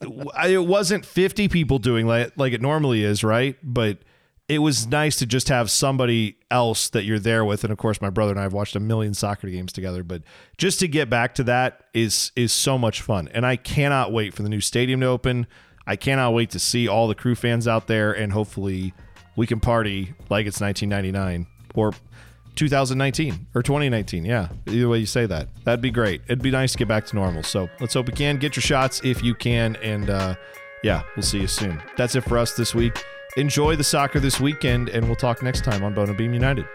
it 0.00 0.64
wasn't 0.64 1.04
50 1.04 1.48
people 1.48 1.80
doing 1.80 2.06
like 2.06 2.32
like 2.36 2.52
it 2.52 2.62
normally 2.62 3.02
is, 3.02 3.24
right? 3.24 3.56
But 3.64 3.98
it 4.52 4.58
was 4.58 4.86
nice 4.86 5.16
to 5.16 5.24
just 5.24 5.48
have 5.48 5.70
somebody 5.70 6.36
else 6.50 6.90
that 6.90 7.04
you're 7.04 7.18
there 7.18 7.42
with. 7.42 7.64
And 7.64 7.72
of 7.72 7.78
course 7.78 8.02
my 8.02 8.10
brother 8.10 8.32
and 8.32 8.38
I 8.38 8.42
have 8.42 8.52
watched 8.52 8.76
a 8.76 8.80
million 8.80 9.14
soccer 9.14 9.48
games 9.48 9.72
together 9.72 10.02
but 10.02 10.22
just 10.58 10.78
to 10.80 10.88
get 10.88 11.08
back 11.08 11.34
to 11.36 11.44
that 11.44 11.84
is 11.94 12.32
is 12.36 12.52
so 12.52 12.76
much 12.76 13.00
fun. 13.00 13.28
And 13.32 13.46
I 13.46 13.56
cannot 13.56 14.12
wait 14.12 14.34
for 14.34 14.42
the 14.42 14.50
new 14.50 14.60
stadium 14.60 15.00
to 15.00 15.06
open. 15.06 15.46
I 15.86 15.96
cannot 15.96 16.34
wait 16.34 16.50
to 16.50 16.58
see 16.58 16.86
all 16.86 17.08
the 17.08 17.14
crew 17.14 17.34
fans 17.34 17.66
out 17.66 17.86
there 17.86 18.12
and 18.12 18.30
hopefully 18.30 18.92
we 19.36 19.46
can 19.46 19.58
party 19.58 20.12
like 20.28 20.44
it's 20.46 20.60
1999 20.60 21.46
or 21.74 21.94
2019 22.54 23.46
or 23.54 23.62
2019 23.62 24.26
yeah 24.26 24.48
either 24.66 24.86
way 24.86 24.98
you 24.98 25.06
say 25.06 25.24
that. 25.24 25.48
That'd 25.64 25.80
be 25.80 25.90
great. 25.90 26.20
It'd 26.26 26.42
be 26.42 26.50
nice 26.50 26.72
to 26.72 26.78
get 26.78 26.88
back 26.88 27.06
to 27.06 27.16
normal. 27.16 27.42
So 27.42 27.70
let's 27.80 27.94
hope 27.94 28.06
we 28.06 28.12
can. 28.12 28.36
Get 28.36 28.54
your 28.54 28.62
shots 28.62 29.00
if 29.02 29.24
you 29.24 29.34
can. 29.34 29.76
And 29.76 30.10
uh 30.10 30.34
yeah 30.84 31.04
we'll 31.16 31.22
see 31.22 31.40
you 31.40 31.46
soon. 31.46 31.82
That's 31.96 32.16
it 32.16 32.24
for 32.24 32.36
us 32.36 32.54
this 32.54 32.74
week 32.74 33.02
enjoy 33.36 33.76
the 33.76 33.84
soccer 33.84 34.20
this 34.20 34.40
weekend, 34.40 34.88
and 34.88 35.06
we'll 35.06 35.16
talk 35.16 35.42
next 35.42 35.64
time 35.64 35.82
on 35.82 35.94
Bone 35.94 36.08
and 36.08 36.18
Beam 36.18 36.34
United. 36.34 36.66